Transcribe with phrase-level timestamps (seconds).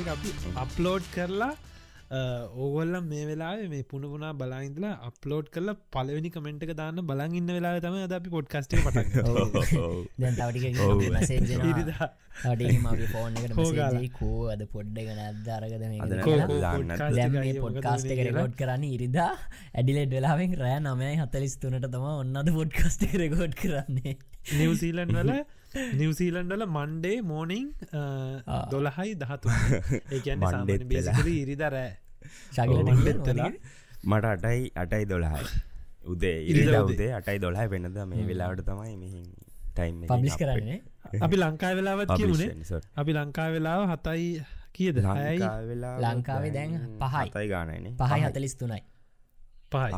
[0.00, 1.54] Podcast අපි upload කරලා
[2.56, 7.96] ඕගොල්ලම් මේ වෙලා මේ පුුණපුනා බලාඉදලා අප්ලෝඩ් කරල පලවෙනි කමෙන්ට් දාන්න බලන් ඉන්න වෙලා තම
[7.98, 8.76] අද අපි පොඩ්කස්ට
[14.18, 16.00] කෝ අද පොඩ්ඩ ගන අදරගද මේ
[17.58, 19.30] පොඩ්කාස්ට එක රෙකෝඩ් කරන්න ඉරිදා.
[19.74, 24.18] ඇඩිලෙඩ් වෙලාවෙන් රෑ නමයි හතලිස් තුනට තම ඔන්නද පොඩ්කස්ට රෙකෝඩ් කරන්නේ.
[24.54, 25.32] නිවසීලන් වල
[25.94, 27.66] නිවසීලන්ඩල මන්ඩේ මෝනිං
[28.70, 29.48] දොළහයි දහතු
[30.10, 30.70] ඒකන්න
[31.34, 31.90] ඉරිදරෑ
[32.52, 32.78] ශගල
[34.04, 35.46] මට අටයි අටයි දොළහයි.
[36.06, 37.10] උදේ ඉරිදා උදේ.
[37.14, 37.98] අටයි දොළහයි වෙනද?
[38.06, 39.22] මේ වෙලාවට තමයි මෙහි
[39.72, 40.78] ටයිම් පබ්ලිස් කරන්නේ
[41.22, 44.28] අපි ලංකා වෙලාවත් කියමුණේ අපි ලංකා වෙලාව හතයි
[44.72, 45.02] කියද?
[45.02, 45.40] හයයි?
[46.04, 47.26] ලංකාවේ දැන් පහයි.
[47.30, 48.80] තයි ගානයින පහයි හතලිස් තුනයි
[49.70, 49.92] පහයි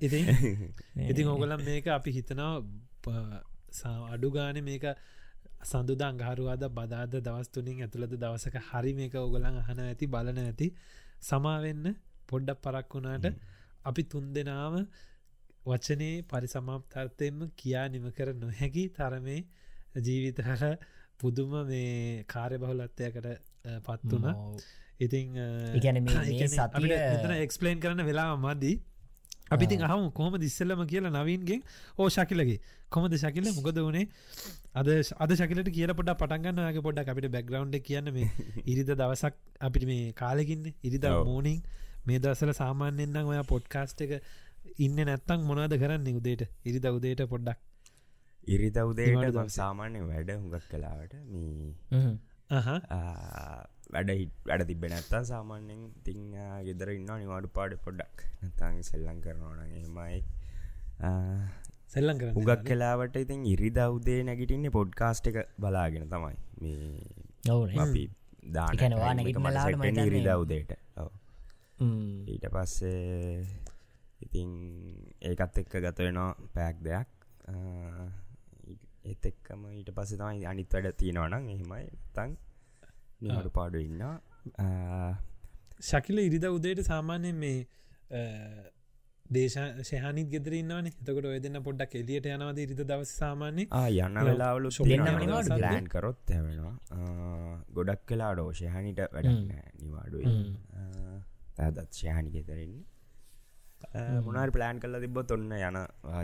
[0.00, 0.20] ඉති
[1.06, 2.52] ඉතින් ඕගලම් මේක අපි හිතනවා
[4.08, 4.84] අඩු ගාන මේක
[5.62, 10.68] සඳුද අංගහරුවාද බදාද දවස්තුනින් ඇතුළද දවසක හරි මේක ඔගලන් අහන ඇති බලන ඇති
[11.22, 11.86] සමාවෙන්න
[12.26, 13.26] පොඩ්ඩක් පරක් වුණාට
[13.84, 14.74] අපි තුන් දෙනාව
[15.64, 19.40] වචනේ පරිසමාප්තර්තයෙන්ම කියා නිම කර නොහැකි තරමේ
[19.98, 20.64] ජීවිතහල
[21.18, 23.28] පුදුම මේ කාර්ය බහුලත්වයකට
[23.82, 24.58] පත් වුණ.
[25.00, 25.26] ඉතින්
[27.38, 28.76] එක්ස්පලේන් කරන වෙලා මදී
[29.50, 31.62] අපිති අහම කොහම දිස්සල්ලම කියලා නවීන්ගෙන්.
[31.98, 32.58] ඕ ශකිලගේ.
[32.88, 33.48] කොමද ශකිල?
[33.52, 34.06] මොකද වනේ?
[34.74, 38.28] අද අද ශකිලට කියල පොඩ පටන්ගන්නගේ පොඩ්ඩ අපිට බැග්‍රවන්් කියන්න මේ
[38.70, 41.62] ඉරිද දවසක් අපිට මේ කාලෙකින්න ඉරිදා මෝනිින්
[42.06, 44.14] මේ දසල සාමාන්‍යෙන්න්නම් ඔයා පොඩ්කාස්ට එක
[44.78, 46.46] ඉන්න නැත්තං මොනාද කරන්න උදේට?
[46.64, 47.58] ඉරිද උදේට පොඩ්ඩක්.
[48.46, 52.08] ඉරිද උදේට සාමාන්‍ය වැඩ හුඟක් කලාවට මේ
[52.50, 56.20] වැඩ හිට වැඩ තිබෙන ඇත්තා සාමාන්‍යෙන් තිං
[56.66, 58.16] ගෙදර ඉන්න නිවාඩු පාඩ පොඩ්ඩක්.
[58.48, 60.18] නතන් සෙල්ලං කරනවන එමයි
[61.94, 66.36] සෙල්ලං කර හුගක් කලාවට ඉතින් ඉරි දව්දේ නැගිටින්නේ පොඩ්කාස්ට් එක බලාගෙන තමයි.
[66.62, 68.04] මේ අපි
[69.18, 70.72] නැගිටමලාට ඉරි දව්දේට
[72.34, 73.44] ඊට පස්සේ
[74.26, 74.50] ඉතින්
[75.30, 77.08] ඒකත් එක්ක ගතවෙනවා පැක් දෙයක්.
[79.08, 81.84] ඒත් එක්කම ඊට පස්ස තමයි අනිත් වැඩ තියෙනවනම් එහෙමයි.
[82.16, 82.30] තන්
[83.20, 84.02] නිහඩු පාඩු ඉන්න
[85.82, 87.56] ශකිල ඉරිද උදේට සාමාන්‍ය මේ
[89.30, 89.56] දේශ
[89.88, 93.64] ශයනිත් ගෙදරන්නවන තකට ඔය දෙන්න පොඩ්ඩක් එලියට යනවද ඉරිද දවස සාමාන්‍ය
[94.04, 94.70] යන්න වෙලාවලු
[95.56, 96.76] ලෑන් කරොත් ඇවෙනවා
[97.78, 99.50] ගොඩක් කලා ඩෝ ශයහනිට වැඩන්න
[99.82, 100.22] නිවාඩුව.
[101.76, 102.84] දත් ශයහනි ගෙතරෙන්නේ
[104.22, 105.78] මොනාර ප්ලෑන් කල්ල තිබොත් ඔන්න යන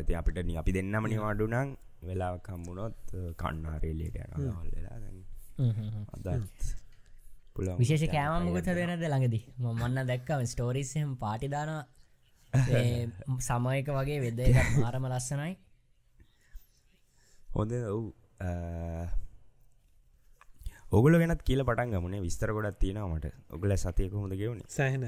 [0.07, 1.77] ති අපිට නි අපි දෙන්නම නිවාඩුනං
[2.09, 4.97] වෙලා කම්මුණොත් කන්නාරේලට යන හල්ලලා
[6.33, 6.75] අදත්
[7.57, 9.41] විශේෂ කෑම මුගත වෙනද ළඟදි?
[9.59, 11.83] මන්න දැක්කම ස්ටෝරිස්හම පාටිදානවා
[13.49, 14.41] සමයක වගේ වෙද
[14.79, 15.53] මාරම ලස්සනයි.
[17.49, 18.05] හොඳ ඔව්
[20.91, 22.21] ඔගල වෙනත් කියල පටන් ගමනේ.
[22.21, 25.05] විස්තර ගොඩත් තියෙනවට ඔගල සතය කොහොඳ ගෙවුණ සෑහන.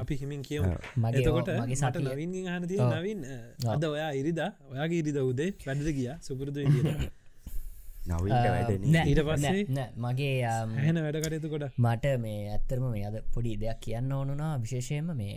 [0.00, 0.64] අපි හිමින් කියව
[1.12, 3.20] එතකොට මගේ සට නවින් හන නවින්
[3.68, 4.50] අද ඔයා ඉරිදා.
[4.70, 6.08] ඔයාගේ ඉරිද උදේ වැඩද ගිය?
[6.20, 7.10] සුපුරදු ඊට
[9.24, 9.64] පස්සේ?
[9.98, 10.34] මගේ
[10.78, 15.34] හැන වැඩ කටයුතු කොට මට මේ ඇත්තරම මේ අද පොඩි දෙයක් කියන්න ඕනුනා විශේෂයම මේ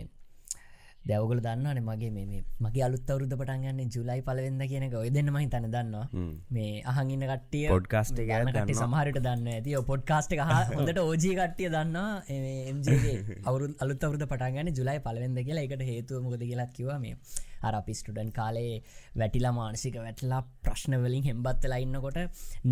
[1.08, 5.68] දැවගල දන්නවන මගේ මේ මගේ අලුත් අවරුද පටන්ගන්න ජුලයි පලවෙද කියනක ඔය දෙන්න මහි තන
[5.74, 6.06] දන්නවා.
[6.56, 10.36] මේ අහගන්න කටිය පොඩ්කාස්ට කට සමහරට දන්න ඇති පොඩ්කාස්ට
[10.76, 11.98] හොඳට ඕජී කට්ටිය දන්න
[12.70, 15.66] එමගේ අවුරු අලුත් අවරුද පටන්ගන්න ජුලයි පලවෙද කියලා.
[15.66, 18.72] එකට හේතුව මොකද කියලත් කිව මේ අර අපි ස්ටඩන් කාලේ
[19.20, 22.18] වැටිලා මානසික වැටලා ප්‍රශ්න වලින් හෙම්බත්තලා ඉන්නකොට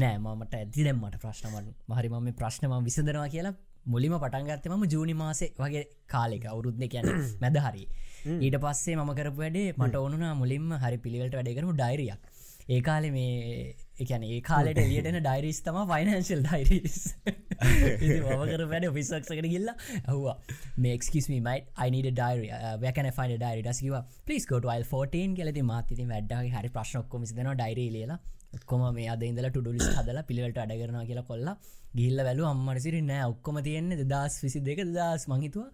[0.01, 3.55] නෑ මට ඇති දෙම්මට ප්‍රශ්නමන් මහරිම මේ ප්‍රශ්නම විසදනවා කියලා
[3.87, 6.45] මුලිම පටන්ගත්තේ මම ජූනි මාසේ වගේ කාලෙක.
[6.53, 7.09] අවුරුද්ධ කියන
[7.43, 7.85] මැද හරි
[8.25, 12.31] ඊට පස්සේ මම කරපු වැඩේ මට ඕනුනා මුලින්ම හරි පිළිවෙලට වැඩ කරමු ඩයිරියක්
[12.69, 13.65] ඒ කාලෙ මේ
[13.99, 19.73] එකන ඒ කාලට එලියටන ඩයිරිස් තම ෆයිනන්ශල් ඩයිරිස් මකර වැඩ පිස්සක්සකට ගිල්ල
[20.09, 20.37] හවා
[20.81, 22.47] මේක්ස්කිස්ම මයිට අයිනට ඩයිර
[22.81, 27.91] වැකන ෆයින ඩයිරි ටස්කිව පලිස් කොට ල් 14 කෙලති මාතති වැඩ්ඩගේ හරි ප්‍රශ්නොක්කොම සිදන ඩයිරී
[27.91, 28.21] ලියලා.
[28.55, 31.57] ඔක්කොම මේ අද ඉඳල ටුඩුලිස් හදලා පිළිවලට අඩ කරන කියලා කොල්ලා
[31.95, 35.71] ගිල්ල වැලු අම්මටසිරි නෑ ඔක්කොම තියෙන්නේ දස් විසි දෙක දස් මහිතුවා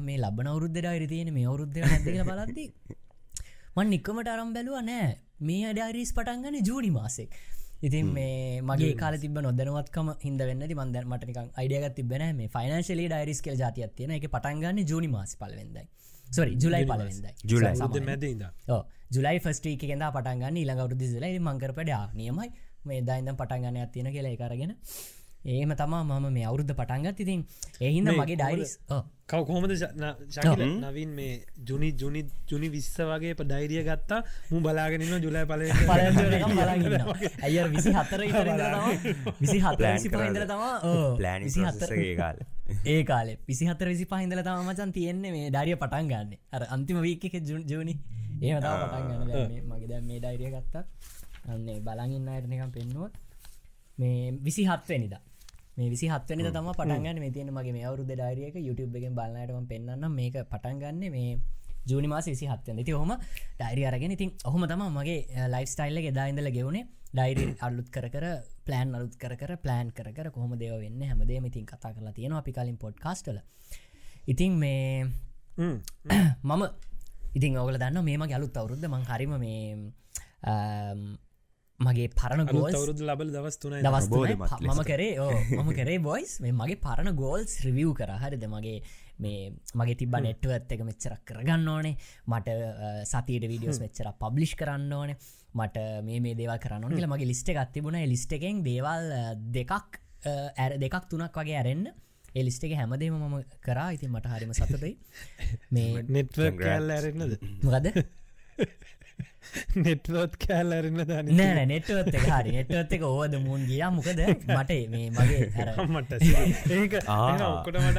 [0.00, 2.64] මේ ලබන අවුද්ධ ඩයිරි තියෙන මේ අවුද්ධ නැතික බලද්දි
[3.76, 5.14] මන් නික්කමට අරම් බැලුව නෑ.
[5.40, 7.30] මේ අඩාරිස් පටන්ගන්න ජූනි මාසෙක්.
[7.80, 13.40] ඉතින් මේ මගේ කාල තිබ නොදනවත්කම හිද වෙන්න මන්ද මටනික අයිඩියගත් තිබෙන මේ ෆයිනන්ශලි ඩයිරිස්
[13.40, 15.86] කල් ජාතියක් තියෙන එක පටන්ගන්න ජූනි මාස පලවෙදයි
[16.26, 16.84] සොරි ජුලයි.
[16.84, 22.50] පලවෙදයි ජුලයි ජුලයි ෆස්ටේක කෙද පටන්ගන්න ඉළඟවරු දිසලයි මංකරපට නියමයි.
[22.84, 24.74] මේ දයින්ද පටන්ගන්න ඇතියෙන කියලා කරගෙන
[25.46, 27.46] ඒම තමා මම මේ අවුද්ධ පටන්ගත් ඉතින්
[27.80, 28.72] එහින්ද මගේ ඩයිරිස්
[29.26, 29.72] කව කොහොමද
[30.82, 31.32] නවින් මේ
[31.62, 34.20] ජුනි ජුනි ජුනි විස්ස වගේ ඩයිරිය ගත්තා.
[34.50, 35.62] මු බලාගෙනන්න ජුලයි පල
[37.42, 37.92] ඇය විසි
[39.40, 40.74] විසි හතර විසි පහින්දර තමා.
[41.16, 42.40] ප්ලෑන් විසි හත්තර ගේ කාල.
[42.86, 43.36] ඒ කාලේ.
[43.46, 46.34] පිසි හතර විසි පහින්දල තම මචන් තියෙන්නේ මේ ඩාරිය පටන් ගන්න.
[46.52, 47.30] අර අන්තිම වීක
[47.68, 47.94] ජුනි
[48.42, 49.62] ඒ තා පටන් ගන්න.
[49.68, 50.84] මගේ දැ මේ ඩයිරිය ගත්තා.
[51.46, 53.14] අන්නේ බලගන්න අයටනකම් පෙන්නුවත්
[53.98, 55.22] මේ විසි හත්වනිදා
[55.78, 60.06] මේ විසි හත්වනි තම පටන්ගන්න මේ තියෙන මගේ මේ අවුරුද ඩාරියක YouTube එකෙන් බලන්නටම පෙන්න්න
[60.12, 61.28] මේක පටන්ගන්න මේ
[61.90, 63.12] ජූනි මාස විසි හත්වන ති හොම
[63.58, 68.26] ඩයිරි අරගෙන ඉතින් ඔහොම තම මගේ ලයිෆ් ස්ටයිල්ල එදායින්දල ගෙවුණේ ඩයිරි අල්ලුත් කර කර
[68.66, 72.36] ප්ලෑන් අලුත් කර කර ප්ලෑන් කර කර කොහොම දෙව වෙන්න හැමදේ ඉතින් කතා කරලා තියෙන
[72.40, 73.38] අපි කලින් පොඩ්කාස්ටල
[74.26, 75.06] ඉතින් මේ
[76.44, 76.62] මම
[77.34, 79.62] ඉතින් ඔගල දන්න මේම ගැලුත් අවුරුද්ධ මං හරිම මේ
[81.78, 85.12] මගේ පරණ ගෝල් අවුරුදු ලබල දවස් තුන දවස් මම කරේ
[85.54, 88.10] මම කරේ බොයිස් මේ මගේ පරණ ගෝල්ස් රිවියව් කර.
[88.22, 88.44] හරිද?
[88.46, 88.78] මගේ
[89.18, 91.94] මේ මගේ තිබ නෙට්ුවත් එක මෙච්චරක් කරගන්න ඕනේ.
[92.26, 92.56] මට
[93.04, 95.16] සතියට වීඩියෝස් මෙච්චර පබ්ලිෂ් කරන්න ඕනේ.
[95.54, 98.02] මට මේ මේ දේවල් කරන්න කියල මගේ ලිස්ට එකක් තිබුණ.
[98.14, 99.08] ලිස්ට එකෙන් දේවල්
[99.54, 100.02] දෙකක්
[100.58, 101.94] ඇර දෙකක් තුනක් වගේ ඇරෙන්න්න
[102.34, 103.94] ඒ ලිස්ට එක හැමදේම මම කරා.
[103.94, 104.94] ඉතින් මට හරිම සතුටයි.
[105.74, 107.38] මේ නෙට්ව ඇරෙන්නද?
[107.62, 107.92] මොකද
[109.78, 112.50] නෙට්වෝත් කෑල් ඇරන්න දන නෑ නෙට්වත් එක හරි.
[112.56, 113.90] නෙට්වත් එක ඕද මුවන් ගියා?
[113.90, 114.20] මොකද?
[114.56, 116.12] මට මේ මගේ අර මට
[116.76, 116.94] ඒක.
[117.50, 117.98] ඔක්කොට මට.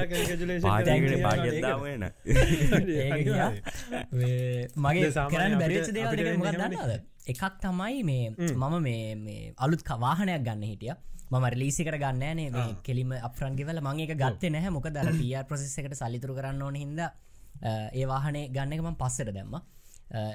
[4.12, 6.98] මේ මගේ අපිට- බැරිච දේවල්
[7.30, 10.94] එකක් තමයි මේ මම මේ මේ අලුත් ක- වාහනයක් ගන්න හිටිය.
[11.32, 14.72] මම රිලිසිකට ගන්නන මේ කෙලිම අපරන්ගේවල මංඒක ගත්තේ නැහැ.
[14.72, 17.02] මොක දර පියර් ප්‍රසෙස් එකට සල්ලිතුර කරන්න ඕන හිද
[17.94, 19.56] ඒ වාහනේ ගන්න එක මම පස්සට දැම්ම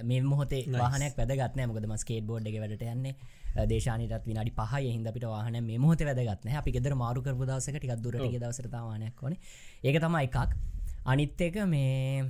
[0.08, 3.14] මේ මොහොතේ වාහනයක් වැදගත්නෑ මොකද ස්කේට බෝඩ් එක වැඩට යන්නේ.
[3.70, 7.94] දේශානටත් විනාඩි පහ හිද අපිට වාහන මේ මොහොත වැදගත්න අපි ගෙදර මාරු කරපු දවසක ටික්
[8.04, 9.36] දුරට දවසරතාවානයක් ඕන.
[9.82, 10.56] ඒක තමයි එකක්.
[11.12, 12.24] අනිත් එක මේ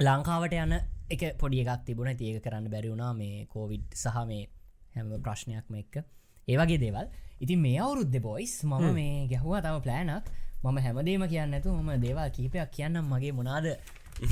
[0.00, 0.74] ලංකාවට යන
[1.14, 2.16] එක පොඩි එකක් තිබුණ.
[2.16, 3.12] තියක කරන්න බැරි වුණා.
[3.12, 4.48] මේ කෝවිඩ් සහ මේ
[4.94, 6.04] හැම ප්‍රශ්නයක්ම එක්ක.
[6.48, 7.08] ඒවගේ දේවල්.
[7.44, 9.60] ඉතින් මේ අවුරුද්ධ බොයිස් මම මේ ගැහවා.
[9.64, 10.28] තම ප්ලෑනක්
[10.64, 13.04] මම හැමදේම කියන්න ඇතු ම දේවල් කීපයක් කියන්නම්.
[13.12, 13.66] මගේ මොනාද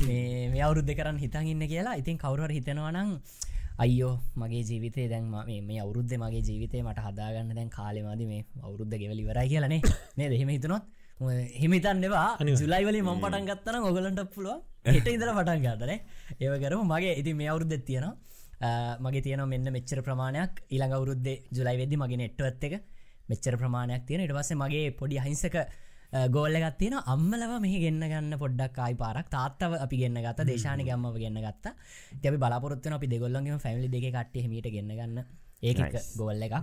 [0.03, 3.11] මේ මේ අවුරුද්ධ කරන්න හිතන් ඉන්න කියලා ඉතින් කවුරුවර හිතෙනවනං
[3.79, 9.49] අයියෝ මගේ ජීවිතය දැන් ම- අවුරුද්ධ මගේ ජීවිතය මට හදාගන්න දැන් කාලෙමාද මේ අවුරුද්ධ ගෙවලිවරයි
[9.49, 9.81] කියලනේ
[10.17, 10.85] මේ දෙහෙම හිතනොත්
[11.57, 15.93] හිමිතන්නවා ජුලයිවල ම පටන් ගත්තන ඔගලන්ට පුළුව හෙට ඉදර පටන් ගන්නන
[16.41, 18.15] ඒවකරම මගේ ඉති මේ අවුරුද්ධ තියෙනවා.
[19.01, 20.53] මගේ තියන මෙන්න මෙච්චර ප්‍රමාණයක්.
[20.71, 22.75] ඉළඟ අවුරුද්ධ ජුලයි වෙදදි මගේ නෙට්වත් එක
[23.29, 25.57] මෙච්චර ප්‍රමාණයක් තියෙන ඉට පස්සේ මගේ පොඩි අහිංසක
[26.13, 29.29] ගෝල්ලගත් තියෙන අම්මලව මෙහි ගන්න ගන්න පොඩ්ඩක් ආයි පාරක්.
[29.29, 31.75] තාත්තව අපි ගන්න ගත දේශාන ගම්ම ගන්න ගත්ත.
[32.23, 35.27] දැබි බලාපොරත්වන අපි දෙගොල්ලන්ගේ ෆැමිලි දෙක කට්ටේ හමට ගන්න ගන්න.
[35.63, 35.83] ඒක
[36.17, 36.57] ගොල්ල එක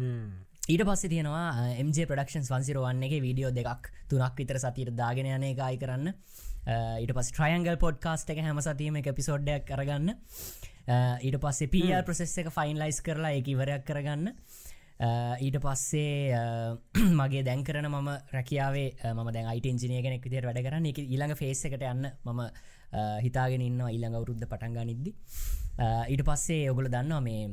[0.63, 1.47] ඊට පස්ස තියෙනවා
[1.81, 6.13] MJ ප්‍රඩක්ෂන් වන්සිරවන්න එක වීඩියෝ දෙකක් තුනක් විතර සතිර දාගෙන යන එකයි කරන්න.
[7.01, 10.13] ඊට පස් ට්‍රයන්ගල් පොඩ්කාස්ට එක හැම සතීම එක පිසෝඩ්ඩයක් කරගන්න
[11.21, 14.31] ඊට පස්සේ පිය ප්‍රසෙස් එක ෆයින්ලයිස් කරලා එක ඉවරයක් කරගන්න
[15.03, 16.77] Uh, ඊට පස්සේ uh,
[17.19, 20.85] මගේ දැන් කරන මම රැකියාවේ uh, ම දැන් අයිට ඉංජිනය කෙනෙක් විදිර වැඩ කරන්න.
[20.85, 22.41] එක ඊළඟ ෆේස් එකට යන්න මම
[23.25, 25.11] හිතාගෙන ඉන්න ඊළඟ අවුරුද්ධ පටන්ගා නිද්දි
[26.07, 27.49] ඊට පස්සේ ඔගොල දන්නවා මේ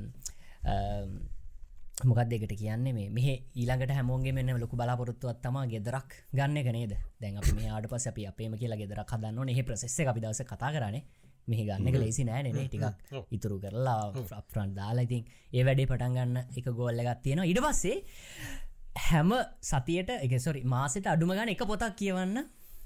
[2.04, 2.92] මොකක් දෙකට කියන්නේ?
[2.92, 7.90] මේ මෙහ ඊළඟට හැමෝගේ මෙන්න ලොකු බලාපොරොත්තුවත් තම ගෙදරක් ගන්න කනේද දැන් අපි මේ ආට
[7.90, 11.02] පස අපි අපේම කියලා ගෙදරක් හදන්න එහ ප්‍රසෙස්ස අපි දවස කතා කරනේ.
[11.52, 13.98] මෙහි ගන්න ලේසි නෑනේ ටිකක් ඉතුරු කරලා
[14.40, 15.22] අප්‍රන්් දාලා ඉතින්
[15.56, 17.50] ඒ වැඩේ පටන් ගන්න එක ගෝල්ල එකක් තියෙනවා.
[17.52, 17.96] ඉඩ පස්සේ
[19.08, 19.30] හැම
[19.70, 22.38] සතියට එකසොරි මාසට අඩුම ගන්න එක පොතක් කියවන්න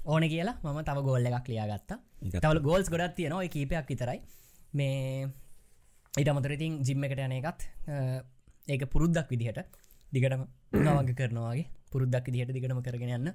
[0.05, 1.99] ඕන කියලා මම තව ගෝල්ල එකක් ලියාගත්තා.
[2.43, 4.19] තවල ගෝල්ස් ගොඩත් තියෙනවා කීපයක් විතරයි.
[4.73, 5.27] මේ
[6.13, 7.65] ඊට අමතරඉතින් ජිම්ම එකට යන එකත්
[8.67, 9.59] ඒක පුරුද්දක් විදිහට
[10.13, 10.43] දිගටම
[10.81, 13.33] නවග කරනවාගේ පුරුද්දක් දිහට දිගටම කරගෙන යන්න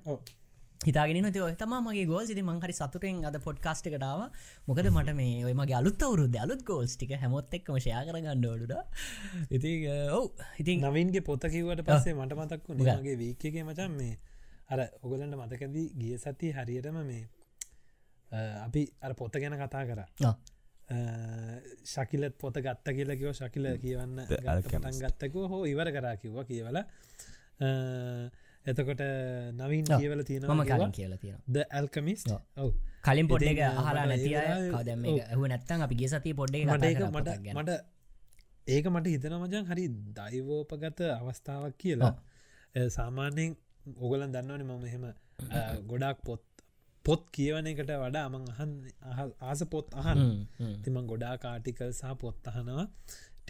[0.81, 4.21] හිතාගෙන ති තම මගේ ගෝල් සිති මංහරි සතුටෙන් අද පොඩ්කාස්ට එකටාව
[4.69, 8.75] මොකද මට මේ ඔය මගේ අලුත් අවුරුද අලුත් ගෝල්ස් ටික හැමොත් එක්ම ෂයා කරගන්න ඕඩුඩ
[9.51, 9.73] ඉති
[10.11, 10.31] ඔව්.
[10.59, 14.17] ඉතින් නවින්ගේ පොත කිවට පස්සේ මට මතක් වුණගේ වීකගේ මචන් මේ
[14.69, 17.29] අර ඔගලන්ට මතකදී ගිය සති හරියටම මේ
[18.61, 20.01] අපි අර පොත ගැන කතා කර.
[21.87, 26.81] ශකිලත් පොත ගත්ත කියලකිව ශකිල කියවන්න පටන් ගත්තකෝ හෝ ඉවර කරා කිව්වා කියවල
[28.67, 29.03] එතකොට
[29.57, 32.23] නවින් කියවල තියෙන මම කලින් කියලා තියෙන ද ඇල්කමිස්
[32.59, 32.71] ඔව.
[33.03, 33.61] කලින් පොඩ්ඩ එක
[34.07, 35.17] නැතිය ඒ කවදම ඔව්.
[35.35, 36.85] හු නැත්තන් අපි ගේ සතිය පොඩ්ඩ මට
[37.57, 37.71] මට
[38.67, 39.85] ඒක මට හිතන මජන් හරි
[40.17, 42.13] දයිවෝපගත අවස්ථාවක් කියලා.
[42.91, 43.57] සාමාන්‍යයෙන්
[43.99, 45.13] ඔගලන් දන්නවන මම එහෙම අ,
[45.85, 46.43] ගොඩක් පොත්
[47.05, 48.71] පොත් කියවන එකට වඩා අමන් අහන්
[49.11, 50.19] අහ- ආස පොත් අහන්
[50.85, 52.85] තිම ගොඩා කාටිකල් සහ පොත් අහනවා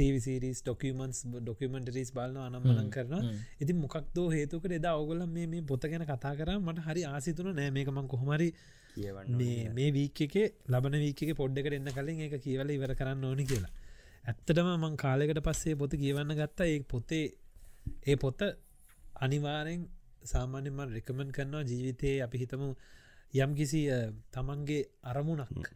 [0.00, 3.14] ටීවිසිරිස් ඩොකමන්ස් ඩොකමෙන්ටරිස් බලන අනම්මනන් කරන
[3.60, 6.50] ඉතින් මොකක්දෝ හේතුකට එදා ඔගොල මේ පොත ගැන කතා කර.
[6.58, 8.48] මට හරි ආසිතුන නෑ මේකමං කොහොමරි
[9.72, 10.36] මේ වීක එක
[10.68, 13.72] ලබන වීක පොඩ්ඩකට එන්න කලින් ඒක කියවල ඉවර කරන්න ඕනි කියලා.
[14.24, 16.66] ඇත්තටම මං කාලෙකට පස්සේ පොත කියවන්න ගත්තා.
[16.66, 17.24] ඒ පොතේ
[18.06, 18.40] ඒ පොත
[19.16, 19.82] අනිවාරෙන්
[20.24, 22.68] සාමාන්‍යම රෙකමෙන්් කරනවා ජීවිතයේ අපි හිතමු
[23.34, 23.80] යම් කිසි
[24.32, 25.70] තමන්ගේ අරමුණක්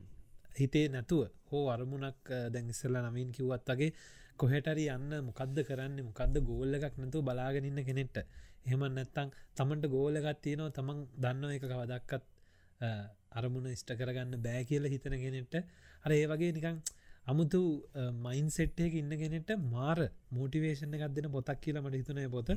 [0.57, 3.91] හිතේ නැතුව හෝ අරමුණක් දැන් ඉස්සල්ල නමින් කිව්වත් වගේ
[4.37, 8.19] කොහෙටරි යන්න මොකක්ද කරන්න මොකක්ද ගෝල්ල එකක් නැතු බලාගෙනන්න කෙනෙට්ට
[8.67, 12.25] එහෙම නැත්තං තමන්ට ගෝලගත් තියනවා තමන් දන්න එක කවදක්කත්
[13.39, 15.57] අරමුණ ඉෂ්ට කරගන්න බෑ කියල හිතන කෙනෙට්ට
[16.05, 16.79] අර ඒ වගේ නිකං
[17.27, 17.61] අමුතු
[18.19, 19.99] මයින් සෙට්ටයක ඉන්න කෙනෙට මාර
[20.31, 22.51] මෝටිවේෂණ එකක් දෙන පොතක් කියලා මට හිතනය පොත.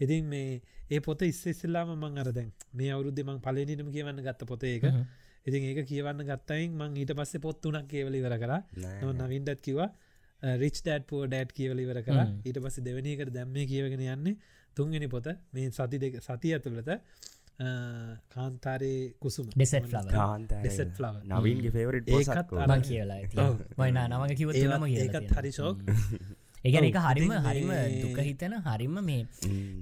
[0.00, 4.84] ඉතින් මේ ඒ පොත ඉස්සෙස්සල්ලාම මං අරදැන් මේ අවුරුද්ධ මං පලනිනම කියවන්න ගත්ත පොත ඒක
[5.46, 8.52] ඉතින් ඒක කියවන්න ගත්තයින් මං ඊට පස්සේ පොත් තුනක් කියවලි වර කර.
[9.14, 9.90] නවින්ඩත් කිවා
[10.42, 12.18] රිච් ඩඩ් පෝ ඩඩ් කියවලිවර කර.
[12.44, 14.36] ඊට පස්ස දෙවනිකට දැම්මේ කියවගෙන යන්නේ
[14.76, 16.90] තුන්ගෙන පොත මේ සති දෙක සති ඇතුළත
[18.28, 19.46] කාන්තාරේ කුසුම.
[19.50, 22.10] ඩෙසෙට් ඩෙසෙට් ලාව නවීන්ගේ ෆේවරට
[22.66, 23.20] මං කියලා
[23.78, 25.80] වයින නමඟ කිව ඒකත් හරිශෝක්
[26.66, 29.20] ඒගැන එක හරිම හරිම දුක හිතන හරිම මේ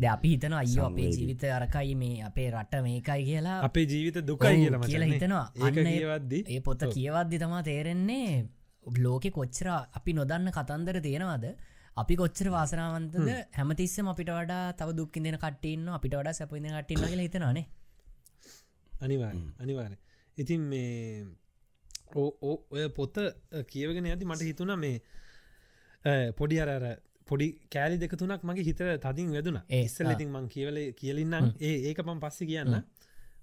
[0.01, 3.59] ද අපි හිතන අයෝ අපේ ජීවිත අරකයි මේ අපේ රට මේකයි කියලා.
[3.69, 5.45] අපේ ජීවිත දුකයි කියලා කියලා හිතනවා.
[5.67, 8.27] අන්න ඒවද්දි ඒ පොත කියවද්දි තමා තේරෙන්නේ
[9.05, 11.47] ලෝකෙ කොච්චර අපි නොදන්න කතන්දර තියෙනවාද?
[11.97, 13.31] අපි කොච්චර වාසනාවන්තද?
[13.59, 17.67] හැමතිස්සම අපිට වඩා තව දුක්කින් දෙන කටන්න අපිට වඩා සැපින කටන්න කියලා හිතනනේ
[18.93, 19.93] අනිවාර අනිවාර
[20.39, 21.27] ඉතින් මේ
[22.15, 23.17] ඔය පොත
[23.73, 24.97] කියවගෙන ඇති මට හිතුන මේ
[26.33, 26.71] පොඩි අර
[27.27, 29.61] පොඩි කෑලි දෙක තුනක් මගේ හිත තදින් වැදුන.
[29.71, 31.55] ඉස්සල ඉතින් මං කියවල කියලින්නම්.
[31.61, 32.75] ඒ ඒක පම් පස්සි කියන්න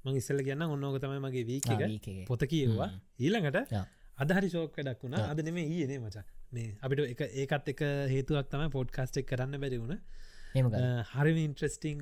[0.06, 2.90] මං ඉස්සල කියන්න ඔන්නෝක තමයි මගේ වී පොත කියවා
[3.20, 3.74] ඊළඟට
[4.18, 5.18] අදහරි ශෝක ඩක් වුණ.
[5.24, 6.26] අද නෙම ඊනේ මචා.
[6.52, 7.82] මේ අපිට එක ඒකත් එක
[8.14, 9.98] හේතුවක් තම පොඩ්කාස්ටෙක් කරන්න බැරි වුණ.
[10.54, 12.00] හරිම ඉන්ට්‍රස්ටිං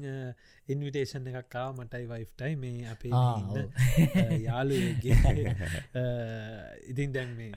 [0.67, 3.11] ඉන්විටේෂන් එකක්කා මටයි වයිෆ්ටයි මේ අපේ
[4.41, 5.17] යාලුගේ
[6.91, 7.51] ඉතින් දැන් මේ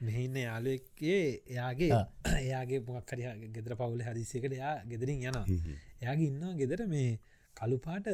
[0.00, 1.90] මෙහින්න යාලුවක්ගේ එයාගේ
[2.40, 3.22] එයාගේ මොක්කරි
[3.54, 5.46] ගෙදර පවුල හදිසියකට එයා ගෙදරින් යනවා.
[6.02, 7.18] එයාගේ ඉන්නවා ගෙදර මේ
[7.56, 8.06] කළුපාට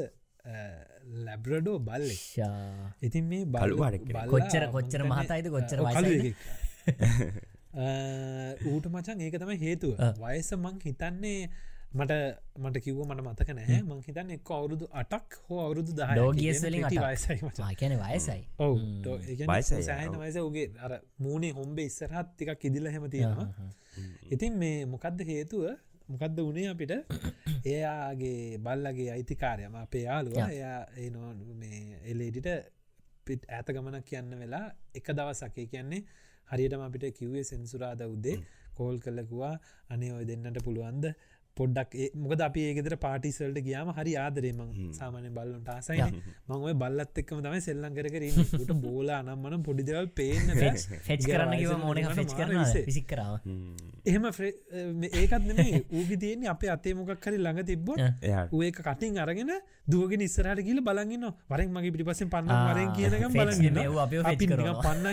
[1.26, 4.00] ලැබ්‍රඩෝ බල්ලෙක්ෂා ඉතින් මේ බලුවාට
[4.33, 5.49] කොච්චර කොච්චර මහතයිද?
[5.49, 5.81] කොච්චර
[8.71, 9.99] ඌට මචන් ඒක තම හේතුව.
[10.23, 11.50] වයස මං හිතන්නේ
[11.95, 12.13] මට
[12.59, 17.77] මට කිව්ව මට මතක නෑ මං හිතන්න එක් අවුරුදු අටක් හෝ අවුරුදු දහ ෝගියස්වලින් වයසයි
[17.77, 18.41] කැන වයසයි.
[18.59, 18.79] ඔව.
[19.81, 23.49] සෑන වයස උගේ අර මූුණේ හොම්බේ ඉස්සරහත් තිකක් ඉදිල හැම තියෙනවා
[24.29, 25.65] ඉතින් මේ මොකක්ද හේතුව?
[26.09, 26.93] මොකක්ද වනේ අපිට?
[27.67, 32.51] එයාගේ බල්ලගේ අයිතිකාරයම අපේ යාලුව එයා ඒනෝ මේ එලේඩිට
[33.25, 35.67] පිට් ඇත ගමනක් කියන්න වෙලා එක දවසකේ.
[35.69, 36.03] කියන්නේ
[36.49, 38.37] හරියටම අපිට කිව්වේ සෙන්සුරාද උද්දේ
[38.75, 39.55] කෝල් කල්ලකුවා
[39.89, 41.07] අනේ ඔය දෙන්නට පුළුවන්ද
[41.56, 44.61] පොඩ්ඩක් මොකද අපි ඒගෙදර පාටිසල්ට ගියාම හරි ආදරේම
[44.92, 46.06] සාමානය බල්ලුන්ට ආසයි
[46.49, 50.54] මං ඔය බල්ලත් එක්කම තමයි සෙල්ලං කරකරට බෝල අනම්මනම් පොඩිදවල් පේන
[51.08, 52.56] ෆෙච් කරන්න මෝන ෆෙච් කරන
[52.88, 53.37] විසික් කරාව
[54.04, 54.26] එහෙම
[55.12, 57.94] ඒකත් නෙම ඌගි තියෙන්නේ අපේ අතේ මොකක් හරි ළඟ තිබ්බො
[58.64, 59.54] ඒක කටින් අරගෙන
[59.87, 63.78] දුවගෙන ඉස්සරහට කියල බලගන්න වරෙන් මගේ පිටිපසෙන් පන්න වරෙන් කියනකම් බලගන්න
[64.80, 65.06] පන්න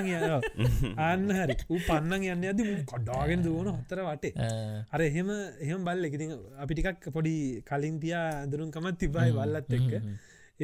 [1.00, 1.56] අන්න හරි.
[1.68, 4.48] ඌ පන්න යන්න ඇද කොඩ්ඩාගෙන දුවන හොත්තර වටේ.
[4.88, 6.31] අර එහෙම එහෙම බල්ල එකති
[6.64, 7.36] අපි ටිකක් පොඩි
[7.70, 9.94] කලින් තියා ඇඳරුන්කමත් තිබයි වල්ලත් එක්ක.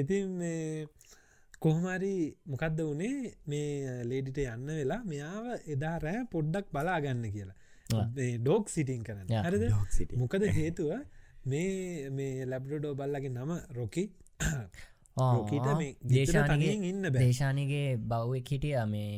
[0.01, 0.27] ඉතින්
[1.65, 2.15] කොහොමරි
[2.51, 3.31] මොකක්ද වනේ?
[3.51, 5.45] මේ ලේඩිට යන්න වෙලා මෙයාව
[5.75, 7.57] එදා රෑ පොඩ්ඩක් බලාගන්න කියලා.
[8.43, 9.31] ඩෝක් සිටිං කරන්න.
[9.47, 9.63] හරිද?
[10.23, 10.91] මොකද හේතුව?
[11.51, 14.03] මේ මේ ලැබ්ඩෝ බල්ලගේ නම රොකි
[15.17, 18.77] රොකීට මේ දේශානයෙන් ඉන්න දේශානගේ බව්වෙක් හිටිය.
[18.93, 19.11] මේ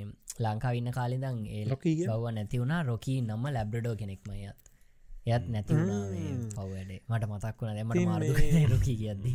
[0.45, 2.81] ලංකාවන්න කාලිදං ඒ ලොකී බව නැති වුණා.
[2.91, 4.68] රොකී නම්ම ලැබ්ඩෝ කෙනෙක්මයත්
[5.29, 6.03] එයත් නැතිවුණා
[6.55, 6.99] පව්වැඩේ.
[7.07, 9.31] මට මතක් වුණ දෙමට මාර්ද රොකී කියද්දි.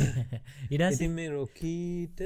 [0.74, 2.22] ඉඩසින් මේ රොකීට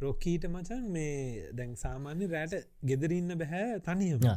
[0.00, 4.34] රොකීට මචන් මේ දැන් සාමාන්‍ය රෑට ගෙදරඉන්න බැහැ තනියම.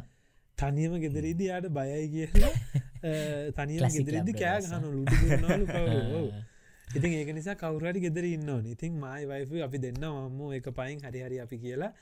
[0.58, 2.54] තනියම ගෙදරීදි යාට බයයි කියලා
[3.58, 6.22] තනියම ගෙදරිදි කෑ ගහනු ලුඩු
[6.96, 11.22] ඉතින් ඒක නිසා කවුරට ගෙදර ඉන්න ඉතින් මයි වයිෆ අපි දෙන්න මම්ම එක පයින් හරි
[11.22, 11.92] හරි අපි කියලා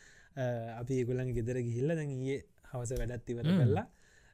[0.79, 3.87] අපි ඒගොලන් ගෙදර ගිහිල්ල දැන් ඒ හවස වැඩත්තිවර කරලා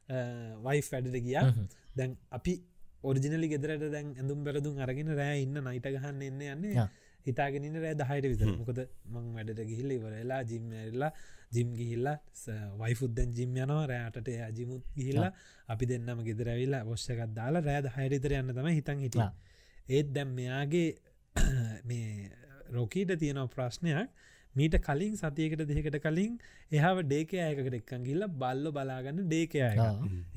[0.09, 1.47] වයි් වැඩට ගියා.
[1.95, 2.53] දැන් අපි
[3.03, 6.87] ඔරිජිනලි ගෙදරට දැන් ඇඳුම් බැරදුම් අරගෙන රෑ ඉන්න නයිට ගහන්න එන්න යන්නේ.
[7.25, 8.51] හිතාගෙනන්න රෑ දහයට විතර.
[8.59, 11.11] මොකද මං වැඩට ගිහිල්ල ඉවරලා ජිම්මඇරලා
[11.51, 12.17] ජිම් ගිහිල්ලා
[12.81, 13.87] වයිෆුද්දැන් ජිම් යනවා.
[13.87, 15.31] රෑටට ජිමුත් ගිහිල්ලා
[15.67, 19.19] අපි දෙන්නම ගෙදරවිල්ලා වොශ්‍යකත් දාලා රෑද හයිරිතර යන්න තම හිතන් හිට
[19.89, 20.89] ඒත් දැම් මෙයාගේ
[21.89, 22.31] මේ
[22.71, 24.09] රොකීට තියෙනව ප්‍රශ්නයක්
[24.55, 26.33] මීට කලින් සතියකට දෙකට කලින්
[26.71, 29.61] එහාව ඩේක අයකට එක්කන් ගිල්ල බල්ල බලාගන්න ඩේකය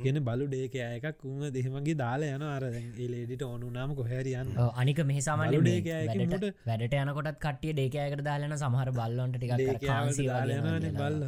[0.04, 5.56] ගෙන බලු ඩේක අයකක් උම දෙහෙමගේ දාලා යන අර ඒලෙඩිට ඕනුනාම කොහැරියන්න අනික මෙහි සාමාන්‍ය
[5.56, 9.52] බලු ඩේකයකින් වැඩට යනකොටත් කටිය ඩේකයකට දාලන සමහර බල්ලොන්ට ටික
[10.96, 11.20] බල්ල.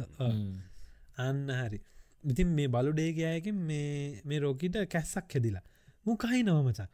[1.19, 1.79] අන්න හරි.
[2.25, 5.65] ඉතින් මේ බලු ඩේකයකින් මේ මේ රෝකිට කැස්සක් හෙදිලා
[6.09, 6.87] මුකයි නවමචා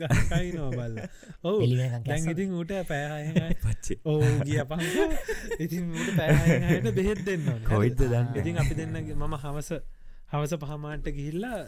[0.00, 0.96] ගකයි නෝ බල්ල.
[1.48, 1.58] ඔවු.
[2.32, 3.98] ඉතින් ඌට පෑහය පච්චේ.
[4.10, 4.80] ඕ ගිය පහ
[5.64, 5.84] ඉතින්
[6.18, 7.46] පැහයට බෙහෙත් දෙන්න.
[7.70, 8.26] කොයිද දන්න?
[8.40, 9.70] ඉතින් අපි දෙන්නගේ මම හවස
[10.32, 11.58] හවස පහමාට ගිහිල්ලා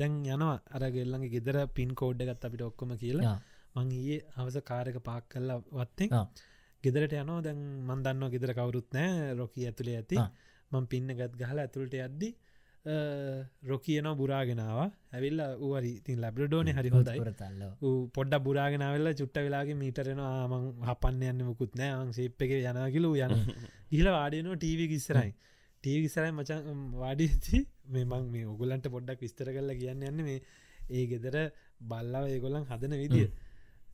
[0.00, 0.56] දැන් යනවා.
[0.76, 3.36] අරගෙල්ලගේ ගෙදර පින් කෝඩ් එකත් අපිට ඔක්කොම කියලා.
[3.76, 6.10] මං ඒ හවස කාරක පාක් කල්ලා වත්තෙන්.
[6.84, 7.40] ගෙදරට යනවා.
[7.46, 10.18] දැන් මන්දන්න ගෙදර කවුරුත් නෑ රොකී ඇතුළේ ඇති.
[10.72, 12.28] මං පින්න ගත් ගහල ඇතුළට යද්දි
[13.64, 17.22] රොකියනෝ බුරාගෙනවා ඇවිල්ල ඌවරි තින් ලැබ්‍රඩෝන හරි හොදයි
[18.12, 21.92] පොඩ්ඩ බුරාගෙනවෙල්ල චුට්ට වෙලාගේ මීටරෙන ආමං හපන්න යන්න මුකුත් නෑ.
[21.92, 23.34] අං සේප් එක යනකිලු යන
[23.90, 25.32] ඉහල වාඩියනෝ ටීවි කිස්සරයි
[25.84, 30.38] ටීවි කිසරයි මචන් වාඩිති මේ මං මේ ඔගුලන්ට පොඩ්ඩක් විස්තර කරලා කියන්න යන්න මේ
[30.90, 31.36] ඒ ගෙදර
[31.84, 33.28] බල්ලව ඒගොල්ලන් හදන විදිිය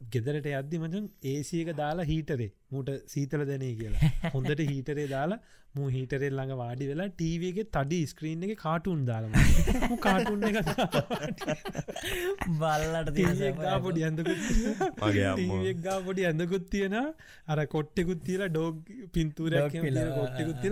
[0.01, 4.13] ගෙදරට අද්දි මචන් ඒසියක දාලා හීටරේ මූට සීතල දැනේ කියලා.
[4.35, 5.39] හොඳට හීටරේ දාලා
[5.75, 9.37] මූ හීටරෙල් ළඟ වාඩි වෙලා ටීවගේ තඩි ස්ක්‍රීන් එක කාටුන් දාලම
[9.99, 10.57] කාටුන් එක
[12.57, 13.21] බල්ලට
[13.61, 14.41] ගා පොඩි ඇඳකුත්
[15.03, 15.61] මගේ අම්මෝ.
[15.85, 16.99] ගා පොඩි ඇඳකුත් තියෙන
[17.47, 19.79] අර කොට්ටෙකුත් තියලා ඩෝග් පින්තුරයක්
[20.19, 20.67] කොට්ටෙකුත්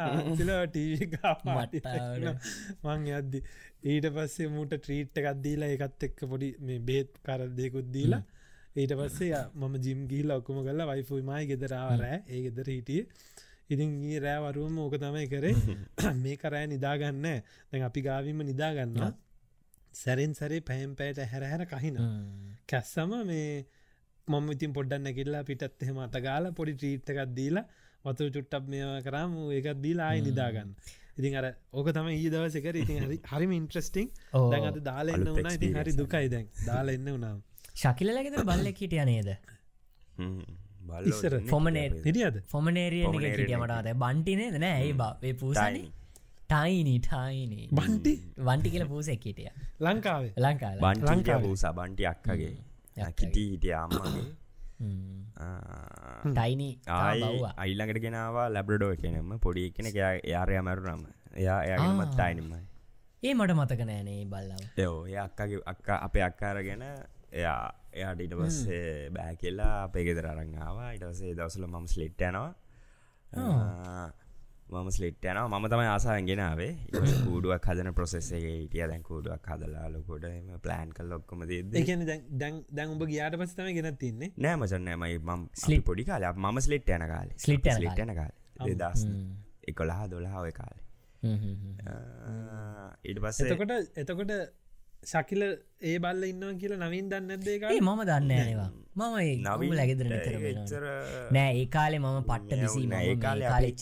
[0.00, 1.06] ආතිල ටීව
[1.50, 2.50] මට්ටාවට.
[2.82, 3.44] මං යද්දි
[3.86, 8.24] ඊට පස්සේ මූට ට්‍රීට් එකක් දීලා එකත් එක්ක පොඩි මේ බේත් කර දෙකුත් දීලා
[8.72, 13.02] ඊට පස්සේ මම ජිම් ගිහිල ඔක්කොම කල්ලා වයිෆුමයි ගෙදරාවරෑ ඒ ගෙදර හිටිය.
[13.68, 15.54] ඉතින් ඒ රෑවරුවම ඕක තමයි කරේ.
[16.22, 17.26] මේ කරෑ නිදාගන්න.
[17.70, 18.94] දැන් අපි ගාවීම නිදාගන්න
[19.94, 21.98] සැරෙන් සැරේ පැම් පෑට හැරහැර කහින.
[22.68, 23.66] කැස්සම මේ
[24.28, 27.66] මම ඉතින් පොඩ්ඩන්න කිල්ලා පිටත් එහෙම අතගාල පොඩි ට්‍රීට් එකක් දීලා
[28.04, 30.72] වතුර චුට්ටක් මේ කරම් ඒකත් දීලා ආයි නිදාගන්න.
[31.18, 34.08] ඉතින් අර ඕක තම ඒ දවසකර ඉතින් හරි හරිම ඉන්ට්‍රස්ටිං
[34.46, 36.46] දැන් අද දාලා එන්න වුණා ඉතින් හරි දුකයි දැන්.
[36.64, 37.36] දාලා එන්න වුණා
[37.74, 39.30] ශකිලලගෙද බල්ලෙක් හිටිය නේද?
[41.04, 42.42] ඉස්සර ෆොමනේ හිටියද?
[42.46, 45.82] ෆොමනේරියන Pomeranian හිටිය මටද බන්ටිනේද නෑ ඒ බේ පූසනි
[46.44, 49.50] ටයිනි ටයිනි බන්ටි වන්ටි කියල පූසෙක් හිටිය.
[49.80, 50.32] ලංකාවේ?
[50.36, 51.42] බන්ටිය ලංකාවේ.
[51.42, 52.52] බූසා බන්ටි අක්කගේ.
[53.16, 54.24] කිටි හිටිය අම්මගේ.
[56.30, 56.68] ටයිනි
[57.56, 59.88] අයිල්ලඟට ගෙනවා ලැබ්‍රඩෝ එකනෙම පොඩි එකන
[60.32, 62.60] යාරය මැරුනම එයා එයාගමත් ටයිනමයි
[63.22, 64.60] ඒ මට මතක නෑනේ බල්ලාව.
[64.76, 66.84] යෝ ඒ අක්කගේ අක්ක අපේ අක්කාරගෙන
[67.32, 67.60] එයා
[67.92, 72.50] එයාට ඉට පස්සේ බෑ කියලා අපේ ගෙදර අරංආවා ඉටසේ දවසල මම ස්ලිට් යනවා.
[74.72, 76.72] මම ස්ලිට් යන ම තමයි ආසායෙන් ගෙනාවේ
[77.24, 78.84] කූඩුවක් හදන ප්‍රොසෙස්සේ හිටිය.
[78.84, 83.72] දැන් කූඩුවක් හදලා ලොකොට එම ප්ලෑන් කල් ලොක්කොම ඒකන දැන් දැන් උඹ ගියාට පස් තම
[83.78, 84.32] ගෙන තින්නේ?
[84.38, 85.84] නෑ මචන්නෑමයි මම් Slip.
[85.84, 86.28] පොඩි කාල.
[86.36, 87.34] මම ස්ලිට් යන කාල.
[87.38, 88.34] ස්ලිට් යන කාල.
[88.76, 89.34] දස් Mm.
[89.68, 90.84] එකොළහා දොළහාව කාලේ.
[93.04, 94.32] ඊට පස්සේ එතකොට එතකොට
[95.02, 95.42] ශකිල
[95.82, 100.84] ඒ බල්ල ඉන්නවා කියලා නවින් දන්න ඇදේක ඒ මම දන්න ඇනවා මම නවී ලැගෙදර එච්චර
[101.30, 103.72] නෑ ඒ කාලේ මම පට්ට ඒ කාලේ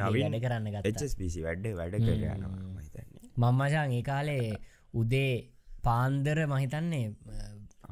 [0.00, 0.96] නවීන් වැඩ කරන්න ගත්ත.
[1.00, 2.52] HSBC වැඩ වැඩ කරයනවා
[3.36, 4.46] මම්මශන් ඒ කාලේ
[4.94, 5.34] උදේ
[5.82, 7.06] පාන්දර මහිතන්නේ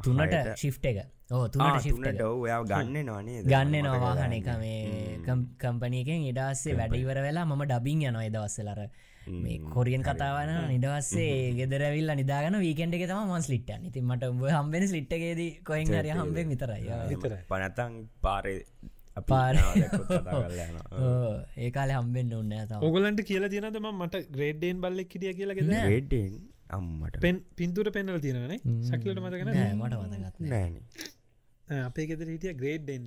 [0.04, 0.34] තුනට.
[0.56, 0.98] ශිෆ්ට එක.
[1.30, 3.88] ඕ තුනට ඔව එයා ගන්න නොනේ ගන්න.
[3.88, 5.18] නවාහන එක මේ
[5.58, 8.80] කම්පනයකෙන් ඉඩස්සේ වැඩිවර වෙලා මම ඩබින් යනවා දවස්සලර
[9.26, 14.86] මේ කොරියන් කතාවන නිදවස්සේ ගෙදරවිල්ල නිදාගන වීකෙන්ට එක තම මස් ලිට්ට ඉතින් මට උඹ හම්බෙන
[14.88, 16.82] ලිට්ටගේද කොයින් හරි හම්බෙන් විතරයි.
[17.08, 17.40] විතරයි.
[17.48, 18.54] පනතන් පාරය
[19.24, 19.58] පාර-
[20.24, 25.72] පාරයන ඕ, ඒ කාලෙ හම්බෙන් ඔන්න ඔගලන්ට කියලා තියනද ම මට ග්‍රේඩ්ඩේන් බල්ලෙක් කිටිය කියලාගෙද
[25.86, 26.32] රෙඩ්ඩෙන්
[26.70, 27.20] අම්මට.
[27.20, 28.58] පෙන් පින්තුර පෙන්නල තියෙනනේ
[28.88, 30.74] ශකිලට මතකන නෑ මට මතගත් නෑන
[31.84, 33.06] අපේ ගෙදර හිටිය ග්‍රේඩ්ඩෙන්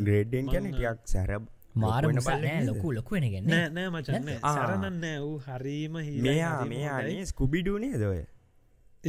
[0.00, 4.30] ග්‍රේඩ්ඩෙන් කැන ටියක් සැරබ් මාර ලොකු බල්ලෙක් නෑ මචන්න.
[4.48, 8.20] සරණන්න වූ හරීම මෙයා මෙයානේ ස්කුබිඩුනේ දොය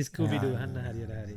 [0.03, 1.35] ස්කූබිඩු හන්න හරියට හරි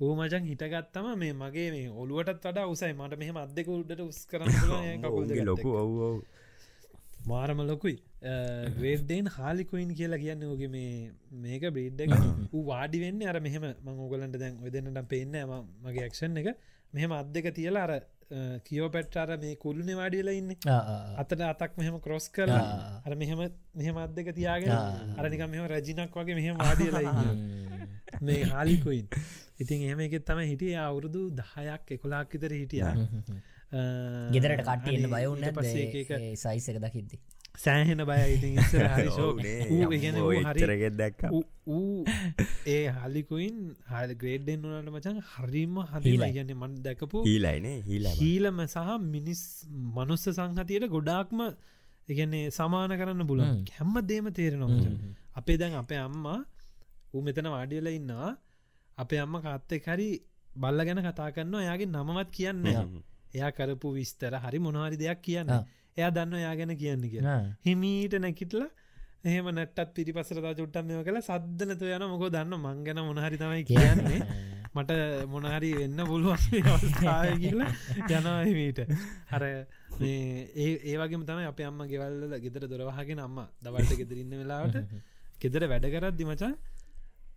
[0.00, 2.92] ඌ මචන් හිටගත්තම මේ මගේ මේ ඔලුවටත් වඩා උසයි.
[2.94, 6.18] මට මෙහම අදෙක උඩට උස් කරන්න ලොකු ඔව් ඔව්.
[7.26, 7.96] මාරම ලොකුයි.
[8.78, 10.92] ග්‍රේඩ්ඩේන් හාලිකුයින් කියලා කියන්න ඕගේ මේ
[11.44, 12.14] මේක බ්‍රීඩ් එක.
[12.52, 15.40] ඌ වාඩි වෙන්න අර මෙහෙම මං ඕගලන්ට දැන් ඔය දෙන්නට පෙන්න
[15.84, 16.54] මගේ ක්ෂන් එක.
[16.92, 17.94] මෙහෙම අත් දෙක තියලා අර
[18.66, 20.50] කියෝ පැට්ටාර මේ කුල්ලුනෙ වාඩියලා ඉන්න.
[21.22, 22.64] අතට අතක් මෙහෙම කොස් කරලා
[23.06, 23.40] අර මෙහෙම
[23.80, 24.72] මෙහෙම අත් දෙක තියාගෙන
[25.18, 27.30] අරනිකම් මෙම රජිනක් වගේ මෙහෙම වාඩියලා ඉන්න.
[28.28, 29.06] මේ හාලිකුයින්
[29.62, 30.74] ඉතින් එහෙම එකෙත් තම හිටිය.
[30.88, 32.84] අවුරුදු දහයක් එකොලාක් විතර හිටිය.
[34.34, 37.16] ගෙදරට කට්ටියන්න බයවුන්න පස්සේ සයිස එක දකිද්දි
[37.58, 38.48] සෑහෙන බය ඉති
[38.86, 39.08] හරි
[41.00, 41.22] දැක්ක.
[41.68, 42.04] ඌ
[42.66, 43.56] ඒ හලිකුයින්
[43.90, 49.42] හල් ග්‍රේඩ්ඩෙන් වනට මචන් හරිම හදිලා ගැන මන් දැකපු හීලයිනේ හීලා හීලම සහ මිනිස්
[49.96, 51.40] මනුස්ස සංහතියට ගොඩාක්ම
[52.08, 53.42] එකන්නේ සමාන කරන්න බුල
[53.72, 54.92] හැම්ම දේම තේරෙනවා
[55.36, 56.38] අපේ දැන් අපේ අම්මා
[57.14, 58.30] ඌ මෙතන වාඩියල ඉන්නවා.
[58.98, 60.08] අපේ අම්ම කාත්තෙක් හරි
[60.56, 62.64] බල්ල ගැන කතා කරන්න එයාගේ නමවත් කියන්න
[63.34, 65.50] එයා කරපු විස්තර හරි මොනවාරි දෙයක් කියන්න
[65.98, 67.22] එයා දන්න යා ගැන කියන්න කිය
[67.64, 68.62] හිමීට නැකිටල
[69.24, 74.22] එහෙම නැටත් පිරිපසරතා චුට්ටම් කළ සද්ධනතු යන මොකෝ දන්න මංගැන මොනහරි තමයි කියන්නේ.
[74.74, 74.92] මට
[75.26, 77.70] මොනහරි වෙන්න පුළුවන් අවස්ථාය කියලා
[78.40, 78.80] යනහිමීට
[79.30, 79.44] හර
[80.86, 84.76] ඒවගේ තම අප අම්ම ගෙවල්ල ගෙදර දොරවාහගෙන අම්ම දවල්ට ගෙදරන්න වෙලාවට
[85.42, 86.52] ගෙදර වැඩ කරත් දිමචා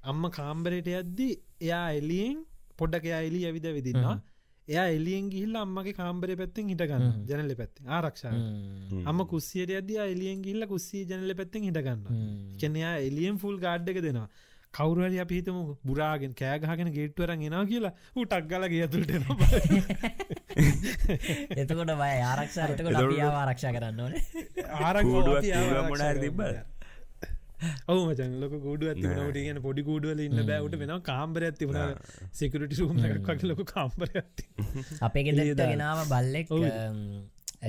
[0.04, 1.30] අම්ම කාම්බරයට යද්දි
[1.62, 2.38] එයා එලියෙන්
[2.78, 4.18] පොඩ්ඩක එලි ඇවිද විදින්නවා
[4.68, 8.34] එයා එලියෙන් ගිහිල්ල අම්මගේ කාම්බරය පැත්තෙන් හිටගන්න ජනල පැත්ති ආරක්ෂා
[9.12, 12.02] අම කුස්සියට අද එලියෙන් ගිල්ල කුස්සී ජනල පැත්තෙන් හිටගන්න
[12.62, 14.30] කැනයා එලියෙන් ෆුල් ගාඩ්ඩක දෙනවා.
[14.74, 19.12] කවරුහරි අපිහිතම බුරාගෙන් කෑගහගෙන ගේට්වරන් එනා කියලා උටක් ගල ගියතුට
[21.58, 22.86] එතකොට බය ආරක්ෂාටකට
[23.42, 24.14] ආරක්ෂා කරන්න ඕන.
[24.82, 26.40] ආරක් මොඩ තිබ්බ
[27.88, 31.96] ඔහු මචන් ලොක ගුඩු ඇති නට කියන පොඩි ගුඩුවල ඉන්න බෑවට වෙන කාම්බර ඇතිවුණ
[32.34, 34.50] සිකරට රූම් එකක් වගේ ලොක කාම්බර ඇති
[35.08, 36.54] අපේ ගෙදට ගෙනාව බල්ලෙක්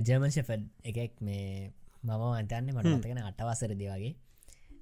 [0.00, 1.70] ජර්මන් ෂෙෆඩ් එකෙක් මේ
[2.02, 4.14] මම අන්තන්නේ මට මතගෙන අටවසර දෙවගේ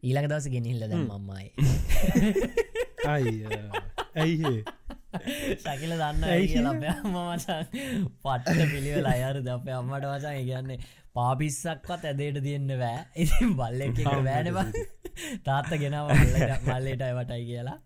[0.02, 1.46] ඊළඟ දවස ගෙනහිල්ල ද මම්මයි.
[3.10, 4.62] ඇයි
[5.58, 7.66] සකිල දන්න ඇයි ලබ අම්ම මචන්
[8.22, 10.78] පට්ට පිළිවෙල අයර ද අපේ අම්මට වචන් කියන්නේ
[11.14, 13.80] පාපිස්සක්වත් ඇදේට තියෙන්න්න වෑ ඉතින් බල්ල
[14.24, 14.66] වෑනවා
[15.44, 17.78] තාත්ත ගෙනාව මල්ලට අයවටයි කියලා.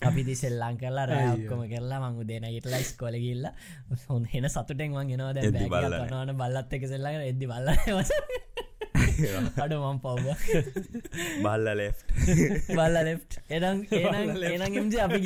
[0.00, 3.46] අපි දිසෙල්ලං කරලා රෑක්කොම කරලා මංගු දෙන ඉටලයිස් කොලගිල්ල
[4.08, 7.68] හොන් හෙන සතුටෙන් වන් ගෙනවා දැ නවන බල්ලත් එක සෙල්ලඟ එද්දි බල්ල
[9.56, 10.26] අඩ මම් පව්ව
[11.42, 11.92] බල්ල ලේ
[12.70, 13.16] බල්ල ලේ
[14.56, 15.20] එනම් එම්ජ අපි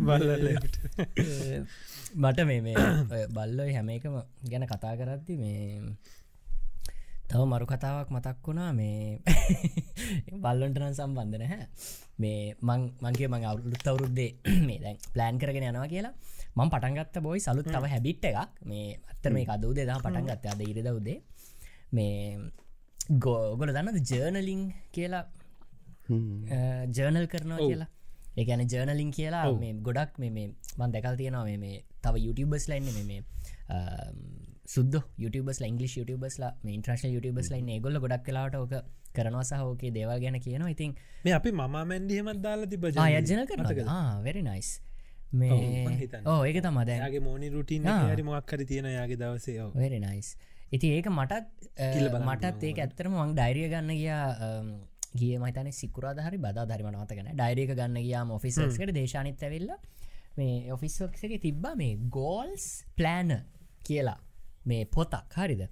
[0.00, 0.58] බල්ල ලේ
[2.16, 4.16] මට මේ මේ බල්ලොයි හැම එකම
[4.50, 5.62] ගැන කතා කරද්දි මේ
[7.28, 8.70] තව මරු කතාවක් මතක් වුණා.
[8.72, 9.20] මේ
[10.44, 11.66] බල්ලොන්ටනන් සම්බන්ධන හැ
[12.18, 12.40] මේ
[13.02, 14.30] මංගේ මං අවුලුත් අවුරුද්දේ
[14.68, 16.14] මේ දැන් ප්ලෑන් කරගෙන යනවා කියලා.
[16.56, 18.60] මං පටන්ගත්ත බොයි සලුත් තව හැබිට් එකක්.
[18.64, 21.18] මේ අත්තර මේ අදූ දෙදා පටන්ගත්ත අද ඉරිද උදේ.
[21.92, 22.14] මේ
[23.18, 25.24] ගෝගොල දන්නද ජර්නලිං කියලා?
[26.90, 27.90] ජර්නල් කරනවා කියලා.
[28.36, 30.30] ඒගැන ජර්නලින් කියලා මේ ගොඩක් මේ
[30.78, 33.20] මන් දැකල් තියෙනවා මේ තව YouTubeබස් ලයින්න මේ
[34.66, 38.74] සුද්ද YouTubeබස් ඉංගලිස් YouTubeබස්ලා මේ ඉන්ට්‍රශ YouTubeබස් ලයින් ගොල්ල ගොඩක් කලාට ඕක
[39.14, 40.70] කරනවා සහෝකේ දේවල් ගැන කියනවා.
[40.70, 43.84] ඉතින් මේ අපි මම මැන්ඩියමත් දාලා තිබ යජන කරනක
[44.24, 44.70] වෙරි නයිස්
[45.34, 50.34] මේ ඕ ඒක තම දැගේ මෝනි රුටීන් හරි මොක් කර තියෙන යාගේ දවසේ වෙරි නයිස්
[50.72, 51.46] ඉති ඒක මටත්
[52.22, 54.26] මටත් ඒක ඇත්තරම මං ඩයිරිය ගන්න ගියා
[55.14, 59.74] ගිය මතන සිකුරා හරි බදා ධරිම නවතගෙන ඩයිරක ගන්න ගයා ඔෆිසස්කට දේශානිත් ඇවෙල්ල
[60.38, 63.34] මේ ඔෆිස්ක්ගේ තිබ්බා මේ ගෝල්ස් ප්ලෑන
[63.82, 64.18] කියලා
[64.64, 65.34] මේ පොතක්.
[65.36, 65.64] හරිද?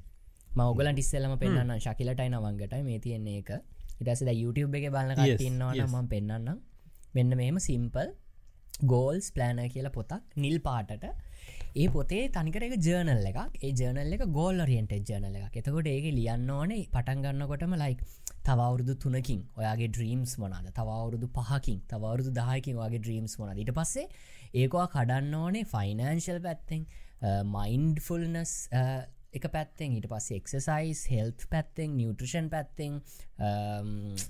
[0.56, 3.50] මවගලන් ටිස්සෙල්ලම පෙන්න්න ශකිලටයි නවංගට මේ තියෙන්නේ එක.
[4.00, 6.58] ඉටසද YouTube එක බලන්න තින්නවන මම පෙන්න්නම්
[7.16, 8.08] මෙන්න මෙම සිම්පල්
[8.92, 11.04] ගෝල්ස් ප්ලෑන කියලා පොතක් නිල් පාටට.
[11.74, 13.56] ඒ පොතේ තනිකර එක ජර්නල් එකක්.
[13.60, 18.02] ඒ ජර්නල් එක ගෝල් රියන්ට ජර්නල එක එතකොට ඒක ලියන්න ඕනේ පටන්ගන්නකොටම ලයික්
[18.48, 19.40] තවරුදු තුනකින්.
[19.60, 21.78] ඔයාගේ ඩ්‍රීම්ස් මොනාද තවරුදු පහකින්.
[21.92, 24.06] තවරුදු දායකින් වගේ ඩ්‍රීම්ස් මොනද ඊට පස්සේ
[24.54, 26.84] ඒකවා කඩන්න ඕනේ ෆයිනන්ශල් පැත්තෙන්
[27.22, 28.52] මයින්ඩ්ෆුල්නස්
[29.32, 32.98] එක පැත්තෙන් ඊට පස්සේ එක්සසයිස් හෙල්ත් පැත්තෙන් නිියවට්‍රෂන් පැත්තෙන්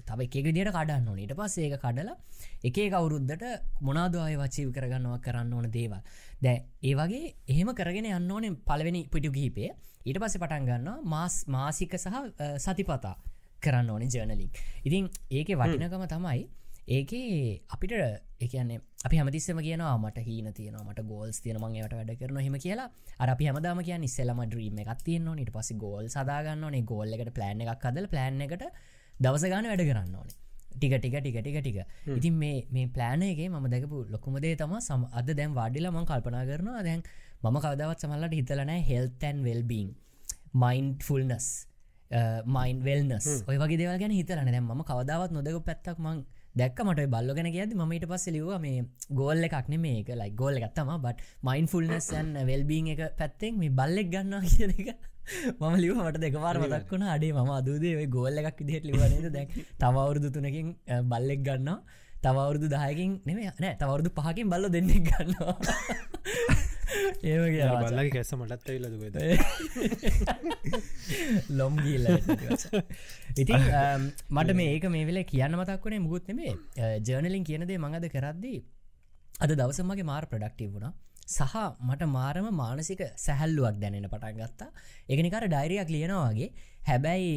[0.07, 1.18] තව එක දිට කඩන්න ඕන.
[1.18, 2.14] ඊට පස්සේ ඒක කඩලා
[2.62, 3.42] එකේ කවුරුද්දට
[3.83, 5.98] මොනාදවාය වචීව කරගන්නවා කරන්න ඕන දේවල්.
[6.38, 9.74] දැ ඒ වගේ එහෙම කරගෙන යන්න ඕනේ පලවෙනි පිටු ගීපේ
[10.07, 12.16] ඊට පස්සේ පටන් ගන්න මාස් මාසික සහ
[12.59, 13.16] සතිපතා
[13.62, 16.46] කරන්න ඕනේ ජර්නලික් ඉතින් ඒක වටිනකම තමයි
[16.88, 17.92] ඒකේ අපිට
[18.40, 22.88] එකන්නේ අපි හමතිස්සම කියනවා මට හීන තියන මට ගෝල්ස් තියන මංගේට වැඩ කරන හෙම කියලා.
[23.18, 26.83] අර අපි හමදාම කිය නිස්සෙලම ඩ්‍රීම එකක් තියන්න නිට පස ගෝල් සදාගන්න ඕනේ.
[26.83, 28.64] ගෝල්ල එකට ප්ලෑන් එකක් හදල ප්ලෑන් එකට
[29.14, 30.37] දවස ගාන වැඩ කරන්න ඕනේ.
[30.75, 31.79] ටික ටික ටික ටික ටික.
[32.18, 36.83] ඉතින් මේ මේ ප්ලෑනගේ ම දැකපු ලොකුමදේ තම සම අද දැන් වඩිලා මං කල්පනා කරනවා
[36.83, 37.03] දැන්
[37.42, 39.88] මම කවදවත් සමල්ලට හිතලනෑ health and wellbeing
[41.07, 41.47] mindfulness
[42.47, 47.06] mind wellness ඔය වගේ දේවල් ගැන හිතරන දැම් ම කවදාවත් නොදක පැත්තක් මං දැක් මට
[47.08, 51.66] බල්ල ගැන කියද මට පස්ස ලිව මේ ගෝල්ල එකක්න මේක ලයි ගෝල්ල ගත්තම බට මයින්
[51.68, 55.10] ෆුල්නස්සන් වෙල්බීන් එක පැත්තෙන් මේ බල්ලෙක් ගන්නවා කියන එක
[55.60, 57.08] මම ලිවට දෙකවාර මතක් වුණ.
[57.08, 60.68] අඩේ ම අදූදේ ගෝල්ල එකක් දිහට ලිවනද දැක් තවවුරුදු තුනකින්
[61.10, 61.80] බල්ලෙක් ගන්නවා.
[62.22, 65.56] තවවුරුදු දායකින් නෙම නෑ තවරුදු පහකින් බල්ල දෙන්නෙක් ගන්නවා
[67.28, 69.16] ඒම කියලා බල්ලගේ කැස මටත් ඇවිලදකොද
[71.59, 72.07] ලොම් ගිල්ල
[73.37, 73.66] ඉතින්
[74.37, 76.55] මට මේක මේ වෙල කියන්න මතක් වනේ මුකුත් නෙමේ
[77.07, 78.61] ජර්නලින් කියනදේ මඟද කරද්දී
[79.37, 80.92] අද දවසමගේ මාර ප්‍රඩක්ටීව වුණා.
[81.28, 84.70] සහ මට මාරම මානසික සැහැල්ලුවක් දැනෙන පටන් ගත්තා.
[85.09, 86.48] එකනිකාර ඩයිරියක් ලියනවාගේ
[86.88, 87.35] හැබැයි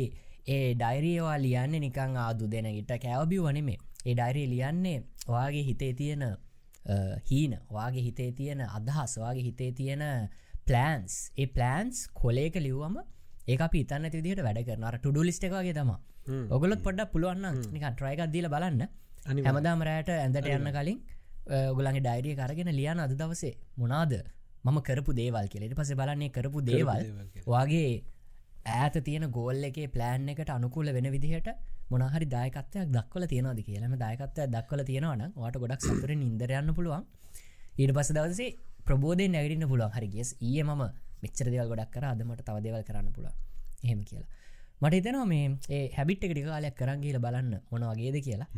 [0.48, 6.26] ඒ ඩයිරියවා ලියන්නේ නිකං ආදු දෙන ඉට කෑවබි වනෙමේ ඒ ඩයිරී ලියන්නේ ඔයාගේ හිතේ තියෙන
[7.30, 10.04] හීන වාගේ හිතේ තියෙන අදහස් වගේ හිතේ තියෙන
[10.68, 12.98] පලන්ස් ඒ පලන්ස් කොලේක ලිව්වම
[13.48, 15.92] ඒ අපි ඉතන්න තිදිට වැඩ කරනර ටුඩු ලිස්ට එකගේ තම
[16.50, 18.88] ඔගොලොත් පොඩ්ඩක් පුළුවන්න නික ට්‍රයිකක් දීල බලන්න.
[19.48, 21.00] හැමදාම රෑට ඇඳට යන්න කලින්
[21.72, 23.54] ඔගලගේ ඩයිරිය කරගෙන ලියන අද දවසේ.
[23.78, 24.14] මොනාද?
[24.66, 27.06] මම කරපු දේවල් කියලෙට පස බලන්නේ කරපු දේවල්.
[27.46, 28.04] වගේ
[28.76, 31.50] ඈත තියෙන ගෝල් එකේ ප්ලෑන් එකට අනුකූල වෙන විදිහට
[31.92, 37.04] මොනහරි දායකත්වයක් දක්වල තියෙනවාද කියලම දායකත්වය දක්වල තියෙනවන වාට ගොඩක් සතුර ඉදරයන්න පුළුවන්.
[37.80, 38.50] ඊට පස දවසේ
[38.88, 39.94] ප්‍රබෝධය නැගටින්න පුළුවන්.
[39.98, 40.82] හරිගියස් ඒ මම
[41.24, 42.04] මෙච්චර දෙවල් ගොඩක් කර.
[42.14, 43.28] අදමට තවදවල් කරන්න පුළ
[43.86, 44.30] එහෙම කියලා.
[44.82, 45.46] මට හිතනවා මේ
[45.76, 48.50] ඒ හැබිට් එක ටිකාලයක් කරන්ගේල බලන්න මොන වගේද කියලා.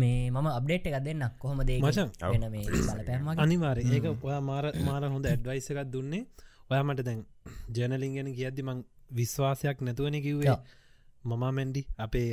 [0.00, 5.02] මේ මම අප්ඩේට් එකක් දෙන්න කොහොම දේ වෙන මේ බලපෑම අනිවාර ඒක ඔයා මාර මාර
[5.14, 6.24] හොඳ ඇඩ්වයිස එකක් දුන්නේ.
[6.70, 7.20] ඔයා මට දැන්
[7.76, 8.78] ජනලින් ගැන කියද්දි මං
[9.18, 10.56] විශ්වාසයක් නැතුවන කිව්වේ
[11.24, 12.28] මමා මැන්ඩි අපේ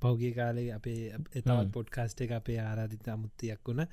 [0.00, 0.98] පෞගේ කාලේ අපේ
[1.34, 3.86] එතවත් පොඩ්කාස්ට එක අපේ ආරාධිත අමුත්තියක් වුණ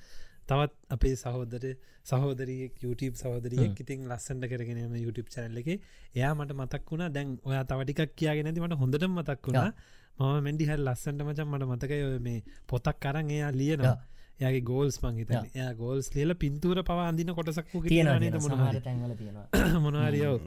[0.49, 1.63] තවත් අපේ සහෝදර
[2.05, 5.69] සහෝදරිය YouTube සහෝදරියක් ඉතින් ලස්සට කරගෙනම YouTube චැනල්ල එක.
[6.15, 9.71] එයා මට මතක් වුණා දැන් ඔයා තවටිකක් කියගෙන ඇති මට හොඳට මතක් වුණා.
[10.19, 13.97] මම මැඩි හ ලස්සන්ට මචන් මට මතකය මේ පොතක් කරන්න එයා ලියනවා.
[14.39, 18.09] යාගේ ගෝල්ස් මංහිත එයා ගෝල්ස් ලියල පින්තුර පවා අඳන්න කොටසක්කු කියන
[19.85, 20.37] මොනවාරියෝ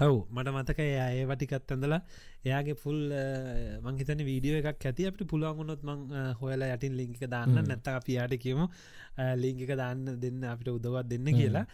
[0.00, 2.00] ඔවු මට මතක ඒ වටිකත් ඇඳලා.
[2.46, 2.98] එයාගේ පුල්
[3.86, 5.06] මංහිතන වීඩියෝ එකක් ඇති.
[5.10, 6.00] අපට පුළුවන්ගුණොත් මං
[6.40, 7.54] හොයලා යටින් ලිංක දාන්න.
[7.68, 8.66] නැත්ත අපියාට කියමු
[9.42, 11.66] ලිංකික දාන්න දෙන්න අපිට උදවත් දෙන්න කියලා.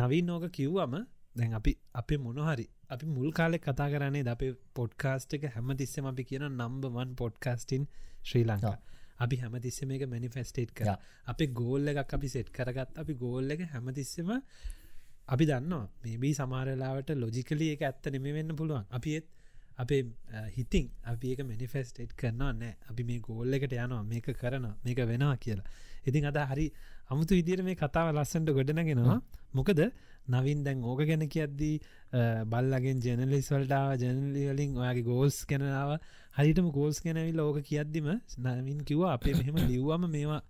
[0.00, 0.94] නවී නෝක කිව්වම
[1.38, 6.06] දැන් අපි අපේ මොනහරි අපි මුල් කාලෙක් කතා කරන්නේ ද අපේ පොඩ්කාස්ට් එක හැම තිස්සම
[6.12, 7.84] අපි කියන නම්බවන් පොඩ්කාස්ටින්
[8.28, 8.78] ශ්‍රී ලංකා
[9.24, 10.88] අපි හැමතිස්සම එක මැනිෆෙස්ටේට් කර.
[11.32, 14.30] අපේ ගෝල්ල එකක් අපි සෙට් කරගත් අපි ගෝල්ල එක හැමතිස්සම
[15.30, 15.86] අපි දන්නවා.
[16.04, 18.84] මේබී සමාරලාවට ලොජිකලි එක ඇත්ත නෙම වෙන්න පුළුවන්.
[18.96, 19.24] අපිත්
[19.82, 20.02] අපේ
[20.56, 22.74] හිතින් අපි ඒක මනිෆෙස්ටේට් කරනවා නෑ.
[22.90, 25.66] අපි මේ ගෝල්ල එකට යනවා මේක කරනවා මේක වෙනවා කියලා.
[26.08, 26.66] ඉතින් අද හරි
[27.10, 29.18] අමුතු විදිර මේ කතාව ලස්සන්ට ගොඩනගෙනවා.
[29.56, 29.80] මොකද
[30.32, 31.76] නවින් දැන් ඕක ගැන කියද්දී
[32.52, 35.90] බල්ලගෙන් ජනලිස් වලටාව ජනලිවලින් ඔයාගේ ගෝල්ස් කෙනාව
[36.38, 38.08] හරිටම ගෝල්ස් කෙනැවිල් ඕක කියද්දිම
[38.58, 40.42] නවින් කිව්වා අපේ මෙහෙම ලිව්වම මේවා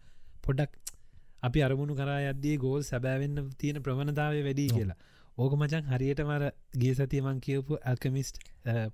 [0.44, 0.72] පොඩක්
[1.48, 4.98] අපි අරමුණු කරා යද්දී ගෝල් සැබෑවෙන්න තියෙන ප්‍රවණතාව වැඩි කියලා.
[5.42, 6.44] ඕක මචන් හරියට මර
[6.82, 8.36] ගේ සතියමං කියපු ඇල්කමිස්ට්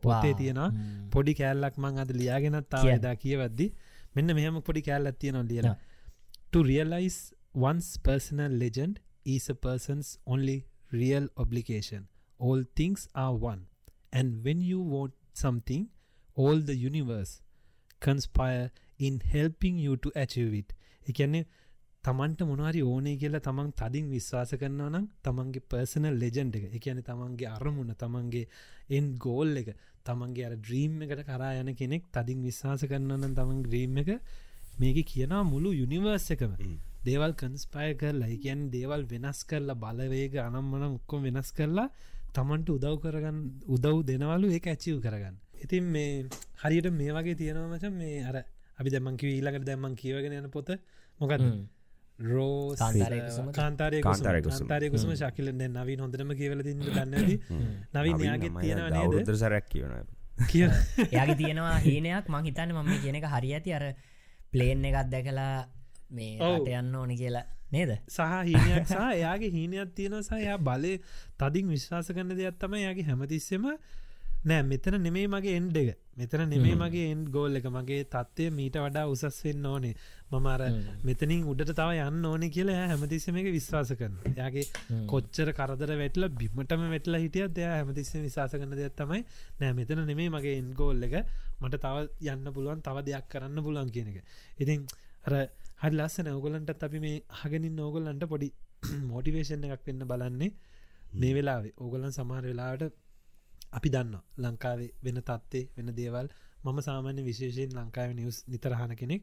[0.05, 0.71] පොතේ තියෙනවා.
[1.15, 3.67] පොඩි කෑල්ලක් මං අද ලියාගෙනත් තාවදා කියවද්දි.
[4.17, 5.77] මෙන්න මෙහම පොඩි කෑල්ලත් තියෙනවා ලියලා
[6.53, 7.19] to realize
[7.69, 10.59] one's personal legend is a person's only
[11.01, 12.03] real obligation.
[12.39, 13.63] All things are one.
[14.13, 15.83] And when you want something,
[16.37, 17.33] all the universe
[18.03, 18.67] conspire
[18.99, 20.73] in helping you to achieve it.
[21.11, 21.41] එකන්නේ
[22.07, 26.67] තමන්ට මොනවාරි ඕනේ කියලා තමන් තදින් විශ්වාස කරනවා නම් තමන්ගේ පර්සනල් ලෙජන්ඩ් එක.
[26.79, 28.45] එකන තමන්ගේ අරමුණ තමන්ගේ
[28.97, 29.71] එන් ගෝල් එක
[30.07, 34.11] තමන්ගේ අර ඩ්‍රීම් එකට කරා යන කෙනෙක් තදින් විශ්වාස කරන්නනම් තමන් ්‍රීම් එක
[34.79, 36.53] මේක කියනවා මුළු යුනිවර්ස් එකම.
[37.07, 41.89] දේවල් කන්ස්පය කරලා කියන් දේවල් වෙනස් කරලා බලවේග අනම්මන උක්කොම වෙනස් කරලා
[42.37, 43.39] තමන්ට උදව් කරගන්න
[43.75, 45.37] උදව් දෙනවලු ඒ ඇචිව් කරගන්න.
[45.65, 46.11] ඉතින් මේ
[46.63, 48.37] හරියට මේ වගේ තියෙනවා මච මේ අර
[48.79, 50.71] අපි දැමන් කිව ඊලකට දැම්මන් කියවගෙන යන පොත.
[51.21, 51.43] මොකද
[52.19, 57.15] රෝ කාන්තාරය කාන්තාරයකුසම ශකිල නවී හොඳරම කියවල ති දන්න
[57.95, 60.69] නවී යාගේ තියෙන නේද සරැක් කියන කිය
[61.17, 62.29] යාගේ තියෙනවා හීනයක්?
[62.29, 63.73] මං හිතන්න මම කියන එක හරි ඇති.
[63.73, 63.85] අර
[64.53, 65.69] ප්ලේන් එකත් දැකලා
[66.11, 66.37] මේ
[66.73, 67.97] යන්න ඕන කියලා නේද?
[68.07, 70.99] සහ හීනයක් සහ එයාගේ හීනයක් තියෙන සහ යා බලය
[71.37, 73.65] තදින් විශ්වාස කරන්න දෙයක් තම යාගේ හැමතිස්සෙම
[74.47, 75.89] නෑ මෙතන නෙමේ මගේ එන්ඩ එක.
[76.19, 77.67] මෙතන නෙමේ මගේ එන් ගෝල් එක.
[77.69, 79.95] මගේ තත්වය මීට වඩා උසස් වෙන්න ඕනේ.
[80.31, 80.63] මමර
[81.05, 84.65] මෙතනින් උඩට තව යන්න ඕනේ කියලා හැමතිස්සම එක විශ්වාස කරන යාගේ
[85.07, 89.23] කොච්චර කරදර වැටල බිමටම වැටල හිටිය දෙය හැමතිස්සම විශවාස කරන දෙයක් තමයි.
[89.61, 91.17] නෑ මෙතන නෙමේ මගේ එන් ගෝල් එක.
[91.61, 94.23] මට තව යන්න පුළුවන් තව දෙයක් කරන්න පුළුවන් කියන එක.
[94.59, 94.87] ඉතින්
[95.27, 95.35] අර
[95.83, 98.53] හරි ලස්සන ඔගොලන්ටත් අපි මේ හගෙනින් ඕගොල්ලන්ට පොඩි
[99.11, 100.53] මෝටිවේෂන් එකක් වෙන්න බලන්නේ.
[101.15, 101.75] මේ වෙලාවේ.
[101.79, 102.87] ඕගොලන් සමහර වෙලාට
[103.73, 106.27] අපි දන්න ලංකාවේ වෙන තත්වේ වෙන දේවල්.
[106.65, 109.23] මම සාමාන්‍ය විශේෂයෙන් ලංකාව නිවස් නිතරහන කෙනෙක්.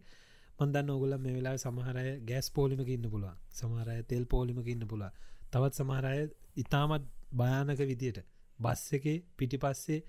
[0.59, 5.11] මන්දන්න ඔගුල මේ වෙලා සමහරය ගෑස් පෝලිමක ඉන්න පුළුව සමහරය තෙල් පෝලිමක ඉන්න පුළුව
[5.51, 6.19] තවත් සමහරය
[6.55, 8.19] ඉතාමත් භයානක විදියට
[8.59, 9.05] බස් එක
[9.37, 9.99] පිටි පස්සේ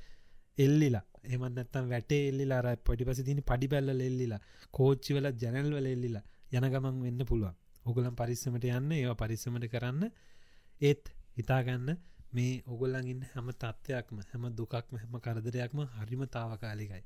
[0.59, 1.05] එල්ලිලා.
[1.25, 4.41] එමත් නැත්තම් වැටේ එල්ලිලා අර පොඩි පස තින පඩි පැල්ල එල්ලිලා.
[4.71, 7.55] කෝච්චි වල ජැනල්වල එල්ලිලා යන ගමන් වෙන්න පුළුවන්.
[7.87, 10.03] ඔගුලන් පරිස්සමට යන්න ඒවා පරිස්සමට කරන්න
[10.81, 11.05] ඒත්
[11.37, 11.89] හිතාගන්න
[12.35, 17.05] මේ ඔගොල්ලන් ඉන්න හැම තත්ත්වයක්ම හැම දුකක්ම හැම කරදරයක්ම හරිම තාවකාලිකයි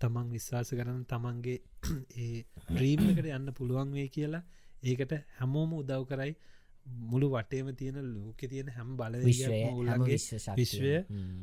[0.00, 1.56] තමන් විශ්වාස කරන තමන්ගේ
[2.18, 4.44] ඒ ්‍රීම්කට යන්න පුළුවන් වේ කියලා
[4.82, 6.34] ඒකට හැමෝම උදව් කරයි.
[7.08, 10.18] මුළු වටේම තියෙන ලෝක තියෙන හැම බල ඔගුලන්ගේ
[10.56, 10.94] විශ්වය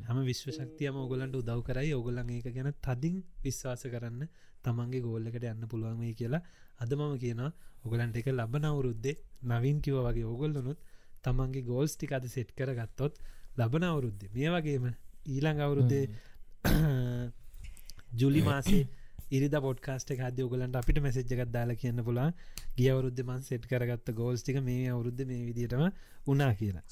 [0.05, 0.17] හැම.
[0.23, 1.93] විශ්ව ශක්තියම ඔගොලන්ට උදව් කරයි.
[1.93, 4.27] ඔගොලන් ඒක ගැන තදින් විශ්වාස කරන්න
[4.63, 6.43] තමන්ගේ ගෝල්ලකට යන්න පුළුවන් වේ කියලා
[6.79, 7.51] අද මම කියනවා.
[7.83, 10.79] ඔගලන්ට එක ලබන අවුරුද්දේ නවින් කිව වගේ ඔගොල්ලනුත්
[11.25, 13.23] තමන්ගේ ගෝල්ස් ටික අද සෙට් කර ගත්තොත්
[13.57, 14.33] ලබන අවුරුද්දේ.
[14.35, 14.85] මේ වගේම
[15.27, 16.05] ඊළඟ අවුරුද්දේ
[18.19, 18.83] ජුලි මාසේ
[19.31, 22.27] ඉරිද පොඩ්කාස්ට හද ඔගලන්ට අපිට මැසෙජ්ජකක් දාලා කියන්න පුලා
[22.77, 25.83] ගිය අවරුද්ධ මන් සෙට් කරගත්ත ගෝල්ස්ටික මේ අවුරුද්ධ මේ විදිටම
[26.27, 26.83] උනා කියලා.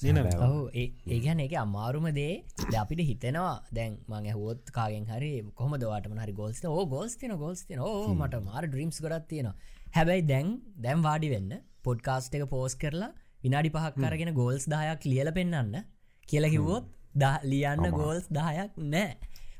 [1.08, 2.34] ඒගැන එක අමාරුම දේ
[2.82, 3.56] අපිට හිතෙනවා.
[3.72, 8.14] දැන් මං හුවොත් කාගෙන් හරි කොම දවාටම හරි ගෝල්ස් ඕ ගෝල්ස් තින ගෝල්ස් තින ඕ
[8.14, 9.56] මට මාර ඩ්‍රීම්ස් කරත් තියෙනවා.
[9.96, 10.50] හැබැයි දැන්
[10.86, 11.52] දැම් වාඩි වෙන්න
[11.84, 13.12] පොඩ්කාස්ට එක පෝස් කරලා
[13.44, 15.78] විනාඩි පහක් කරගෙන ගෝල්ස් දායක් ලියල පෙන්න්න
[16.28, 16.84] කියලා කිව්වොත්
[17.52, 19.16] ලියන්න ගෝල්ස් දායක් නෑ.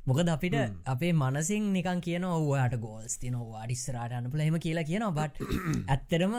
[0.09, 0.55] මොකද අපිට
[0.93, 5.37] අපේ මනසින් නිකන් කියන ඔවාට ගෝල්ස් තින වාඩිස්සරට අනපල හෙම කියලා කියන බට
[5.95, 6.35] ඇත්තරම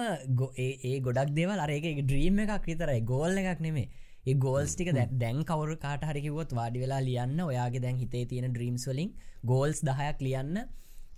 [0.65, 2.99] ඒ ගොඩක් දෙවල් අරඒක ඩ්‍රීම් එකක් විතරයි.
[3.11, 3.87] ගෝල් එකක් නෙමේ
[4.29, 4.91] ඒ ගෝල්ස් ටික
[5.23, 9.11] දැන් කවරු කාට හරිකිවොත් වාඩි වෙලා ලියන්න ඔයාගේ දැන් හිතේ තියෙන ඩ්‍රීම්ස් වලින්
[9.51, 10.61] ගෝල්ස් දහයක් ලියන්න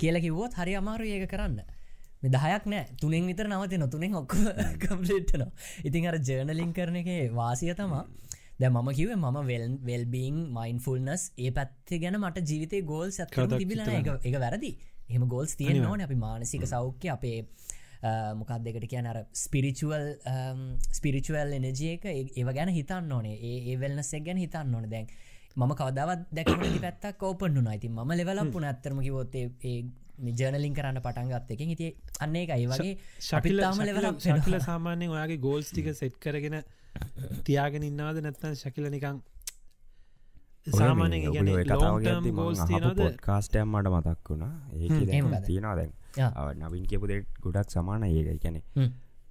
[0.02, 1.60] කියලා කිව්වොත් හරි අමාරු ඒක කරන්න
[2.24, 2.86] දහයක් නෑ.
[3.02, 4.34] තුනෙන් විතර නවති නොතුනෙන් ඔක්ක
[4.82, 5.52] කම්පලිට්නවා
[5.88, 8.06] ඉතින් අර ජර්නලින් කරන එක වාසිය තමා
[8.60, 13.54] දැ මම කිව ම වෙල් වෙල්බීන් මයින් ෆුල්නස් ඒ පැත්ති ගැන මට ජීවිතය ගෝල් සැත්කරම
[13.54, 14.72] තිබිල එක වැරදි.
[15.10, 16.02] එහම ගෝල්ස් තියෙන ඕන.
[16.02, 17.38] අපි මානසික සෞඛ්‍ය අපේ
[18.40, 20.06] මොකක් දෙකට කියන අර ස්පිරිචුවල්
[20.92, 23.38] ස්පිරිචුවල් එනජයක ඒව ගැන හිතන්න ඕනේ.
[23.52, 24.90] ඒ වෙල්නසෙක් ගැන හිතන්න ඕන.
[24.90, 25.08] දැන්
[25.56, 29.46] මම කවදාවත් දැකමටි පැත්තක් ඕපන්ු නයිති ම ලෙවලම් පුන ඇත්තරම කිවොත්තේ
[30.20, 31.88] ඒ ජනලින් කරන්න පටන්ගත් එක ඉති
[32.20, 36.60] අන්නේ එකයි වගේ ශකිල සාමාන්‍යයෙන් ඔයාගේ ගෝල්ස් ටික සෙට් කරගෙන
[37.44, 39.22] තියාගෙන ඉන්නවාද නැත්තන් ශකිල නිකං
[40.68, 42.62] සාමානය ගැන ගෝල්ස්
[43.22, 44.54] කාස්ටම් මට මතක් වුණා.
[44.74, 44.88] ඒ
[45.46, 45.92] තියෙනවා දැන්.
[46.62, 48.42] නවින් කියපු දෙට ගොඩක් සමාන ඒක.
[48.44, 48.62] ගැන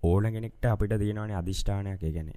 [0.02, 2.30] ඕන කෙනෙක්ට අපිට තියෙනවානේ අධිෂ්ඨානයක් ගැන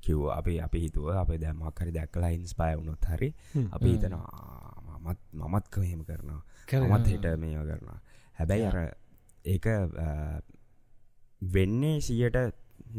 [0.00, 3.28] කිව් අපි අපි හිතුව අප දැමක්හරි දැක්කලා ඉන්ස් පය වුණොත් හරි
[3.70, 7.98] අපි හිතනවා මත් මමත් කහෙම කරනවා මත් හිට මේවා කරනවා.
[8.38, 8.78] හැබැයි අර
[9.44, 9.66] ඒක
[11.54, 12.38] වෙන්නේ සියට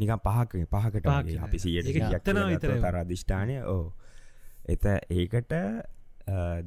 [0.00, 1.06] නිකම් පහක පහකට
[1.46, 1.86] අපි සියට
[2.28, 3.84] තර අධිෂ්ඨානය ඕ
[4.74, 5.52] එත ඒකට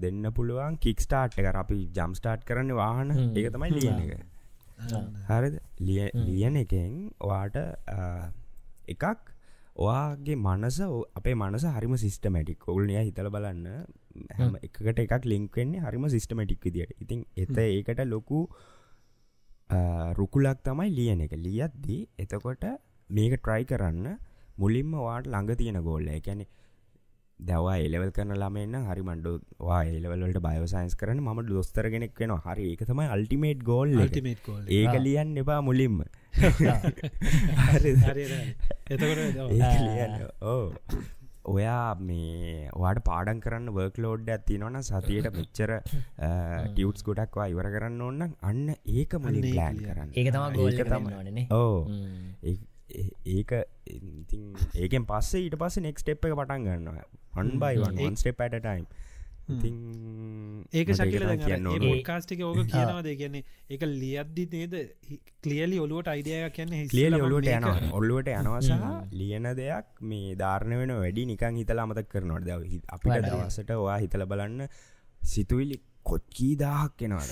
[0.03, 1.47] දෙන්න පුළුවන් කික් ස්ටාර්ට් එක.
[1.63, 3.09] අපි ජම් ස්ටාර්ට් කරන්න වාහන.
[3.37, 4.11] ඒක තමයි ලියන එක.
[5.29, 5.49] හරි
[6.27, 6.93] ලියන එකෙන්
[7.31, 7.57] වාට
[8.93, 9.03] එකක්
[9.79, 10.77] ඔයාගේ මනස
[11.15, 13.67] අපේ මනස හරිම සිස්ටමටික් ඔවුල්නය හිතල බලන්න
[14.33, 18.41] හැම එකට එකක් ලිංක්වෙන්නේ හරිම සිස්ටමටික් විදිට ඉතින් එත ඒකට ලොකු
[20.13, 21.33] රුකුලක් තමයි ලියන එක.
[21.37, 22.65] ලියද්දී එතකොට
[23.09, 24.17] මේක ට්‍රයි කරන්න
[24.57, 26.45] මුලින්ම වාට ළඟ තියෙන ගෝල්ල එකැනෙ
[27.39, 32.85] දවා එලවල් කරන ළමන්න හරි මණ්ඩු වා එලවලට බයෝසයින්ස් කරන ම දොස්තරගෙනෙක් වෙන හරි ඒක
[32.85, 36.03] තමයි අල්ටිමේට් ගෝල් ඒක ලියන්න එපා මුලින්ම.
[40.45, 40.73] ඕ
[41.45, 48.21] ඔයා මේ වාට පාඩන් කරන්න වර්ක් ලෝඩ් ඇතිනවන සතියට මෙච්චර ටියවටස් ගොඩක්වා ඉවර කරන්න ඔන්න
[48.43, 50.11] අන්න ඒක මලින් ප්ලෑන් කරන්න.
[50.13, 51.07] ඒක තම ගෝල්ල තම
[51.51, 51.87] ඕ
[53.27, 53.51] ඒක
[54.77, 57.05] ඒකෙන් පස්සේ ඊට පස්ස නෙක් ටෙප් එක පටන් ගන්නවා.
[57.35, 58.85] අන්බයිවන් ස්ටප් ඇට ටයිම්
[60.71, 61.23] ඒක ශකිල
[62.03, 62.59] කාස්ටික ඕක.
[62.65, 63.09] කියනවාද?
[63.13, 64.75] කියන්නේ එක ලියද්දි නේද?
[65.43, 68.71] කලියලි ඔලුවට අයිඩිය කියන්නේ ලියල ඔලුවට යන ඔල්ලුවට යනවසහ
[69.13, 74.25] ලියන දෙයක් මේ ධාරණ වෙන වැඩි නිකං හිතලා අමතක් කරනවට ද අපිට දවසට වා හිතල
[74.25, 74.67] බලන්න
[75.21, 77.31] සිතුවිලි කොච්කී දාහක් එනවාද?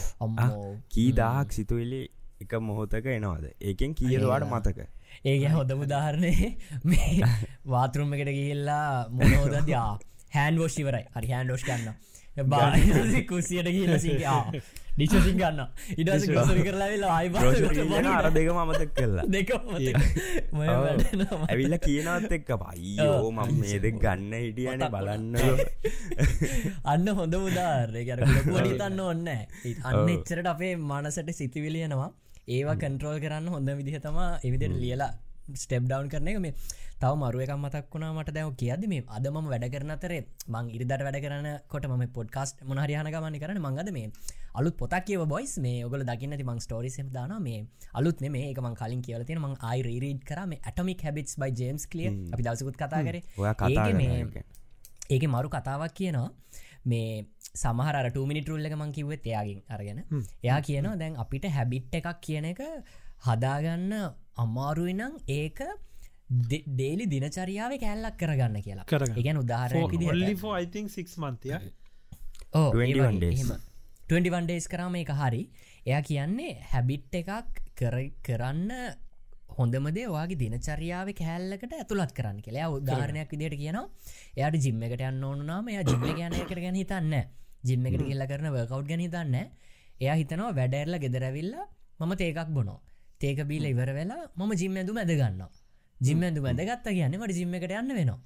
[0.89, 2.03] කීදාහක් සිතුවිලි
[2.41, 3.45] එක මොහොතක එනවාද?
[3.61, 4.89] ඒකෙන් කියදවාට මතක
[5.25, 6.33] ඒක හොඳ මුදාහරණය
[6.89, 7.31] මේ
[7.65, 9.87] වාතරුම් එකට ගිහිල්ලා මොනෝදදයා
[10.33, 11.95] හැන් ෝෂිවරයි හරි හැන් ෝෂ් ගන්න.
[12.45, 12.71] බා
[13.29, 14.41] කුසියට ගිහිලසියා
[14.97, 15.59] ඩිචසින් ගන්න
[16.01, 17.29] ඉඩස ගොසරි කරලා වෙලා අයි
[18.11, 19.25] අර දෙක මතක් කරලා.
[19.27, 19.49] දෙක
[21.49, 25.35] ඇවිල්ල කියනත් එක්ක පයිෝ මම මේ දෙ ගන්න හිටියන බලන්න
[26.85, 32.09] අන්න හොඳ මුදාරය ගැර ඩිතන්න ඔන්න අන්න එච්චරට අපේ මනසට සිතිවිලියනවා
[32.47, 35.11] ඒවා කන්ට්‍රෝල් කරන්න හොඳ විදිහ තම එවිදිට ලියලා
[35.55, 36.39] ස්ටෙප් ඩවන් කරන එක.
[36.39, 36.53] මේ
[37.01, 41.03] තව මරුවක මතක් වුණා මට දැව කියද මේ අද ම වැඩ කරන අතරේ මං ඉරිදට
[41.07, 44.11] වැඩ කරන කොට ම පොඩ්කාස්ට මොහරිහන ගමනි කරන මංගද මේ
[44.53, 48.61] අලුත් පොතක් කියව බොයිස් මේ ඔගල දකින්න ති මං ස්ටෝරිසම් දාන මේ අලුත් මේ ඒක
[48.63, 52.77] මං කලින් කියවල තියෙන මං අයි රීඩ් කරම Atomic Habits by James Clear අපි දවසකුත්
[52.77, 53.17] කතා කර.
[55.09, 56.29] ඒක මරු කතාවක් කියනවා
[56.91, 57.25] මේ
[57.63, 59.99] සමහර ටමිනිට රුල්ල මං කිව්ව එයාගින් අරගෙන.
[60.45, 62.61] එයා කියනවා දැන් අපිට හැබිට් එකක් කියන එක
[63.27, 63.93] හදාගන්න
[64.43, 65.59] අමාරුවනම් ඒක
[66.29, 68.85] ඩේලි දිනචරියාව කෑල්ලක් කරගන්න කියලා.
[69.93, 70.45] විදිහට.
[70.61, 71.55] යිතින් සික් මන්තිය
[72.53, 73.41] ඕ 21 days.
[74.09, 75.43] 21 ඩේස් කරම එක හරි.
[75.85, 78.71] එයා කියන්නේ හැබිට් එකක් කර කරන්න
[79.59, 82.69] හොඳමදේ වගේ දිනචරියාව කෑල්ලකට ඇතුළත් කරන්න කියලා.
[82.77, 83.85] උදාහරණයක් විදිට කියනවා.
[84.37, 87.13] එයාට ජිම්ම එකට යන්න ඕනුනාම එයා ජිම්ම ගැනයකට ගැන හිතන්න
[87.63, 89.35] ජිම්ම එකට කියල්ල කරන වර්කව් ගැන හිතන්න
[89.99, 91.67] එයා හිතනවා වැඩඇරල ගෙදරැවිල්ලා
[91.99, 92.79] මම තේකක් බොනෝ
[93.21, 95.41] තේක බීල ඉවර වෙලා මම ජිම්ම ඇඳු මැදගන්න
[96.01, 98.19] ජිම්ම ඇඳු මැදගත්ත කියන්න මට ජිම්ම එකට යන්න වෙනවා.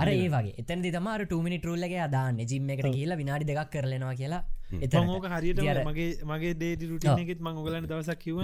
[0.00, 0.54] අර ඒ වගේ.
[0.60, 4.42] එතැන් තමාර ටූමිනි ටරුල්ලගේ අදාන්න ජිම්ම එකට කියලා විනාඩි දෙකක් කරලෙනවා කියලා
[4.78, 8.36] එතන ඕක හරියට මගේ මගේ දේඩි රුටින එකෙත් මං ඔගලන්න දවසක් කිව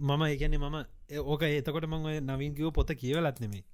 [0.00, 0.76] මම ඒකන්නේ මම
[1.24, 3.64] ඕක ඒතකොට මං ඔය නවින්කිව පොත කියවලත් නෙමේ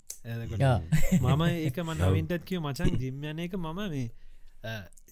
[1.21, 4.09] මම ඒක මනවින්ටත් කිව මචන් ජිම්යන එක මම මේ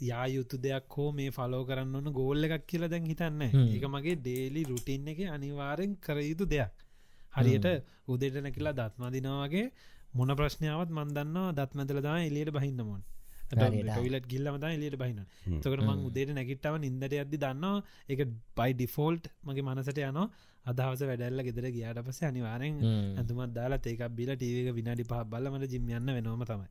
[0.00, 4.16] යා යුතු දෙයක් හෝ මේ ෆලෝ කරන්න ඕන ගෝල්ල එකක් කියල දැන් හිතන්න ඒක මගේ
[4.18, 6.72] ඩේලි රුටින් එක අනිවාරෙන් කර යුතු දෙයක්.
[7.32, 7.66] හරියට
[8.08, 9.66] උදේට නැකිලා දත්මාදිනවාගේ
[10.14, 12.80] මොන ප්‍රශ්නාවත් මන්දන්න දත්මතල දා එලියට බහින්න
[13.52, 15.24] මොන් ටොයිලට ගිල්ලම එලියට බහින්න
[15.56, 18.24] තකට මං උදේට නැගිට්ටව නින්දට අද්දි දන්නවා එක
[18.56, 20.28] බයි ඩිෆෝල්ට් මගේ මනසට යනවා
[20.66, 22.80] අදහස වැඩල්ල ගෙදර ගියාට පස අනිවාරෙන්
[23.16, 26.66] ඇතුමත් දාලා ඒක බිල ටීවක විනාඩි පහ බලමට ජිම්යන්න වෙනම තමයි.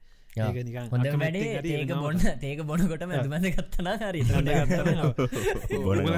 [0.91, 4.21] හොඳ වැඩේ ඒක බොන්න ඒක බොනකොටම ඇතුමද ගත්තනා හරි.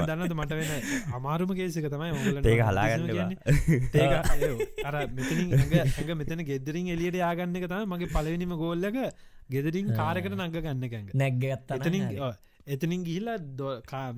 [0.09, 0.67] දන්නද මට වෙන
[1.13, 2.11] අමාරුම කේසික තමයි
[2.45, 3.07] ඒක හලාගන්න
[4.86, 8.97] අර මෙතනින් ඇඟ මෙතන ගෙදරින් එලියට යාගන්න එක තම මගේ පලවෙනිම ගෝල්ලක
[9.49, 11.72] ගෙදරින් කාරකට නග ගන්න එකඟ නැග්ගත්ත
[12.68, 13.38] එතනින් ගිහිලා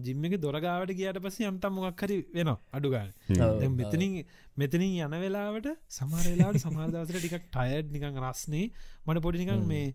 [0.01, 4.15] ජිම්ම එක දොරගාවට ගියට පස යම්තම් මොක් හරි වෙන අඩුගන්න මෙතනින්
[4.55, 8.71] මෙතනින් යන වෙලාවට සමරලාට සමාර්දවසට ටිකක් ටයඩ් නිකං රස්නේ.
[9.05, 9.93] මට පොඩි නිකං මේ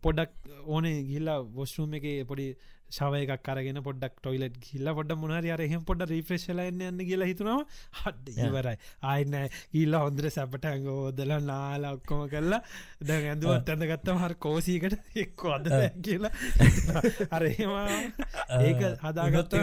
[0.00, 0.32] පොඩක්
[0.66, 2.46] ඕනේ ගිල්ලා වොස්ටරූම් එක පොඩි
[2.90, 7.62] ශවය එකක් කරගෙන පොඩක් ටොයිලට් ගිල්ල පොඩ මොනර අරහෙම පොඩ රිෆ්‍රේශලන්න යන්න කියලා හිතුනවා
[8.00, 8.76] හඩ ඉවරයි.
[9.04, 9.36] ආයන
[9.72, 12.60] ගිල්ල හොන්දර සැපට ඇඟ ෝදල නාලා ඔක්කොම කරලා
[13.02, 15.70] දැ ඇඳුවත් ඇඳ ගත්තම හර කෝසීකට එක්ක අද
[16.00, 16.32] කියලා
[17.30, 17.86] අරහෙවා
[18.60, 19.58] ඒක හදාගත්ත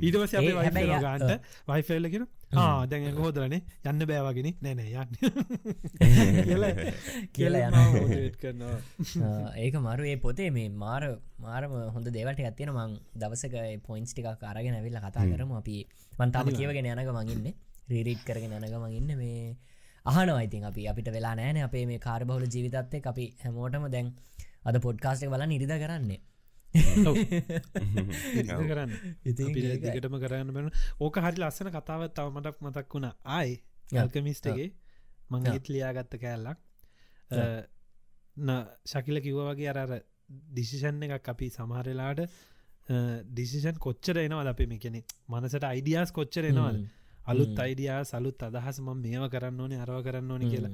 [0.00, 0.36] ඊටවස
[1.00, 1.36] ගාන්ට
[1.68, 5.14] වයිෆෙල්ලගෙන දැන් හෝදරනේ යන්න බෑවාගෙන නැනෑ යන්න.
[7.36, 8.78] කියලා යන කරනවා.
[9.62, 10.04] ඒක මරු.
[10.04, 15.26] ඒ පොතේ මේ මාර මාරම හොඳ දෙවට ඇත්තියෙන මං දවසක පොයින්ස් ටික කාරගෙන ඇවිල්ල කතා
[15.26, 15.52] කරම.
[15.52, 15.76] අපි
[16.12, 17.52] වන්තාම කියවගෙන යනක මඟින්න
[17.88, 19.56] රීරීට් කරගෙන යනක මඟඉන්න මේ
[20.04, 20.86] අහනවා ඉතින් අපි.
[20.86, 21.62] අපිට වෙලා නෑන.
[21.62, 24.14] අපේ මේ කාර්බහුල ජීවිතත්ය අපි හැමෝටම දැන්
[24.64, 26.22] අද පොඩ්කාස්ට් බල නිරිද කරන්නේ
[28.68, 28.92] කරන්න.
[29.24, 30.68] ඉතිටම කරන්න බන
[31.00, 33.08] ඕක හරි ලස්සන කතාවත් තව මටක් මතක් වුණ.
[33.30, 33.54] ආයි
[33.94, 34.68] යල්කමිස්ටගේ
[35.30, 36.58] මං හිත් ලියාගත්ත කෑල්ලක්.
[38.86, 39.96] ශකිල කිව්ව වගේ අරර
[40.50, 42.22] ඩිසිෂන් එකක් අපි සමහරලාට
[43.30, 46.78] ඩිසිෂන් කොච්චර එනවද අපේ මේ කෙනෙ මනසට අයිඩියස් කොච්චර එනවල්
[47.26, 50.72] අලුත් අයිඩියා සලුත් අදහස් ම මේව කරන්න ඕනේ අරව කරන්න ඕනි කියලා.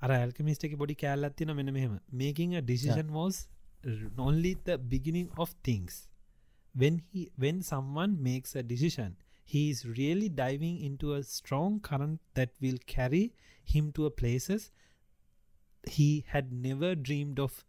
[0.00, 1.94] අර ඇල්කමිස්ට එක පොඩි කෑල්ලත්තින මෙන මෙහෙම.
[2.12, 3.36] මේකින් decision was
[4.18, 6.08] only the beginning of things.
[6.74, 12.20] When he when someone makes a decision he is really diving into a strong current
[12.34, 13.34] that will carry
[13.72, 14.70] him to a places
[15.96, 17.64] he had never dreamed of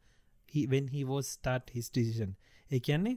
[0.48, 2.36] he when he was start his decision.
[2.72, 3.12] ඒ කියන්නේ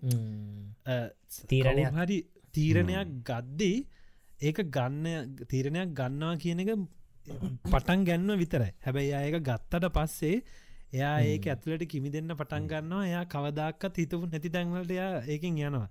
[1.51, 1.93] තීරණයක්.
[1.99, 2.19] හරි
[2.53, 3.71] තීරණයක් ගද්දී
[4.43, 5.07] ඒක ගන්න
[5.53, 6.71] තීරණයක් ගන්නවා කියන එක
[7.73, 8.73] පටන් ගැන්ව විතරයි.
[8.87, 10.35] හැබැයි ඒක ගත්තට පස්සේ
[10.93, 13.05] එයා ඒක ඇතුලට කිමි දෙන්න පටන් ගන්නවා.
[13.07, 15.89] එයා කවදක්කත් හිතපු නැති තැන්වලට එයා ඒකින් යනවා.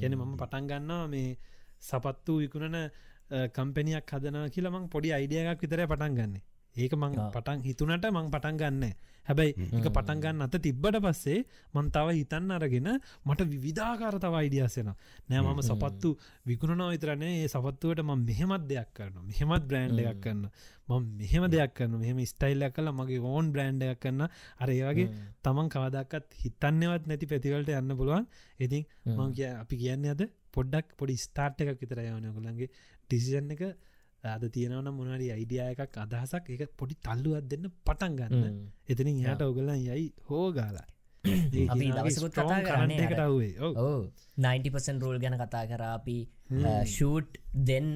[0.00, 1.36] ගැන මම පටන් ගන්නවා මේ
[1.80, 2.78] සපත්තු විකුණන
[3.54, 6.42] කම්පැනියක් හදනා කියලමං පොඩි අයිඩියයක් විතර පටන් ගන්නේ
[6.76, 8.96] ඒක මං පටන් හිතුනට මං පටන් ගන්න.
[9.26, 11.40] හැබැයි එක පටන් ගන්න අත තිබ්බට පස්සේ
[11.74, 12.88] මන්තාව හිතන්න අරගෙන
[13.26, 14.90] මට විධාකාර තව අයිඩියසෙන
[15.28, 16.12] නෑ මම සපත්තු
[16.46, 20.44] විකුණනව විතරනේ ඒ සපත්තුවට ම මෙහෙමත් දෙයක් කරන මෙහෙමත් බ්‍රෑන්් එකක් කරන්න
[20.88, 24.24] මං මෙහෙම දෙයක් කරන මෙහෙම ස්ටයිල්ලක් කල මගේ ඕන් බ්‍රෑන්් එකක් කරන්න
[24.58, 25.08] අර ඒවගේ
[25.44, 28.24] තමන් කවදක්කත් හිතන්නවත් නැති පැතිවලට යන්න පුළුවන්.
[28.58, 33.62] ඉතින් මං කිය අපි කියන්න අද පොඩ්ඩක් පොඩි ස්ටාර්ට් එකක් විතර යවනයකොළන්ගේ ඩිසිෂන් එක
[34.24, 38.56] අද තියෙනවන මොනරි අයිඩිය එකක් අදහසක් එක පොඩි තල්ලුවත් දෙන්න පටන් ගන්න.
[38.88, 40.86] එතනින් යාට ඔගලන් යයි හෝගාලා
[41.68, 46.18] අපි දවසකුත් කතා කරන්නේකට වේ ඕ 90පසන් රෝල් ගැන කතා කර අපි
[46.86, 47.88] ෂූට් දෙන්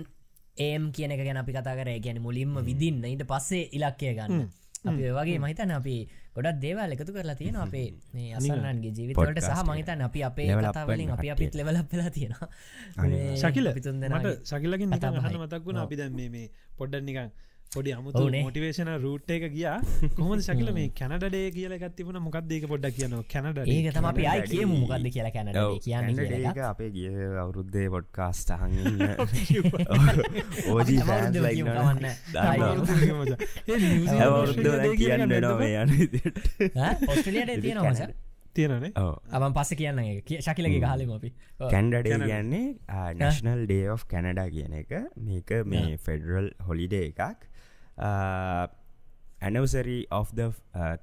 [0.59, 1.91] ඒම් කියන එක ගැන අපි කතා කර.
[1.99, 4.51] ගැන මුලින්ම විදින්න ඊට පස්සේ ඉලක්කය ගන්න
[4.85, 5.97] අපි වගේ මහිතන අපි
[6.37, 11.31] ගොඩක් දේවල් එකතු කරලා තියෙන අපේ මේ අසන්නන්ගේ ජීවිතවලට සහ මහිතන් අපි අපේ කතාවලින් අපි
[11.35, 12.49] අපිත් ලෙවල පෙලා තියෙනවා.
[13.37, 14.45] ශකිල පිතුන්දනට
[15.25, 16.47] හන මතක් වුණ අපි දැන් මේ
[16.79, 17.31] පොඩ්ඩ නිකන්
[17.73, 18.23] පොඩි අමුතු.
[18.39, 19.77] මොටිවේශන රූට් එක ගියා.
[20.17, 23.23] කොහොමද ශකිල මේ කැනඩේ කියල ගත්තිබන මොකක්දේක පොඩ්ඩක් කියනවා?
[23.33, 24.67] කැනඩ ඒක තම අපි අයි ඩේ.
[24.73, 27.13] මොකක්ද කියලා කැනඩ කියන්න අපේ ගිය
[27.43, 28.75] අවුරුද්දේ පොඩ්කාස්ට අපි
[30.71, 30.99] ඕජී.
[34.19, 34.67] ඇවරුද්ද
[35.01, 35.91] කියන්න වෙනවා මේ යන
[37.09, 38.03] ඔස්ට්‍රලියට තියෙන මස
[38.57, 40.03] තියෙනනේ ඕ අමන් පස්ස කියන්න
[40.41, 41.31] ශකිලගේ ගහලම අපි.
[41.71, 42.29] Canada Day Canada.
[42.29, 42.67] කියන්නේ
[43.17, 44.93] නැශනල් ඩේ of කැනඩා කියන එක.
[45.23, 47.49] මේක මේ ෆෙඩරල් හොලිඩේ එකක්
[47.99, 50.53] anniversary of the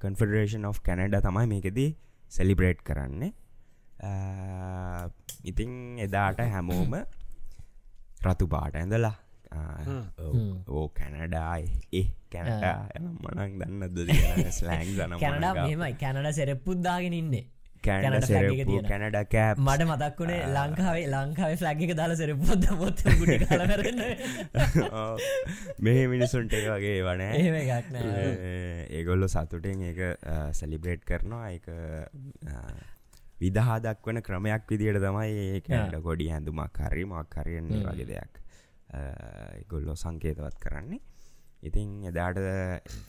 [0.00, 1.96] confederation of Canada තමයි මේකෙදී
[2.30, 3.32] සෙලිබ්‍රේට් කරන්නේ.
[4.00, 5.08] ආ,
[5.44, 6.94] ඉතිං එදාට හැමෝම
[8.26, 9.14] රතු පාට ඇඳලා
[10.68, 17.44] ඕ කැනඩායි ඒ කැනඩා මනක් දන්න ස්ලෑං දන කැනඩා මෙමයි කැනඩ සෙරප්පුද්දාගෙන ඉන්නේ
[17.82, 24.00] කැනඩ කෑප් මට මතක් වුණේ ලංකාවේ ලංකාවේ ෆලග් එක දාලා සෙරපුද්ද මොත් ගුටි කලරන්න
[25.84, 27.40] මෙහ මිනිසුන්ට එක වගේ වනෑ
[28.92, 30.00] ඒගොල්ලො සතුටෙන් ඒක
[30.52, 31.50] සැලිබ්‍රේට් කරනවා.
[31.50, 31.66] එක
[33.40, 38.40] විදහා දක්වන ක්‍රමයක් විදියට තමයි ඒකට ගොඩි හැඳුමක් හරි මක් හරියන්නේ වගේ දෙයක්.
[39.68, 41.00] ගොල්ලෝ සංකේතවත් කරන්නේ.
[41.62, 42.40] ඉතින් එදාට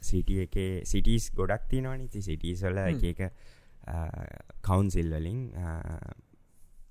[0.02, 0.56] සිටිය එක
[0.86, 3.28] සිටිස් ගොඩක් තිනවනි ති සිටිසල එක
[4.62, 5.40] කවුන්සිල් වලින්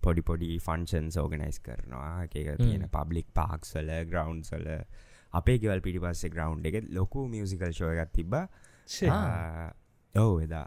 [0.03, 2.25] පොඩි පොඩි ෆන්ෂන්ස් ඕගනයිස් කරනවා.
[2.25, 4.67] එක තියෙන පබ්ලික් පාක්සල ග්‍රවන්්සල
[5.33, 8.35] අපේ ගෙවල් පිටි පස්සේ ග්‍රවන්් එක ලොකු මියසිකල් ෂෝයගත් තිබ
[10.15, 10.67] ඔව් එදා.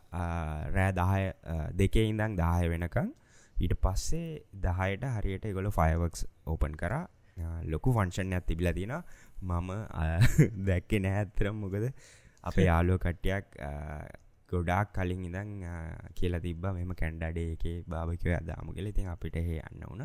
[0.70, 1.24] රෑ දහය
[1.76, 3.12] දෙකේ ඉඳං දාහය වෙනකං
[3.58, 6.96] ඊට පස්සේ දහයට හරියට ගොල ෆයවක්ස් ඕපන් කර.
[7.66, 8.94] ලොකු ෆංශන්යක් තිබිල තින
[9.44, 9.70] මම
[10.66, 11.88] දැක්කෙ නෑඇත්තරම් මොකද.
[12.44, 13.46] අපේ යාලුව කට්ටයක්
[14.56, 15.52] ගොඩාක් කලින් ඉඳං
[16.18, 20.04] කියලා තිබ මෙම කැන්ඩඩේ එක භාභකව අදාම කෙල ඉතින් අපිට හෙ යන්න වුණ.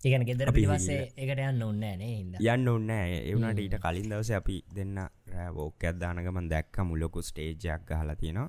[0.00, 2.12] ඒගන ගෙදර පිටිපස්සේ එකට යන්න ඔන්න නේ
[2.54, 5.02] යන්න ඔන්න ඒවනට ඊට කලින් දවස අපි දෙන්න
[5.34, 6.78] රෑවෝක අදදානකමන් දැක්ක.
[6.90, 8.48] මුලොකු ස්ටේජයක් හලා තියෙනවා.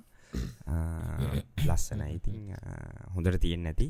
[1.67, 2.53] ලස්සන ඉතින්
[3.15, 3.87] හොඳට තියෙන් නැති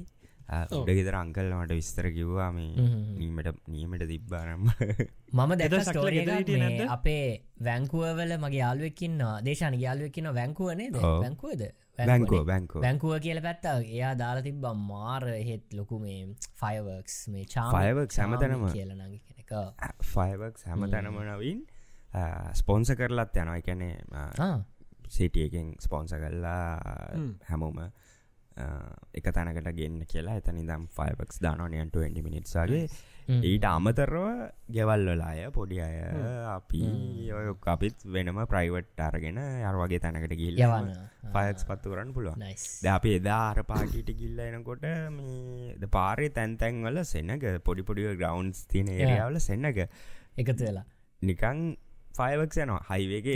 [0.77, 2.87] උඩ ගෙදර අංකල්ලමට විස්තර කිව්වා මේ
[3.19, 6.25] නීමට නීමට තිබ්බාරම්ම මම දැක ස්ටෝරිය?
[6.95, 7.27] අපේ
[7.67, 11.21] වැංකුවවල මගේ යාලුවකින්න දේශන යාලුවකින්න වැංකුවනේද ඔව්.
[11.25, 11.63] වැංකුවද?
[12.09, 13.65] බැංකෝ බැංකෝ බැංකුව කියල පැත්ත.
[13.97, 16.19] එයා දාලා තිබ මාර හෙත් ලොකු මේ
[16.61, 18.67] ෆයවර්ක්ස් මේ චා Fireworks හැමතැනම.
[18.75, 19.51] කියල නග කෙනෙක.
[20.13, 20.85] ෆයිවක් හැම.
[20.93, 21.59] තැනම නවින්
[22.61, 23.57] ස්පොන්ස කරලත් යනවා.
[23.63, 23.95] එකැනේ
[25.15, 26.79] සිටියකින් ස්පොන්ස කරලා
[27.49, 27.79] හැමෝම
[29.13, 30.37] එක තැනකට ගෙන්න්න කියලා.
[30.41, 32.85] එතනි දම් ෆයිවක්ස් දානොනයන් 20 මිනිත්සගේ
[33.49, 34.15] ඊට අමතරව
[34.75, 35.97] ගෙවල් වලාය පොඩි අය
[36.55, 36.81] අපි
[37.37, 39.39] ඔය අපිත් වෙනම ප්‍රයිවට් අරගෙන
[39.69, 40.89] අරවගේ තැනකට ගිල් යවන.
[41.35, 42.41] ෆයක්ස් පත්තුරන්න පුළුවන්.
[42.83, 44.83] ද අපි එදා අර පාටිට ගිල්ල එනකොට
[45.17, 49.79] මේ ද පාරේ තැන්තැන් වල සෙනක පොඩි පොඩිව ග්‍රවන්්ස් තියන ඒරියාවල සෙන්නක
[50.41, 50.85] එකතු වෙලා.
[51.21, 51.59] නිකං
[52.17, 52.81] ෆයිවක් යනවා.
[52.89, 53.35] හයිවගේ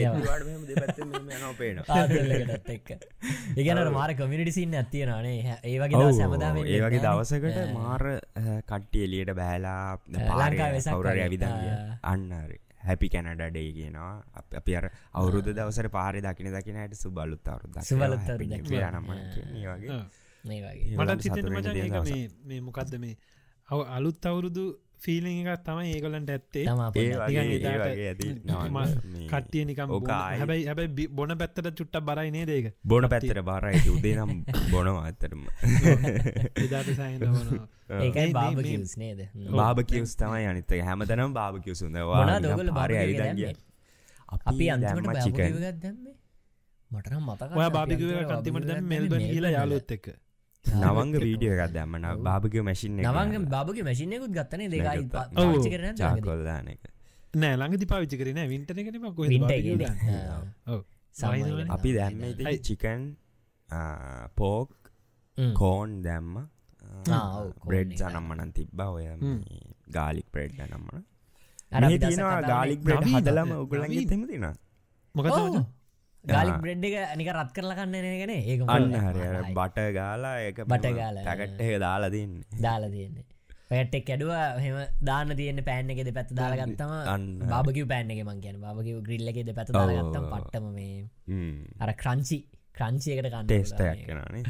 [1.58, 1.80] පේන
[2.76, 2.90] එක්ක.
[3.58, 8.04] ඒගන මාර කොමිනිටි සින්න ඇතියනේ ඒ වගේ දවස් හැමදාම ඒ වගේ දවසකට මාර
[8.64, 9.98] කට්ටිය එලියට බෑලා.
[11.20, 11.98] ඇවිදගිය ආ.
[12.04, 14.12] අන්නරේ හැපි කැනඩඩේ කියනවා.
[14.34, 18.28] අප- අර අවුරුද දවසර පාරි දකින දකිනයට සුබලුත් අවරුද සුබලුත්
[18.92, 19.08] නම.
[19.66, 20.02] වගේ.
[20.44, 20.92] මේ වගේ.
[20.92, 22.12] ඒවලට මටත් හිතෙන සතුටින් මචන් තියෙන ඒක දවසක්.
[22.12, 23.16] මේ මේ මොකක්ද මේ
[23.90, 24.66] අලුත් අවුරුදු
[24.98, 26.66] ෆීලිං එකක් තමයි ඒගොලන්ට ඇත්තේ.
[29.28, 33.84] කට්ටිය නිකම් හැබැයි හැබැයි බොන පැත්තට චුට්ට බරයි නේ දේක බොන පැත්තර බාරයි.
[33.92, 34.32] උදේ නම්
[34.72, 35.42] බොනවා ඇත්තරම
[36.64, 37.68] එදාට සයින බොනවා.
[38.00, 39.20] ඒකයි මේ- බාබ කිවස් නේද?
[39.54, 43.56] බාබ කිවස් තමයි අනිත හැමතනම් බාබ කිවසුන්දවා පාරය barbecue ඇවිදගිය දැම්මේ?
[44.44, 44.66] අපි
[45.08, 46.16] බාබකිවගත් දැම්මේ
[46.92, 50.08] මටනම් මතක ඔය බාබිකුව කන්තිමට දැම් මෙල්බන් කියලා යාලුත් එක්ක
[50.82, 54.68] නවංග වීඩිය එකක් දැම්මන බාභකව මැසින් නවංග බාබගේ මැසිනයකුත් ගත්තනේ.
[54.74, 55.06] දෙකයි.
[55.14, 56.84] පාවිච්චි කරන චාකොල්දාන එක.
[57.42, 59.24] නෑ ළඟදි පාවිච්චි කරන වින්ටන එකන කො
[61.16, 62.58] සමහර අපි අයි.
[62.68, 63.02] චිකන්
[64.40, 64.70] පෝක්
[65.60, 66.34] කෝන් දැම්ම
[67.68, 68.00] බ්‍රෙඩ් එක.
[68.02, 68.80] ජනම්මනන් තිබ්බ.
[68.96, 69.06] ඔය
[69.98, 71.04] ගාලික් ප්‍රෙඩ් නම්මන
[72.52, 73.06] ගාලික් බ්‍රෙඩ්.
[73.14, 73.62] හදලම නවීන.
[73.64, 74.46] උගලන්ගේ තෙම තින
[75.16, 75.30] මොකද
[76.28, 78.92] ගාලික් බ්‍රෙඩ් එක නික රත් කරලා කන්න නගෙන ඒක අන්න?
[78.98, 79.54] හරි.
[79.54, 82.34] බට ගාලා එක බට ගාලා, තැකට්ට එක දාලා දෙන්න.
[82.62, 83.26] දාලා තියෙන්නේ
[83.70, 86.92] පැටෙක් ඇඩුව හෙම දාන්න තියන්න පෑන් එකෙද පැත් දාලගත්තම.
[87.50, 91.08] බාබකිව පෑන් එක මං කියන බාබකිව ග්‍රිල්ල එකෙද පැත් දාලගත්තම පට්ටම මේ
[91.80, 92.38] අර ක්‍රංචි
[92.76, 94.44] ක්‍රංචියකට කන්න ටේස්ටයක් කෙනනේ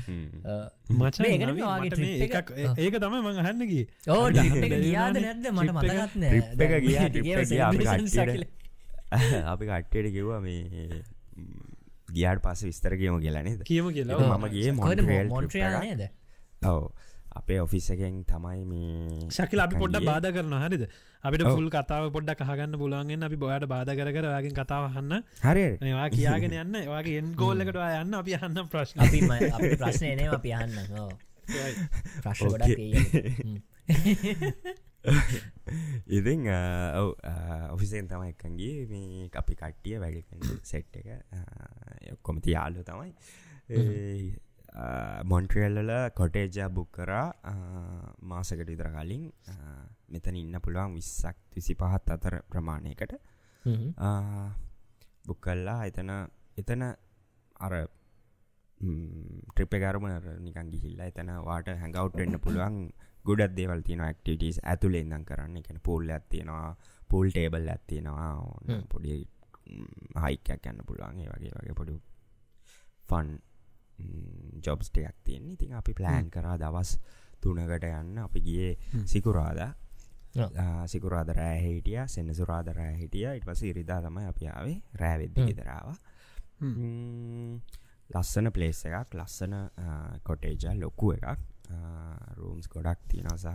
[0.91, 4.23] මච මේකට වගේ trip එක- ඒක තම මං අහන්නකි ඕ.
[4.33, 5.45] ගියාද නැද්ද?
[5.53, 5.69] මට
[6.23, 7.71] trip එක- ගියා,
[8.13, 8.45] දැන්.
[9.45, 11.03] අපි කට්ටයට කිව්වා මේ
[12.09, 13.63] ගියාට පස්ස විස්තර කියම කියලා නේද?
[13.63, 14.17] කියම කියලා.
[15.47, 16.09] trip නේද?
[16.65, 16.91] ඔව.
[17.35, 20.05] අපේ ඔෆිස් එකෙන් තමයි මේ ශකිල අපි පොඩ්ඩ.
[20.05, 20.87] බාධ කරන හරිද?
[21.23, 21.43] අපිට.
[21.43, 26.55] පුල් කතාව පොඩ්ඩ කහගන්න පුලුවන්ගෙන් අපි බොයට බාධ කර කර වගේ කතාවහන්න හරි ඒවා කියාගෙන
[26.55, 26.75] යන්න.
[26.87, 28.13] වගේ එන් ගෝල්ලකට යන්න.
[28.15, 28.99] අපි යන්න ප්‍රශ්න.
[28.99, 29.19] අපි
[29.51, 30.15] අපි ප්‍රශ්නය
[36.09, 36.47] ඉතින්
[36.95, 37.09] ඔව
[37.71, 41.07] ඔෆිසෙන් තමයි එකන්ගේ මේ අපි කට්ටිය වැඩ සෙට් එක.
[42.21, 43.11] කොමති යාලු තමයි.
[45.25, 47.27] මොන්ට්‍රියල්ල කොටේජා බුක් කරා.
[48.23, 49.25] මාසකට විතර කලින්.
[50.09, 53.13] මෙතන ඉන්න පුළුවන් විස්සක් විසි පහත් අතර ප්‍රමාණයකට.
[55.25, 56.11] බුක් කල්ලා එතන
[56.57, 56.83] එතන
[57.59, 57.73] අර
[59.51, 60.05] ට්‍රිප ගරම
[60.39, 62.79] නිකන් ගිහිල්ලා එතන වාට හැඟවට් එන්න පුළුවන්
[63.27, 65.57] ගොඩත් දේවල් තියෙන ක්ටිටස් ඇතුළ ඉදම් කරන්න.
[65.61, 66.75] එකන පෝල් ඇත්තියෙනවා
[67.09, 68.31] පූල් ටේබල් ඇත්තියෙනවා.
[68.91, 69.21] පොඩි
[70.25, 71.19] හයිකයක් යන්න පුළුවන්.
[71.23, 71.95] ඒ වගේ වගේ පොඩි
[73.09, 73.31] ෆන්
[74.65, 76.91] ජොබ්ස්ටයක් තියෙන ඉතින් අපි ප්ලෑන් කරා දවස්
[77.41, 78.17] තුනකට යන්න.
[78.27, 78.73] අපි ගියේ.
[79.13, 79.71] සිකුරාදා.
[80.91, 83.27] සිකුරාද රෑ හිටිය සෙන්න සුරාද රෑ හිටිය.
[83.37, 85.45] ඉට පස ඉරිදා තමයි අපි ආවේ රෑවෙද්දි.
[85.49, 85.87] ගෙදරාව
[88.15, 89.53] ලස්සන පලේස් එකක් ලස්සන
[90.27, 91.39] කොටේජ ලොකු එකක්
[92.35, 93.49] රූම්ස් ගොඩක් තියෙන සහ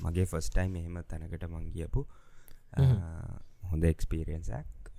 [0.00, 2.06] මගේ ෆස්ටයිම් එහෙම තැනකට මංගියපු
[3.70, 4.92] හොඳ එක්ස්පීරියන්සක්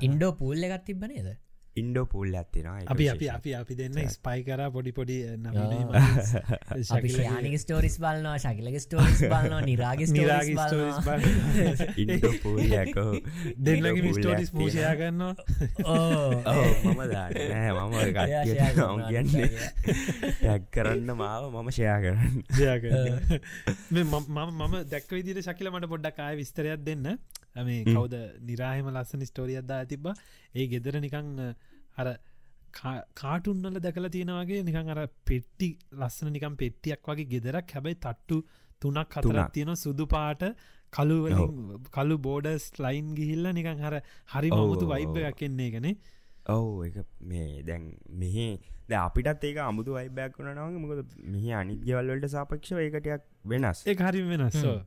[0.00, 1.28] ඉන්ඩෝ පූල් එකත් තිබ නේද
[1.76, 5.16] ඉන්ඩෝ පුල් ඇත්තිෙන අපි අපි අපි අපි දෙන්න ස්පයි කර පොඩි පොඩි
[6.96, 10.48] අපි යානික ස්ටෝරිස් බලනවා ශකිලක ස්ටෝරිස් බලනවා නිරාග නිරාග
[12.42, 13.12] පුල්යකෝ
[13.60, 15.34] දෙන්නගේ ස්ටෝරිස් මූෂයා ගන්නවා
[16.86, 17.94] මම දානෑ මම
[19.06, 19.48] කියන්නේ.
[20.36, 22.34] ටැක් කරන්න මාව මම ෂයා කරන්න.
[23.92, 27.06] මම මම- මම දැක්ක විදිට ශකිල මට පොඩ්ඩක් ආය විස්තරයක් දෙන්න
[27.64, 30.08] මේ කවද නිරාහෙම ලස්සන ස්ටෝරියද්දා තිබ්බ.
[30.54, 31.54] ඒ ගෙදර නිකං
[32.72, 37.70] කා- කාටුන්නල දැකල තියෙනවගේ නිකං අර පෙට්ටි ලස්සන නිකම් පෙට්ටියක් වගේ ගෙදරක්.
[37.74, 38.46] හැබැයි තට්ටු
[38.80, 39.52] තුනක් හතරක්.
[39.52, 40.42] තියෙන සුදු පාට
[40.92, 44.00] කළුවලින් කලු බෝඩස් ලයින් ගිහිල්ල නිකං හර
[44.32, 45.18] හරි මමුතු වයිබ්බ ඔව්.
[45.18, 45.96] එකක් එන්නේ ගැනේ
[46.48, 48.46] ඔවු එක මේ දැන් මෙහි
[48.88, 53.82] ද අපිටත් ඒක අමුතු වයිබයක් වුණනවගේ මොකද මෙහි අනිත්‍යවල්වලට සාපක්ෂ ඒකටයක් වෙනස්.
[53.84, 54.78] ඒ හරි වෙනස් ඔව්.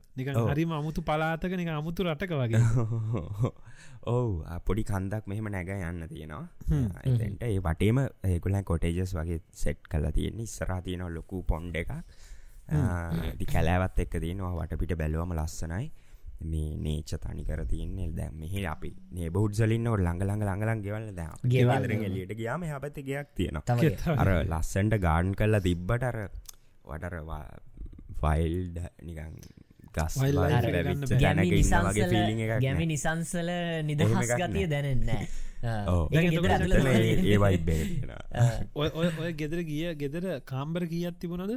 [0.48, 2.62] හරිම අමුතු පලාතක නික අමුතු රටක වගේ.
[4.14, 4.32] ඔවු
[4.64, 6.44] පොඩි කන්දක් මෙහෙම නැග යන්න තියෙනවා.
[7.04, 11.92] එතට ඒ වටේම ඒකුලන් කොටේජස් වගේ සෙට් කල තියෙන ඉස්සරා තියෙන ලොකු පොන්්ඩ එකක්.
[13.46, 14.54] කැලෑවත් එක්ක තියෙනවා.
[14.56, 15.92] වටපිට බැලුවම ලස්සනයි
[16.42, 18.08] මේ නේච තනි කර තියන්නේ.
[18.12, 21.90] දැ මෙහ අපි නේබෞද් සලින්න ොට ළඟළඟ ළඟලන් ගෙවල ද ගෙවල්.
[22.02, 23.28] එලියට ගයාම හැපත ගයක්
[23.80, 26.18] කෙත- අර ලස්සන්ට ගාඩන් කල්ලා තිබ්බට අර
[26.84, 27.16] වටර
[28.20, 29.34] ෆයිල්ඩ නිකන්
[32.60, 33.50] ගැමි නිසංසල
[33.84, 34.66] නිදහස් ගතිය.
[34.66, 35.26] දැනෙන්නෑ
[35.92, 36.08] ඔව්.
[36.08, 37.26] දැන් ගෙදර එතකොට ඇතුළත එතන ඒ- තියෙන.
[37.26, 38.22] ඒ වයිබ් එක තියෙනවා.
[38.74, 41.54] ඔය ඔය ඔය ගෙදර ගිය ගෙදර කාම්බර කියත් තිබුණද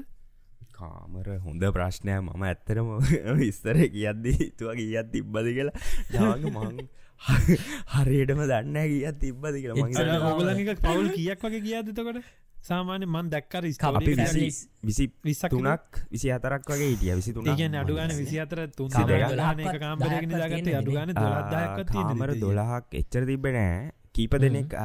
[0.84, 2.92] කාමර හොඳ ප්‍රශ්නය මම ඇත්තරම
[3.40, 5.76] විස්තර කියද්දී තුව කියත් තිබ්බද කියලා.
[6.12, 6.78] ජාග මං
[7.96, 9.78] හරියටම දන්න කියත් තිබ්බද කියලා.
[9.78, 12.20] මං එච්චර හිතනවා ඔගලන් එක පවුල් කියක් වගේ කියදතකොට
[12.64, 13.64] සාමාන්‍ය මන් දැක්කර.
[13.66, 14.46] විසි
[14.82, 17.14] විසි විස්සක් තුනක් විසි අතරක් වගේ හිටිය.
[17.14, 24.40] විසි තුනක් ඒගැන අඩුගන විසි අතර තුන් තියෙන්නේ අඩුගන දොලත්දායක්වත් කාමර දොළහක් එච්චර තිබෙනෑ කීප
[24.40, 24.76] දෙනෙක්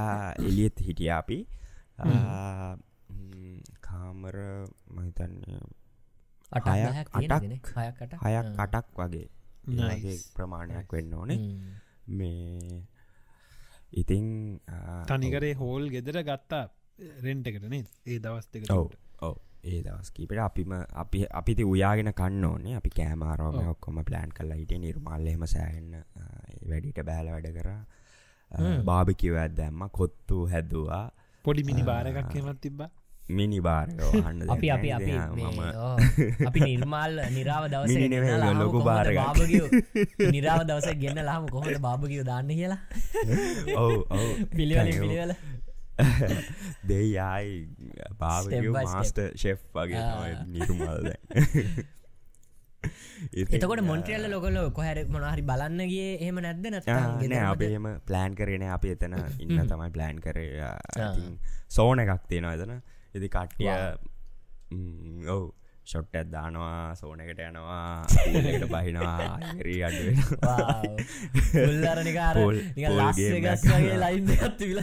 [0.43, 1.39] එලියත් හිටිය අපි.
[3.81, 4.37] කාමර
[4.91, 5.59] මහිතන්නේ
[6.53, 7.09] අටක් හයක්,
[8.59, 9.27] අටක්, වගේ.
[10.37, 11.41] ප්‍රමාණයක් වෙන්න ඕනේ.
[12.09, 12.83] මේ
[13.93, 14.27] ඉතිං
[15.09, 16.65] තනිකරේ හෝල් ගෙදර ගත්තා
[17.25, 18.89] රෙන්ට් එකටනේ ඒ දවස් දෙක ඔව්
[19.21, 19.37] ඔව්.
[19.65, 20.73] ඒ දවස් කීපට අපිම
[21.03, 22.75] අපි අපිති උයාගෙන කන්න ඕනේ.
[22.81, 23.59] අපි කෑමාරෝම.
[23.75, 25.91] ඔක්කොම ප්ලෑන් කල්ලා හිට නිර්මාල්ලෙම සෑන්න
[26.71, 27.71] වැඩිට බෑල වැඩ කර.
[28.51, 28.81] හ්ම්.
[28.89, 31.05] බාභිකිවත් දැම්ම කොත්තු හැදවා.
[31.45, 32.91] පොඩි මිනි බාරකක් හෙමත් තිබ්බා
[33.29, 35.97] මිනි බාරගහන්න අපි අපි අපි ඕ,
[36.47, 37.93] අපි නිර්මාල් නිරාව දවස
[38.57, 39.19] ලොකු බාරයක්.
[40.35, 42.81] නිරාව දවස ගෙන්න්න ලාම කොහොට බාභගියෝ දාන්න කියලා?
[43.77, 43.93] ඔව
[44.51, 44.91] පිළිවල.
[44.97, 45.33] පිළිවල
[46.89, 47.69] දෙයයි
[48.41, 48.67] step.
[48.73, 50.03] මාස්ට ෂෙෆ් වගේ
[50.49, 51.09] නිර්මල්ද
[53.53, 56.69] එතකොට මොන්ට්‍රල්ල ලොකල කොහැර මොනහරි බලන්නගේ එහෙම නැද්ද?
[56.87, 59.59] නෑ අපේම ප්ලෑන් කරන අපි එතන ඉන්න.
[59.67, 60.39] තමයි ප්ලෑන් කර.
[61.69, 62.79] සෝන එකක් තියෙනවා එතන
[63.15, 63.71] ඉති කට්ටිය
[65.29, 65.45] ඔව්.
[65.89, 68.05] ෂොට් ඇත් දානවා සෝන එකට යනවා
[68.61, 70.19] ට බහිනවා රී අඩුවෙන
[71.63, 73.47] උල්ලරනිකාර Pool- pool game එකක්.
[73.47, 74.81] ගස්ගේ ලයින්න ඇත්තිවිල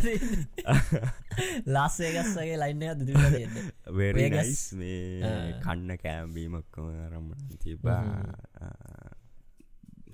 [1.67, 3.37] ලාස්සේගස්සගේ ලයින්න ඇත දිවිල
[3.99, 4.49] වෙරි Vegas.
[4.49, 5.53] නයිස් මේ.
[5.63, 7.29] කන්න කෑම්බීමක්කොම රම
[7.61, 8.01] තිබා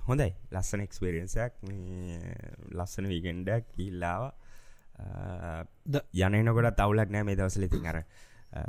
[0.08, 0.30] හොඳයි.
[0.52, 1.54] ලස්සන එක්ස්පේරියන්සයක්
[2.76, 4.32] ලස්සන වීගෙන්ඩක් ඉල්ලාව
[6.14, 8.02] යනනකොට තවුලක් නෑ මේ දවසල ඉතින් අර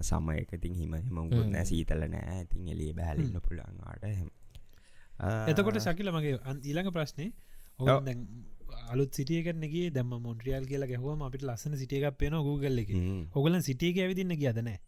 [0.01, 2.43] සම එකතින් හිම හිමකුත් නෑ සීතල නෑ.
[2.43, 4.31] ඉතින් එලිය බැහලන්න පුළන්වාට හෙම.
[5.49, 7.33] එතකොට ශකිල මගේ ඊළඟ ප්‍රශ්නය
[7.79, 8.01] ඔ
[8.93, 12.91] අලුත් සිටියකනගේ දම මොන්ට්‍රියල් කියලා ගැහුවම අපිට ලස්සන සිටියක පේන ගූගල්ල එක.
[13.35, 14.79] ඔගලන් සිටියක ඇවිදින්න කියදනෑ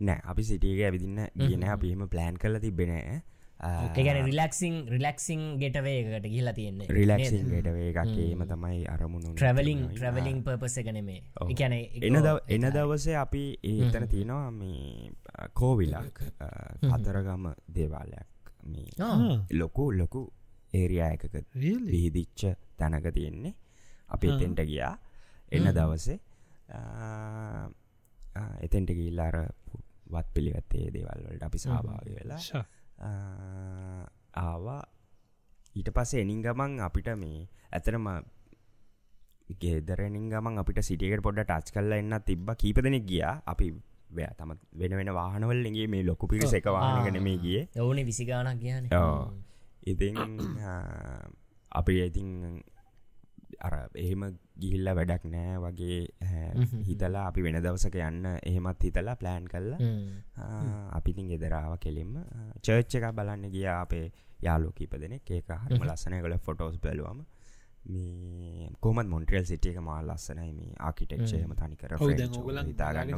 [0.00, 0.20] නෑ?
[0.24, 3.20] අපි සිටියක ඇවිදින්න කියන අපිම ප්ලෑන් කල තිබෙනෑ
[3.60, 6.86] ඒගැන රිලක්සිං රිලක්සිං ගෙටවේකට ගිල්ලා තියෙන්නේ.
[6.98, 11.20] රිලක්සිං ගෙටවේ එකක්ේම තමයි අරමුණු ට්‍රවලිං ට්‍රවලිං පර්පස එකනෙමේ
[11.54, 12.18] එකන එන
[12.56, 15.10] එන දවසේ අපි ඒතන තියෙනවා මේ
[15.62, 16.22] කෝවිලක්
[16.92, 18.28] අතරගම දේවාලයක්.
[18.72, 20.22] මේ ලොකු ලොකු
[20.74, 22.46] ඒරයා එකක විහිදිච්ච
[22.76, 23.54] තැනක තියෙන්නේ.
[24.08, 24.94] අපි එතෙන්ට ගියා.
[25.52, 26.18] එන්න දවසේ
[28.66, 29.36] එතෙන්ට ගිල්ලාර
[30.14, 32.64] වත් පිළිගත්තේ දේවල්වලට අපි සහභාග වෙලා
[33.00, 34.82] ආවා.
[35.76, 38.06] ඊට පස්සේ එනින් ගමන් අපිට මේ ඇතරම
[39.60, 42.48] ගෙදරනින් ගමන් අපිට සිටියකට පොඩ ටච් කල්ල එන්න තිබ්බ.
[42.62, 43.34] කීපදනෙක් ගියා.
[43.52, 43.68] අපි
[44.16, 47.60] වැෑ තම වෙන වෙන වාහනවල්ලගේ මේ ලොකු පිරිස එක වාහනගන මේ ගිය.
[47.84, 48.90] ඔවුන විසිගානක් කියන
[49.92, 50.16] ඉතින්
[51.80, 52.28] අපි ඉතින්
[53.60, 54.22] අර එහෙම
[54.56, 55.98] ගිහිල්ල වැඩක් නෑ වගේ
[56.84, 59.80] හිතලා අපි වෙන දවසක යන්න එහෙමත් හිතලා ප්ලෑන් කල්ලා
[60.92, 62.14] අපිතින් ගෙදරාව කෙලින්ම
[62.60, 64.06] චර්ච්ච එක බලන්න ගිය අපේ
[64.40, 65.30] යාලෝ කීප දෙනෙක්.
[65.30, 66.22] ඒක හරිම ලස්සනය.
[66.22, 67.20] කළ ෆොටෝස් බැලුවම
[67.86, 71.94] මේ කොමත් මොන්ට්‍රල් සිටියක මා ලස්සනයි මේ ආකිටෙක්ෂයම තනිකර
[72.64, 73.14] හිතාගන්න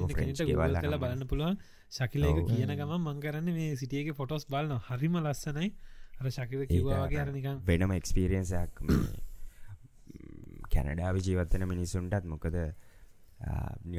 [0.99, 1.57] බලන්න පුළුවන්.
[1.93, 5.73] ශකිලක කියන ගම මං කරන්න මේ සිටියක ෆොටෝස් බලන්න හරිම ලස්සනයි.
[6.19, 8.81] අර ශකිල කිවවාගේ හරනිකම් වෙනම එක්ස්පිරියන්සයක්
[10.81, 12.75] කැනඩාව ජීවත්තන මිනිසුන්ටත් මොකද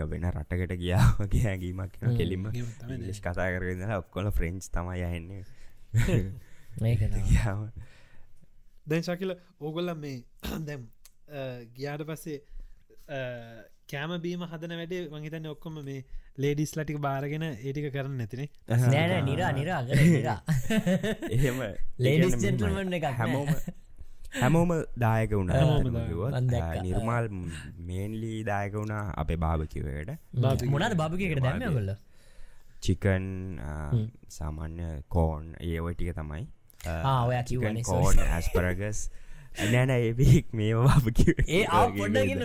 [0.10, 2.52] වෙන රටකට ගියාවගේ හැගීමක් කෙලින්ම
[3.00, 5.44] ලිස් කතා කරන්න ඔක්කොල ෆ්‍රෙන්ච් තමයි යහෙන්නේ
[8.88, 10.24] දැන් ශකිල ඕගොල්ල මේ
[10.68, 10.88] දැම්
[11.76, 12.42] ගියාට පස්සේ
[13.88, 16.06] කෑම බීම හදන වැඩේ මහිතන්න ඔක්කොම මේ
[16.38, 18.50] ලේඩිස් ලටික බාරගෙන ඒටික කරන්න නැතිනේ
[18.88, 19.82] නෑන නිරා නිරා
[21.30, 21.60] එහෙම.
[22.00, 23.48] ලේඩිස් ජෙන්ටල්මන් එක හැමෝම
[24.34, 25.52] හැමෝම දායක වුණ.
[26.84, 27.28] නිර්මාල්
[27.88, 30.12] මේන්ලී දායක වුණා අපේ භාභකිවට
[30.68, 31.94] මොනද භාභකකට දැම කොල්ල
[32.82, 33.28] චිකන්
[34.30, 36.46] සාමාන්‍ය කෝන් ඒ ඔය ටික තමයි.
[36.84, 39.10] ඔය කිවන කෝන් ඇස්පරගස්
[39.52, 41.64] නෑන ඒබෙක් මේ වාපකි ඒ
[41.96, 42.44] පොඩගෙන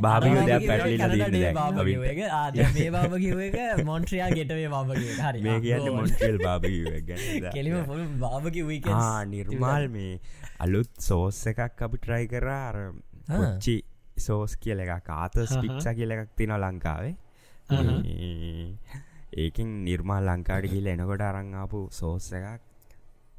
[0.00, 0.24] බාබ
[0.66, 6.66] පැටලි මේ බාබ කිව එක මොන්ට්‍රයා ගෙටවේ බාබගේ හරි මේ කියන්න මොන්ටල් බාබ
[7.54, 7.76] කෙලිම
[8.20, 8.90] බාබකි වීක
[9.28, 10.12] නිර්මාල් මේ
[10.60, 12.76] අලුත් සෝස් එකක් අපි ට්‍රයි කරා අර
[13.58, 13.76] චි
[14.18, 17.14] සෝස් කියල එක කාතස් පික්ෂ කියල එකක් තින ලංකාවේ.
[19.36, 22.62] ඒකින් නිර්මා ලංකාඩ ගිල එනකොට අරංආපු සෝස් එකක්.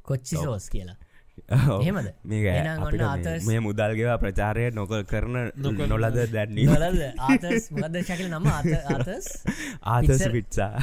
[0.04, 0.98] කොච්චි සෝස් කියලා?
[1.80, 2.08] එහෙමද?
[3.48, 5.36] මේ මුදල්ගෙවා ප්‍රචාරය නොකල් කරන
[5.88, 6.68] නොලද දැන්නේ
[7.82, 9.28] මද ශකල නම ආතස්
[9.84, 10.74] ආතස් පිට්සා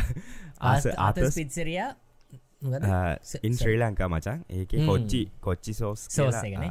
[0.60, 1.90] ආතස් පිත්සරයා
[3.42, 6.64] ඉන් ශ්‍රී ලංකා මචන් ඒක කොච්චි කොච්චි සෝස් සෝසගෙන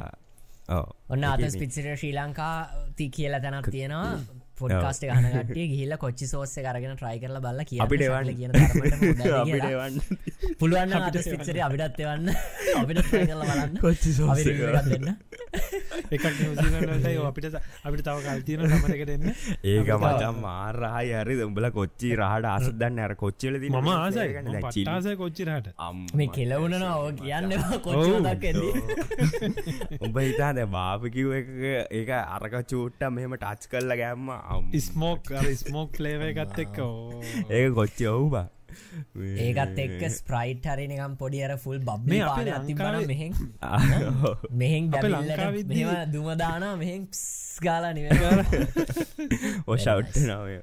[1.08, 2.56] ඔන්න ආතස් පිත්සිර ශ්‍රී ලංකා
[2.96, 4.10] ති කියලා තැනක් තියෙනවා
[4.58, 8.02] පොඩ්කාස්ට ගනගටිය ගිහිල්ල කොච්චි සෝස්ස කරගෙන ට්‍රයි කරල බල්ල කිය අපිට
[8.34, 8.52] කියන
[10.60, 12.28] පුළුවන් අට පිච්චර අපිටත් එවන්න.
[12.80, 13.78] අපිට කරල බලන්න.
[13.78, 14.12] කොච්චි
[16.08, 16.24] එකක්
[17.22, 17.54] අපිට
[17.84, 19.26] අපිට තව කල්තියන සමරකට එන්න
[19.64, 21.42] ඒක මචම් මාරහයි හරි.
[21.44, 25.16] උඹල කොච්චි රහට අසදන්න අර කොච්චල ම ආසයි.
[25.16, 25.68] කොච්චිරහට
[26.14, 27.52] මේ කෙලවුණන ඕ කියන්න
[27.82, 28.44] කොච්චක්
[30.00, 30.58] උඹ හිතාද?
[30.68, 31.48] බාපකිව එක
[31.92, 34.28] ඒක අරක චූට්ට මෙහෙම ටච් කරල ගැම්ම
[34.80, 36.78] ස්මෝක් ස්මෝක් ලේව එකත් එක්ක?
[37.50, 38.46] ඒ කොච්චි ඔවුබා
[39.38, 43.36] ඒකත් එක්ක ස්ප්‍රයිට් හරිනිකම් පොඩි අර ෆුල් බබ් මේ පාල තිබන මෙහෙන්.
[44.62, 45.76] මෙහෙන් ඩ
[46.14, 47.06] දුමදාන මෙහෙන්
[47.60, 48.08] ගාලා නිව
[49.66, 50.58] ඔෂවට් නවය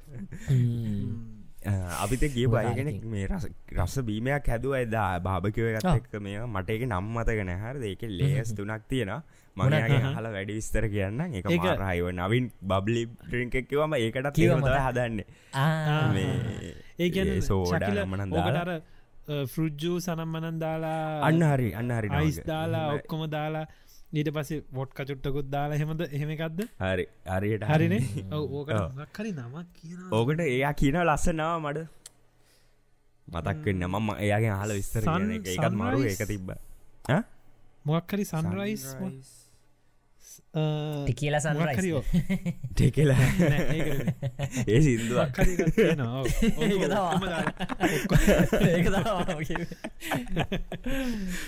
[1.99, 5.19] අපිත කිය බයගෙන මේ රස බීමයක් හැදුව එදා.
[5.21, 9.21] භාභකව එකත් එක්ක මේ මට එක නම්මතගෙන හර ඒක ලේස් තුනක් තියෙනවා
[9.58, 11.45] මනගේ හල වැඩි විස්තර කියන්න එක
[11.82, 15.24] රයිව නවින් බබ්ලි ට්‍රිංකෙක්කවම ඒකට කියවමත හදන්න.
[16.99, 18.70] ඒ සෝඩ මනදාර
[19.53, 20.99] ෆෘජ්ජූ සනම් මනන් දාලා.
[21.24, 23.66] අන්න හරි අන්න හරි අයිස් දාලා ඔක්කොම දාලා
[24.14, 28.01] ඊට පසේ වොට් කචුට්ටකුත් දාලා හෙමද එහෙමකක්ද හරි අරියට හරිනේ?
[28.38, 31.88] ඕකරි නමක් කියන ඕකට එයා කියන ලස්සනාව මඩ
[33.28, 35.10] මතක්වෙන්න මම එයාගේ හල විස්තර
[35.56, 36.51] එකත් මරු ඒක තිබ්බ.
[37.86, 38.86] මොක්කරි සන්රයිස්
[40.56, 42.01] ටිකියල සන්රයිෝ
[42.72, 43.24] ටෙකලා
[44.66, 45.39] ඒ සිින්දුවක්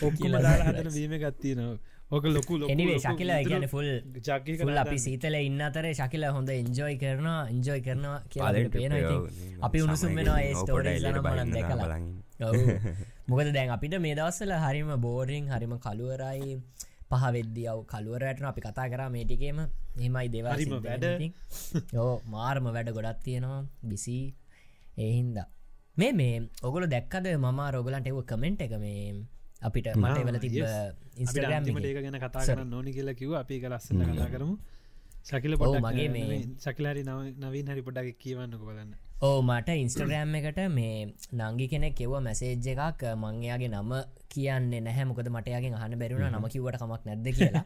[0.01, 1.77] ඔක්කම දාලා හදන වීම ගත්තිය නවා
[2.09, 3.87] ඕක ලොකු එනිවේ ශකිල ගැන ෆුල්
[4.19, 8.97] ජග ෆුල් අපි සීතල ඉන්න අතර ශකිල හොඳ එන්ජෝයි කරනවා එන්ජෝයි කරනවා කියලා පේන
[9.61, 11.99] අපි උණුසුම් වෙනවා ඒ ස්ටෝරයි මන දැකලා
[13.27, 16.59] මොකද දැන් අපිට මේ දවස්සල හරිම බෝරිං හරිම කළුවරයි
[17.11, 19.59] පහවෙද්දියව කළුවරටන අපි කතා කරා මේටිකේම
[20.01, 21.05] හෙමයි දෙවාරිම වැඩ.
[21.95, 23.61] යෝ මාර්ම වැඩ ගොඩත් තියෙනවා.
[23.83, 24.17] බිසි
[24.97, 25.37] ඒහින්ද
[25.97, 27.27] මේ මේ ඔගොල දැක්කද?
[27.35, 29.03] මම රෝගලන්ට එව කමෙන්ට් එක මේ
[29.67, 30.55] අපිට මට වෙල තිබ
[31.23, 34.55] ඉස්ට්‍රගම් ඒක ගැන කතා කරන්න ඕනි කියලා කිව අපි එක ලස්සන කතා කරමු.
[35.27, 37.01] ශකිල ඔව් මගේ මේ ශකිලාරි
[37.43, 40.97] නවීන් හරි පොඩක් කියවන්නක බලන්න ඕ මට ඉන්ස්ට්‍රග්‍රෑම් එකට මේ
[41.33, 43.01] නංගි කෙනෙක් කෙව මැසේජ් එකක්.
[43.17, 43.91] මංයාගේ නම
[44.29, 45.05] කියන්නේ නැහැ.
[45.05, 47.63] මොකද මටයාගේ අහන බැරුණ නම කිවට කමක් නැද්ද කියලා.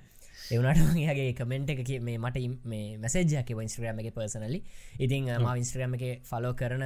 [0.50, 4.60] එවනට මගේ කමෙන්ට් එක මේ මට මේ මැසේජයක් ඉන්ස්ට්‍රග්‍රම එක පර්සනලි
[4.98, 6.86] ඉතින් ම ඉන්ස්ට්‍රගම එක ෆලෝ කරන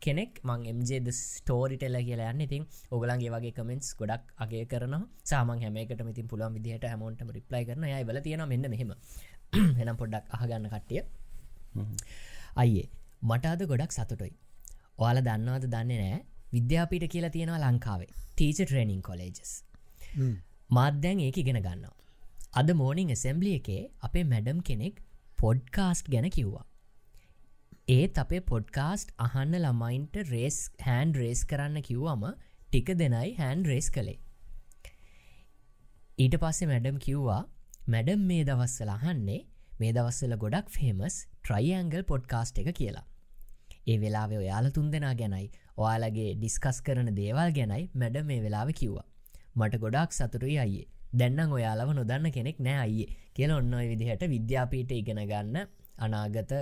[0.00, 2.40] කෙනෙක් මං එම්ජේද ස්ටෝරිටෙල්ල කියලා යන්න.
[2.40, 7.84] ඉතින් ඔගලන්ගේ වගේ කමෙන්ටස් ගොඩක් අගේ කරන සාමන් හැමකට ඉතින් පුළන් විදිහට හැමෝන්ටම රිප්ලයි කරන
[7.84, 8.96] යයි බල තියෙන මෙන්න මෙහෙම.
[9.82, 11.04] එනම් පොඩ්ඩක් අහගන්න කට්ටිය.
[12.56, 14.34] අයියේ මට අද ගොඩක් සතුටොයි
[14.98, 16.20] ඔයාල දන්නවාද දන්නේ නෑ
[16.52, 19.52] විද්‍යාපීට කියලා තියෙනවා ලංකාවේ ටීච ට්‍රේනිං කොලේජස්
[20.70, 21.98] මාත්දැන් ඒක ඉගෙන ගන්නවා
[22.52, 24.96] අද මෝනිං එසෙම්බලිය එකේ අපේ මැඩම් කෙනෙක්
[25.38, 26.64] පොඩ්කාස්ට් ගැන කිව්වා.
[27.88, 34.18] ඒත් අපේ පොඩ්කාස්ට් අහන්න ළමයින්ට රේස් හෑන්ඩ රේස් කරන්න කිව්වම ටික දෙනයි හෑන්ඩ රේස් කළේ.
[36.18, 37.42] ඊට පස්සේ මැඩම් කිව්වා
[37.86, 39.40] මැඩම් මේ දවස්සල අහන්නේ
[39.80, 43.06] මේ දවස්සල ගොඩක් ෆේමස් ට්‍රයිඇංගල් පොඩ්කාස්ට් එක කියලා.
[43.86, 45.48] ඒ වෙලාවෙ ඔයාල තුන් දෙනා ගැනයි
[45.82, 49.06] ඔයාලගේ ඩිස්කස් කරන දේවල් ගැනයි මැඩ මේ වෙලාව කිව්වා.
[49.58, 50.88] මට ගොඩක් සතුරුයි අයියේ.
[51.20, 55.56] දැන්නම් ඔයාලව නොදන්න කෙනෙක් නෑ අයියේ කියල ඔන්න විදිහට විද්‍යාපීට ඉගෙන ගන්න
[55.98, 56.52] අනාගත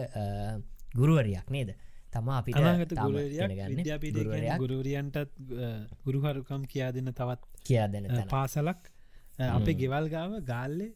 [0.98, 1.70] ගුරුවරයක් නේද?
[2.12, 2.56] තම අපිට
[4.62, 5.34] ගුරුවරියන්ටත්
[6.04, 8.80] ගුරුහරුකම් කියා දෙන්න තවත් කියා දෙන පාසලක්.
[9.38, 10.86] අපේ ගෙවල් ගාව ගාල්ලෙ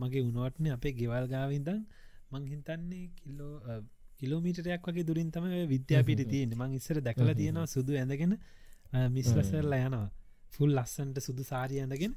[0.00, 1.84] මගේ උනුවටන අපේ ගෙවල් ගාවින්දන්
[2.32, 3.54] මං හිතන්නේ කිල්ලෝ
[4.18, 8.36] කිලෝමීටරයක් වගේ දුරින් තම විද්‍යාපිට තියෙන මං ඉස්සර දැකලා තියෙනවා සුදු ඇඳගෙන
[9.10, 10.08] මිස්ලසරලා යනවා.
[10.52, 12.14] ෆුල් ලස්සන්ට සුදු සාරිය ඇඳගෙන.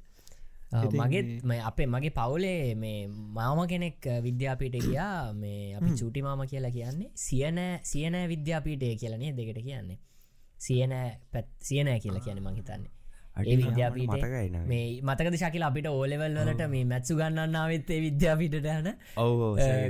[0.96, 5.34] මගේ අපේ මගේ පවුලේ මේ මාම කෙනෙක් විද්‍යාපීට ගියා.
[5.36, 10.00] මේ අපි චූටි මාම කියලා කියන්නේ සියන සියනෑ විද්‍යාපීටය කියලනේ දෙකට කියන්නේ.
[10.58, 10.94] සියන
[11.32, 12.97] පැත් සියනෑ කියලා කියන මහිතන්නේ
[13.38, 18.90] විද්‍යාපීට මේ මතකද ශකිල අපිට ඕලෙවල් වලට මේ මැත්සු ගන්නන්නාවත්තේ විද්‍යාපීටට යන.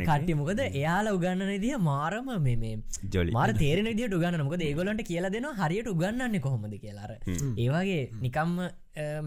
[0.03, 0.61] කට්ටි මොකද?
[0.71, 2.73] එයාලා උගන්න දිය මාරම මේ
[3.37, 7.13] මාර තේරෙන දිට උගන්න මොකද ඒගොලන්ට කියලා දෙනවා හරියට උගන්නන්නේ කොහොමද කියලාර
[7.57, 8.55] ඒවාගේ නිකම්ම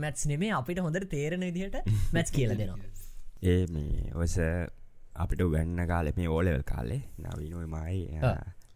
[0.04, 1.80] මැත්ස් නෙමේ අපිට හොඳට තේරෙන විදිහට
[2.16, 2.90] මැච් කියල දෙනවා.
[3.44, 4.36] ඒ මේ ඔස
[5.16, 8.02] අපිට උගන්න කාලෙ මේ ඕලෙවල් කාලේ නවීනුව මයි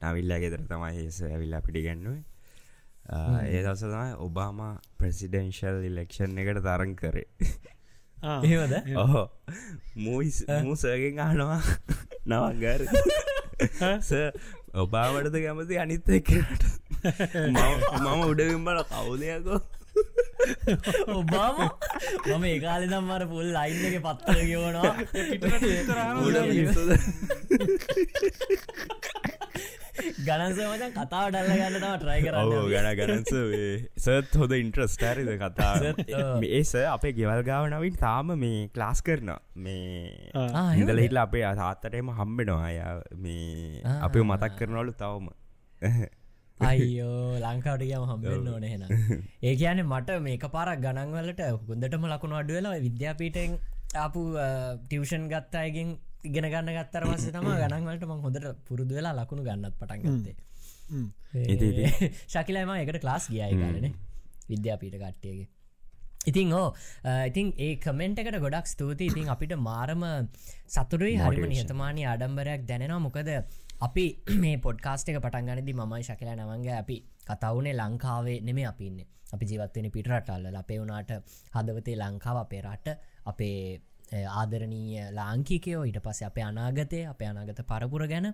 [0.04, 2.22] නවිල්ලා ගෙදර තමයි ඇවිල්ලා පිටි ගැන්නුවේ
[3.06, 4.60] ඒ දවස තමයි ඔබාම
[4.98, 7.26] ප්‍රසිඩෙන්ශල් ඉලෙක්ෂන් එකට තරන් කරේ.
[8.42, 9.26] ඒවද ඔහෝ.
[9.96, 11.60] මූයිස් මූසගෙන් අහනවා.
[12.30, 12.80] නවගර
[14.82, 16.64] ඔබාමටද කැමති අනිත්ත එකට
[17.04, 19.60] මම උඩවිම්බල කවුදයකෝ
[21.08, 21.58] ඔබාම?
[22.26, 24.94] මම ඒකාලෙ දම්මර පුල් ලයින් එක පත්තර ගවනවා
[30.22, 32.34] ගණන්ස මචන් කතාව ඩල්ල ගන්න තම ට්‍රයි කර
[32.72, 33.32] ගැන ගනන්ස
[34.04, 35.94] සත් හොද ඉන්ට්‍රස්ටාරිද කතා.
[36.58, 39.32] ඒස අපේ ගෙවල් ගාව නවින් තාම මේ ක්ලාස් කරන
[39.66, 40.30] මේ
[40.80, 42.68] ඉඳල හිටල අපේ අතාත්තටම හම්බෙනවා.
[42.68, 42.76] අය
[43.24, 45.26] මේ අපේ මතක් කරනවලු තවම.
[46.60, 48.82] අයියෝ ලංකාවටගම හම්බෙන්න්න ඕන හෙන
[49.42, 53.56] ඒ කියන මට මේක පාරක් ගණන්වලට හොඳටම ලකුණු අඩුවෙලා විද්‍යාපීටෙන්
[54.02, 54.20] ආපු
[54.84, 55.90] ටියවෂන් ගත්තායගෙන්
[56.24, 60.36] ඉගෙන ගන්න ගත්තර පස්සේ තම ගණන්වලට මං හොඳට පුරුදු වෙලා ලකුණු ගන්නත් පටන් ගත්තේ.
[62.28, 63.92] ශකිලම එකට ක්ලාස් ගියයි ගලන
[64.48, 65.48] විද්‍යාපීට කට්ටියගේ.
[66.26, 66.68] ඉතින් ඕ
[67.26, 70.04] ඉතින් ඒ කමෙන්ට්කට ගොඩක් ස්තුති ඉතින් අපිට මාරම
[70.68, 73.00] සතුරුයි හරිම නිහතමානී ආඩම්බරයක් දැනෙනවා.
[73.00, 73.28] මොකද
[73.80, 74.04] අපි
[74.42, 76.96] මේ පොඩ්කාස්ට එක පටන්ගනදි මයි ශකල නවන්ගේ අපි
[77.28, 79.00] කතවුනේ ලංකාවේ නෙමේ අපින්න
[79.32, 81.10] අපි ජීවත්වෙන පිටරටල්ල අපේ වුනාට
[81.56, 83.58] හදවතේ ලංකාව අපේ රට අපේ
[84.32, 88.28] ආදරණීය ලාංකිකයෝ ඊට පස්ස අප අනාගතය අප අනාගත පරපුර ගැන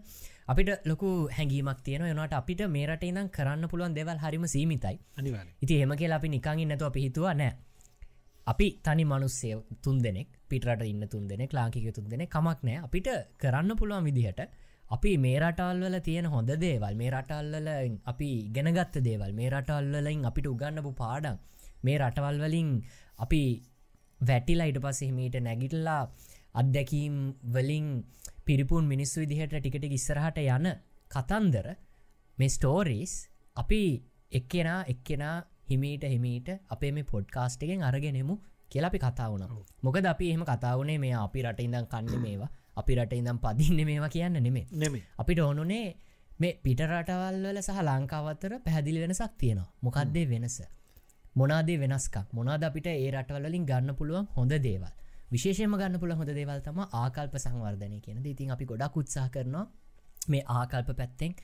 [0.47, 4.97] අපිට ලොකු හැඟීමක් තියෙන යනට අපිට මේරට ඉනම් කරන්න පුළුවන් දෙවල් හරිම සීමිතයි.
[5.65, 7.53] ඉති හෙම කියලා අපි නිකංගින් නැතු අපි හිතුවා නෑ.
[8.47, 9.53] අපි තනි මනුස්සය
[9.85, 12.83] තුන් දෙනෙක් පිටරට ඉන්න තුන් දෙනෙක් ලාංකික තුන් දෙනෙ කමක් නෑ.
[12.87, 13.09] අපිට
[13.43, 14.41] කරන්න පුළුවන් විදිහට
[14.91, 17.69] අපි මේ රටල්වල තියෙන හොඳ දේවල් මේ රටල්වල
[18.13, 21.37] අපි ගෙනගත්ත දේවල් මේ රටල්වලින් අපිට උගන්නපු පාඩම්
[21.85, 22.71] මේ රටවල් වලින්
[23.19, 23.43] අපි
[24.21, 26.03] වැටිලා ඉට පස්ස හිමීට නැගිටල්ලා
[26.55, 27.17] අත්දැකීම්
[27.55, 27.89] වලින්
[28.47, 30.69] පිරිපුන් මිනිස්සු විදිහට ටිකට ඉස්සරහට යන
[31.11, 31.69] කතන්දර
[32.39, 33.15] මේ ස්ටෝරීස්
[33.57, 33.83] අපි
[34.33, 35.37] එක්කෙනා එක්කෙනා
[35.71, 38.35] හිමීට හිමීට අපේ මේ පොඩ්කාස්ට් එකෙන් අරගෙනෙමු
[38.71, 39.47] කියලා අපි කතා වුණ.
[39.83, 44.09] මොකද අපි එහෙම කතාවනේ මේ අපි රට ඉඳම් කන්න මේවා අපි රට ඉඳම් පදින්න මේවා
[44.09, 45.87] කියන්න නෙමේ නෙමේ අපිට ඕනුනේ
[46.41, 49.73] මේ පිට රටවල් වල සහ ලංකාවත්තර පැහැදිලි වෙනසක් තියෙනවා.
[49.83, 50.61] මොකක්දේ වෙනස
[51.37, 54.91] මොනාදේ වෙනස්කක් මොනාද අපිට ඒ රටවලින් ගන්න පුළුවන් හොඳ දේවල්?
[55.31, 59.67] විශේෂම ගන්න පුළ හොඳ දේවල් තම ආකල්ප සංවර්ධනය කියන ඉතින් අපි ගොඩක් උත්සාහ කරනවා
[60.29, 61.35] මේ ආකල්ප පැත්තෙන්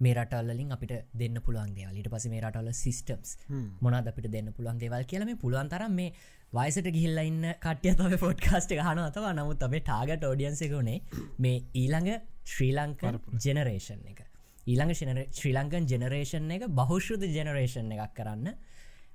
[0.00, 3.36] මේ රටල්ලින් අපිට දෙන්න පුළුවන් දේවල්ට පස මේ රටවල සිිස්ටම්ස්
[3.80, 6.12] මොනද අපිට දෙන්න පුළුවන් දේවල් කියලම පුළුවන් තරම් මේ
[6.52, 9.32] වයිසට ගිහිල්ල ඉන්න කටය තම පොඩ්කාස්ට හන අතවා.
[9.32, 11.02] නමුත් අපේ ටාගට ෝඩියන්සකුණේ
[11.38, 12.10] මේ ඊළඟ
[12.44, 14.22] ශ්‍රී ලංකන් ජෙනරේෂන් එක.
[14.66, 18.54] ඊළඟ ශ්‍රී ලංකන් ජෙනරේෂන් එක බහුෂෘත ජෙනරේෂන් එකක් කරන්න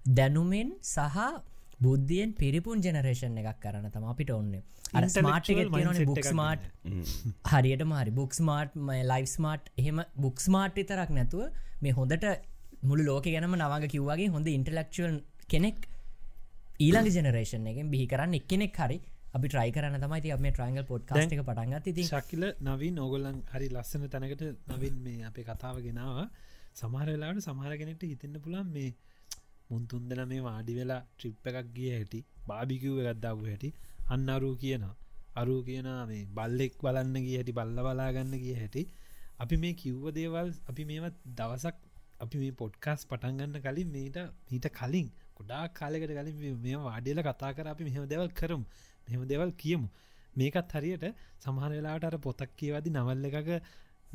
[0.06, 1.18] දැනුමෙන් සහ
[1.80, 4.54] බුද්ධියෙන් පිරිපුන් ජෙනරේෂන් එකක් කරන්න තම අපිට ඔන්න
[4.94, 5.50] අර ස්මාට්
[6.06, 6.64] බුක් ස්මාට්
[7.52, 8.76] හරියට මාරි බුක් ස්මාට්
[9.12, 11.46] ලයි් ස්මාට් එහෙම බුක් ස්මාට් විතරක් නැතුව
[11.82, 12.28] මේ හොඳට
[12.84, 15.88] මුළු ලෝක ගැනම නවාග කිව්වාගේ හොඳ ඉන්ටලෙක්ෂල් කෙනෙක්
[16.80, 18.98] ඊළඟ ජෙනරේෂන් එකෙන් බිහි කරන්න එක්කෙනෙක් හරි
[19.34, 24.10] අපි ට්‍රයි කරන තමයි මේ ට්‍රයිංගල් පොඩ්කාස්ට එක පටන්ගත් ති ශකිල නවින් ඕගොල්ලන් හරි ලස්සන
[24.10, 26.28] තැනකට නවින් මේ අපේ කතාව ගෙනාව.
[26.74, 28.92] සමහරලාට සමහරගෙනෙට හිතන්න පුළන් මේ
[29.72, 33.70] මුන් තුන්දෙන මේ වාඩි වෙලා ට්‍රිප් එකක් ගිය හැටි බාබිකිව් එකත්දාපු හැටි
[34.14, 34.96] අන්න අරු කියනවා.
[35.36, 38.84] අරු කියන මේ බල්ලෙක් බලන්න ගිය හැටි බල්ල බලාගන්න ගිය හැටි.
[39.44, 41.78] අපි මේ කිව්ව දේවල් අපි මේවත් දවසක්
[42.24, 44.18] අපි මේ පොඩ්කාස් පටන්ගන්න කලින් මේට
[44.50, 45.08] මීට කලින්
[45.38, 48.64] කොඩා කාලෙකට කලින් මේ වාඩියල කතා කර අපි මෙහෙම දෙවල් කරම්.
[49.06, 49.88] මෙහෙම දෙවල් කියමු.
[50.36, 51.06] මේකත් හරියට
[51.44, 53.50] සමහර වෙලාට අර පොතක් කියවදි නවල්ල එකක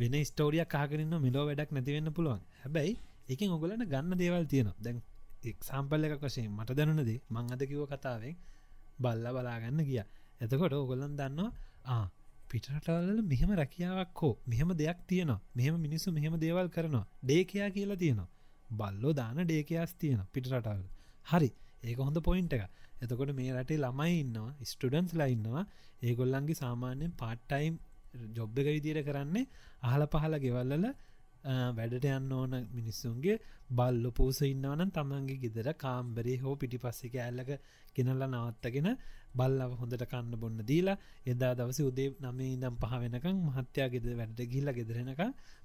[0.00, 2.40] වෙන ස්ටෝරියක් කාගරන්න මිලෝ වැඩක් නැතිවෙන්න පුළුවන්.
[2.62, 2.94] හැබැයි
[3.28, 4.76] එකින් ඔගලන්න ගන්න දේවල් තියෙනවා.
[4.80, 4.98] දැන්
[5.48, 8.36] එක්සාම්පල් එක වශයෙන් මට දැනුනදේ මං අද කිව කතාවෙන්
[8.98, 10.00] බල්ල බලාගන්න ගිය.
[10.40, 12.00] එතකොට ඕගොල්ලන් දන්නවා
[12.48, 15.40] පිටරටවල මෙහෙම රැකියාවක් හෝ මෙහෙම දෙයක් තියෙනවා.
[15.54, 17.06] මෙහෙම මිනිස්සු මෙහෙම දේවල් කරනවා.
[17.22, 18.28] ඩේකයා කියලා තියෙනවා.
[18.72, 20.82] බල්ලෝ දාන ඩේකයාස් තියෙන පිටරටවල්.
[21.26, 21.50] හරි.
[21.82, 22.64] ඒක හොඳ පොයින්ට එක
[22.98, 25.64] එතකොට මේ රටේ ළමයි ඉන්නවා ස්ටඩන්ස් ලයින්නවා
[26.02, 27.74] ඒගොල්ලන්ගේ සාමාන්‍යයෙන් පාට්ටයිම්
[28.34, 29.44] ජොබ් එක විදිර කරන්නේ
[29.82, 30.86] අහල පහල ගෙවල්ලල
[31.72, 33.36] වැඩට යන්න ඕන මිනිස්සුන්ගේ
[33.70, 37.50] බල්ල පූස ඉන්නවන තමන්ගේ ගෙදර කාම්බරේ හෝ පිටි පස්සෙක ඇල්ලක
[37.96, 38.88] ගෙනල්ල නවත්තගෙන
[39.34, 44.40] බල්ලව හොඳට කන්න බොන්න දීලා එදා දවස උදේ නමේ ඉදම් පහ වෙනකං මහත්‍යයා ගෙද වැඩ
[44.48, 45.22] ගිල්ල ගෙදරෙනක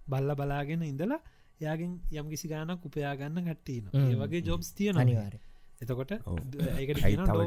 [0.08, 1.22] බල්ල බලාගෙන ඉඳලා
[1.62, 5.36] යාගෙන් යම් කිසි ගානක් උපයාගන්න කට්ටීන ඒ වගේ ජොබ්ස් තියෙන අනිවාර
[5.82, 6.12] එතකොට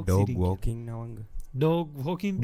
[0.03, 1.17] ඩෝග වෝකින් නවංග?
[1.55, 2.43] ඩෝග් හෝකින්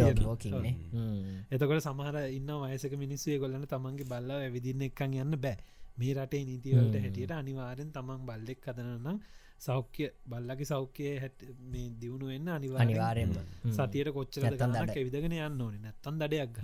[1.51, 5.57] එතකොට සමහර ඉන්න වයසක මිනිස්සේ ගොලන්න තමන්ගේ බල්ල විදින්න එකන් යන්න බෑ
[5.99, 9.21] මේ රටේ නීතිවලට හැටියට අනිවාරෙන් තමන් බල්ලෙක් කදනනම්
[9.61, 13.35] සෞඛ්‍ය බල්ලගේ සෞඛ්‍යය හැට මේ දියුණු වෙන්න අනිවාරයෙන්
[13.75, 15.77] සතියට කොච්චර ගනක් විදගෙන යන්න ඕන.
[15.83, 16.59] නැත්තන් දඩයක්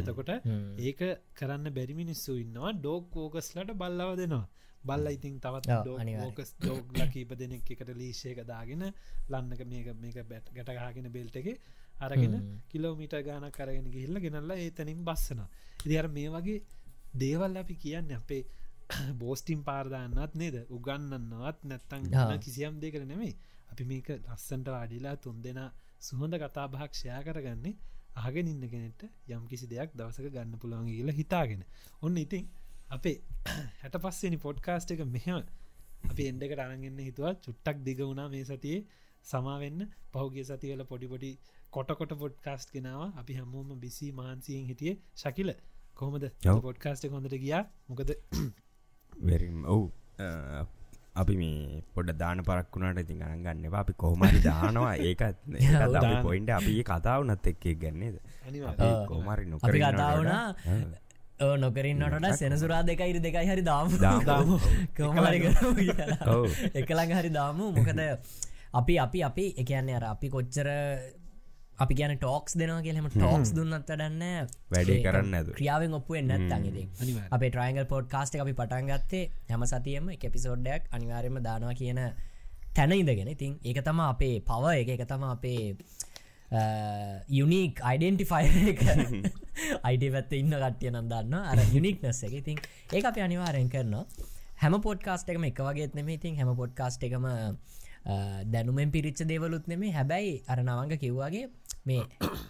[0.00, 0.32] එතකොට
[0.80, 1.00] ඒක
[1.38, 2.74] කරන්න බැරි මිනිස්සු ඉන්නවා.
[2.74, 4.46] ඩෝක් කෝකස්ලට බල්ලව දෙනවා.
[4.84, 5.76] බල්ල ඉතින් තවත්
[6.24, 8.84] ෝකස් ඩෝග්ල කීප දෙනෙක් එකට ලීශයක දාගෙන
[9.30, 11.56] ලන්නක මේක මේක බැට් ගැටගාගෙන බෙල්ටගේ
[12.00, 12.34] අරගෙන
[12.68, 15.40] කිලෝමිට ගාන කරගෙන ගිහිල්ල ගෙනල්ලා ඒ තැනින් බස්සන
[15.86, 16.58] ඉදිහර මේ වගේ
[17.14, 18.42] දේවල් අපි කියන්න අපේ
[19.20, 20.56] බෝස්ටිම් පාර්දාන්නත් නේද?
[20.68, 23.34] උගන්නන්නවත් නැත්තං කිසියම් දෙකර නෙමේ
[23.70, 25.60] අපි මේක ලස්සන්ට අඩිලා තුන් දෙෙන
[26.00, 27.74] සුහොඳ කතා භාක්ෂයා කරගන්නේ
[28.16, 31.62] අහගෙන ඉන්න කෙනෙට යම් කිසි දෙයක් දවසක ගන්න පුළුවන් කියලා හිතාගෙන.
[32.00, 32.44] ඔන්න ඉතින්
[32.88, 33.16] අපේ
[33.80, 35.42] හැට පස්සෙනි පොඩ්කාස්ට එක මෙහෙම
[36.04, 37.34] අපි එන්ඩකට අරගන්න හිතුවා.
[37.38, 38.84] චුට්ටක් දිග වුණා මේ සතියේ.
[39.26, 39.80] සමාවෙන්න
[40.12, 41.30] පහුගේ සතිවල පොඩිපොඩි
[41.70, 43.02] කොටකොට පොඩ්කාස්ට් ගෙනාව.
[43.14, 44.94] අපි හැමෝම බිසි මහන්සියෙන් හිටිය.
[45.16, 45.50] ශකිල
[45.96, 46.24] කොහොමද?
[46.62, 47.64] පොඩ්කාස්ට හොඳට ගියා.
[47.88, 48.10] මොකද?
[49.66, 49.92] ඔවු.
[51.14, 54.94] අපි මේ පොඩ දාන පරක්ුණට ඉතින් ගන්න ගන්නවා අපි කොහමරි දානවා.
[55.08, 55.38] ඒකත්
[56.26, 58.16] පොයින්ට අපි කතාවනත් එක්කේ ගන්නේද
[59.08, 60.44] කොමරි නො අපි කතාවනා
[61.56, 63.88] නොකරින්නට සෙනසුරා දෙකයිරි දෙකයි හරි දාම.
[64.96, 65.38] කොමරි
[66.74, 67.70] එකළඟ හරි දාමු.
[67.72, 68.02] මොකද
[68.74, 70.68] අපි අපි අපි එකන්නේ අර අපි කොච්චර
[71.78, 76.84] අපි කියන ටෝක්ස් දෙනවා කියලම ටෝක්ස් දුන්නත් වඩන්න වැඩේ කරන්න ඇද ක්‍රියාවෙන් ඔප්පුුවෙන් නැත්තන්ගෙති
[77.30, 82.00] අපේ ට්‍රයින්ගල් පෝඩ් කාස්ට අපි පටන්ගත්තේ හැම සතියම එක එපිසෝඩ්ඩයක් අනිවාරයම දානවා කියන
[82.76, 83.28] තැන ඉඳගෙන.
[83.28, 84.88] ඉතින් ඒක තම අපේ පව එක.
[84.96, 85.76] එක තම අපේ
[87.30, 88.82] යුනික් අයිඩෙන්ටිෆයි එක.
[89.82, 92.34] අයිඩ පැත්ත ඉන්න කට්ටිය නන්දන්න අර යුනික් නැස්ස එක.
[92.42, 92.58] ඉතින්
[92.92, 94.06] ඒ අප අනිවාරයෙන් කරනවා.
[94.62, 97.26] හැම පොඩ්කාස්ට එකම එක වගේත් නෙම ඉතින් හැම පොඩ්කාස්ට එකම
[98.52, 101.46] දැනුමෙන් පිරිච්ච දේවලුත් නෙමේ හැබැයි අර නවංග කිව්වාගේ
[101.86, 102.04] මේ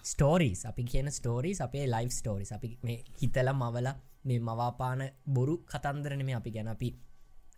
[0.05, 3.89] ස්ටෝරීස් අපි කියන ස්ටෝරීස් අපේ ලයිෆ් ස්ටෝරිස් අපි මේ හිතල මවල
[4.25, 6.89] මේ මවාපාන බොරු කතන්දරන මේ අපි ගැන අපි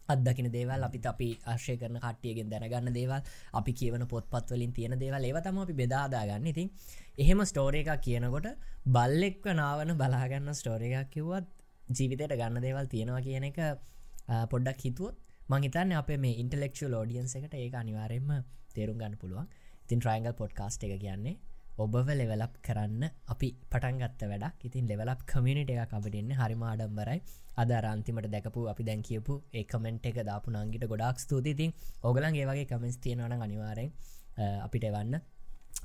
[0.08, 3.20] අදකින දේවල් අපි අපි ආශය කරන කට්ටියගෙන් දැනගන්න දේවල්
[3.52, 6.70] අපි කියවන පොත්පත්වලින් තියෙන දේවල් ඒවතම අපි බෙදාදාගන්න ඉතින්
[7.18, 8.48] එහෙම ස්ටෝරය එකක් කියනකොට
[8.88, 11.46] බල්ලෙක්ව නාවන බලාගන්න ස්ටෝරය එකක් කිව්වත්
[11.90, 13.60] ජීවිතයට ගන්න දේවල් තියෙනවා කියන එක
[14.50, 15.16] පොඩ්ඩක් හිතුවත්
[15.48, 18.30] මංහිතන්න අප මේ ඉන්ටලෙක්ෂල් ෝඩියන්ස එකට ඒ අනිවාරෙන්ම
[18.74, 19.46] තේරුම් ගන්න පුළුවන්.
[19.88, 21.36] තින් ට්‍රයින්ගල් පොඩ්කාස්ට් එක කියන්නේ
[21.78, 23.02] ඔබව ලෙවලප් කරන්න
[23.32, 24.64] අපි පටන්ගත්ත වැඩක්.
[24.68, 27.20] ඉතින් ලෙවලප් කමිනිට එක අපටන්න හරිම ආඩම්බරයි
[27.56, 31.72] අද රන්තිමට දැකපු අපි දැන් කියපු ඒ කමෙන්ට් එක දාපු නංගිට ගොඩක් ස්තුතිතින්
[32.02, 33.90] ඔගලන් ඒවගේ කමෙන්ස් තියෙනවන අනිවාරෙන්
[34.66, 35.16] අපිට එවන්න.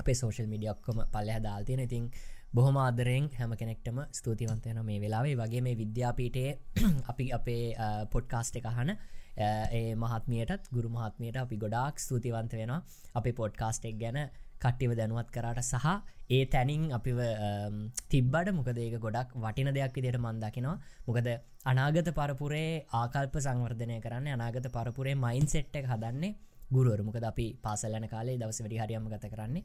[0.02, 2.06] අපේ සෝෂල් මිඩියක්කොම පල්ල හදාල්තියෙන ඉතින්
[2.54, 5.36] බොහොම ආදරයෙන් හැම කෙනෙක්ටම ස්තුතිවන්තයන මේ වෙලාවේ.
[5.36, 6.52] වගේ මේ විද්‍යාපීටේ
[7.12, 7.66] අපි අපේ
[8.14, 8.94] පොඩ්කාස්ට් එක හන
[9.72, 12.82] ඒ මහත්මියටත් ගුරු මහත්මයට අපි ගොඩාක් ස්තුතිවන්ත වෙනවා.
[13.16, 14.20] අපේ පොඩ්කාස්ට් එක් ගැන
[14.62, 15.88] කට්ටිව දැනුවත් කරට සහ
[16.30, 17.20] ඒ තැනින් අපිව
[18.09, 21.28] තිබ්බට මොකද ඒක ගොඩක් වටින දෙයක් විදියට මන්දකිනවා මොකද
[21.66, 26.34] අනාගත පරපුරේ ආකල්ප සංවර්ධනය කරන්න අනාගත පරපුරේ මයින් සෙට් එක හදන්නේ
[26.70, 27.03] ගුරුවරු.
[27.03, 29.64] මොකද අපි පාසල්ලන කාලේ දවස වැඩි හරියම ගත කරන්නේ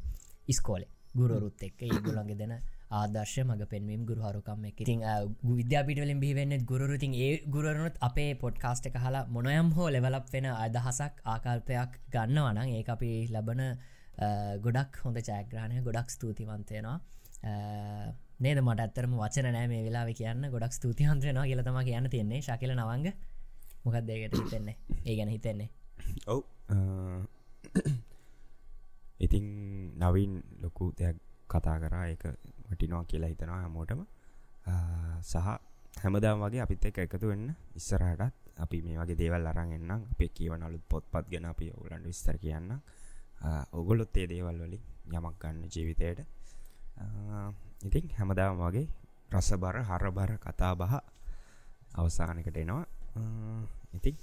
[0.49, 0.91] ඉස්කෝලේ.
[1.15, 2.53] ගුරුවරුත් එක්ක ඒගුලන්ගේ දෙන
[2.93, 4.81] ආදර්ශ මඟ පෙන්වීම් ගුරුහරුකම් එක.
[4.81, 5.01] ඉතින්
[5.53, 12.69] විද්‍යාපිටවලින් බිවෙන්න ගුරුතින් ඒ ගුරුවරුත් අපේ පොඩ්කාස්ට හලා මොනයම් හෝ ලෙවලක් වෙන අදහසක් ආකල්පයක් ගන්නවනං
[12.71, 13.63] ඒ අපි ලබන
[14.65, 16.99] ගොඩක් හොඳ චෑග්‍රහණය ගොඩක් ස්තුතිවන්තයනවා
[18.45, 18.59] නේද?
[18.63, 20.51] මට ඇත්තරම වචන නෑ මේ වෙලා කියන්න.
[20.55, 22.41] ගොඩක් ස්තුතිහන්ත්‍රයනවා කියලතම කියන්න තියන්නේ.
[22.47, 23.07] ශකිල නවංග
[23.85, 24.77] මොකක්දේකට හිතෙන්නේ?
[25.05, 25.69] ඒ ගැන හිතෙන්නේ.
[26.27, 26.43] ඔව්.
[29.21, 29.47] ඉතිං
[30.03, 31.17] නවින් ලොකු දෙයක්
[31.53, 32.07] කතා කරා.
[32.15, 32.25] එක
[32.71, 34.03] වටිනවා කියලා හිතනවා හැමෝටම.
[35.23, 35.47] සහ
[36.03, 37.49] හැමදාම් වගේ අපිත් එක එකතු වෙන්න
[37.81, 40.09] ඉස්සරහටත් අපි මේ වගේ දේවල් අරන් එන්නම්.
[40.13, 42.73] අපේ කියවන අලුත් පොත්පත් ගැන අපි ඔගලන්ට විස්තර කියන්න
[43.73, 44.83] ඔගොලොත් ඒ දේවල් වලින්
[45.13, 46.21] යමක් ගන්න ජීවිතයට.
[47.83, 48.87] ඉතින් හැමදාම වගේ
[49.31, 50.95] රසබර හරබර කතා බහ
[51.95, 52.85] අවසානකට එනවා
[53.95, 54.17] ඉතින්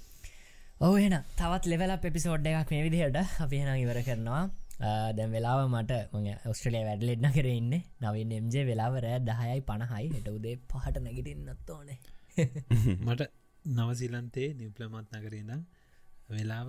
[0.80, 4.42] ඔහ එන තවත් ලෙවල පිසෝඩ් එකක් මේ විදිහට අපි හෙන ඉවර කරනවා.
[5.12, 5.92] දැන් වෙලාව මට
[6.46, 10.10] ඔස්ට්‍රලිය වැඩලෙඩ්න කරන්න නවින් එම්ජේ වෙලාව රෑ දහයයි පණහයි.
[10.10, 11.98] හෙට උදේ පහට නැගිටින්නත් ඕනේ.
[13.06, 13.30] මට
[13.64, 15.62] නවසිලන්තේ නිප්ලමත් නකරන්න
[16.30, 16.68] වෙලාව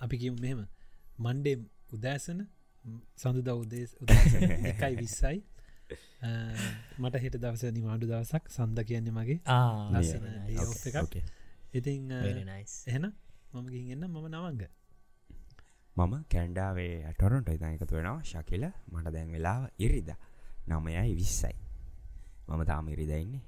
[0.00, 0.66] අපි කියමු මෙහෙම.
[1.18, 1.56] මන්ඩේ
[1.92, 2.44] උදෑසන
[3.16, 3.86] සඳුද උදේ
[4.72, 5.38] එකයි විස්සයි.
[6.98, 9.40] මට හෙට දවස නිවාඩු දවසක් සන්ද කියන්නේ මගේ
[9.92, 10.26] ලස්සන
[11.72, 13.06] ඉතින් එහෙන
[13.52, 14.62] මම ගින්ගන්න මම නවංග.
[15.96, 18.20] මම කැන්ඩාවේ ටොරොන්ට ඉතනකතු වෙනවා.
[18.24, 20.10] ශකිල මට දැන් වෙලාව ඉරිද.
[20.68, 21.54] නමයයි විස්සයි.
[22.48, 23.42] මම තාම ඉරිදයින්නේ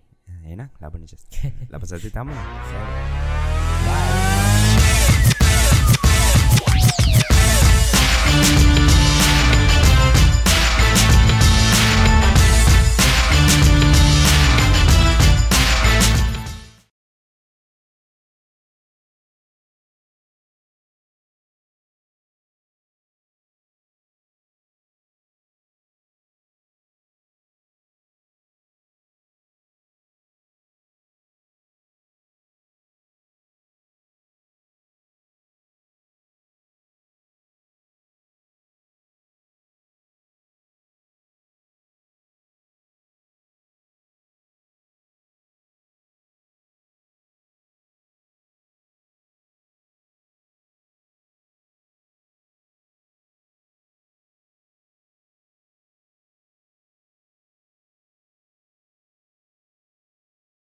[0.45, 1.12] එන ලබනිච
[1.72, 2.28] ලබසති තම.
[3.85, 4.30] බයි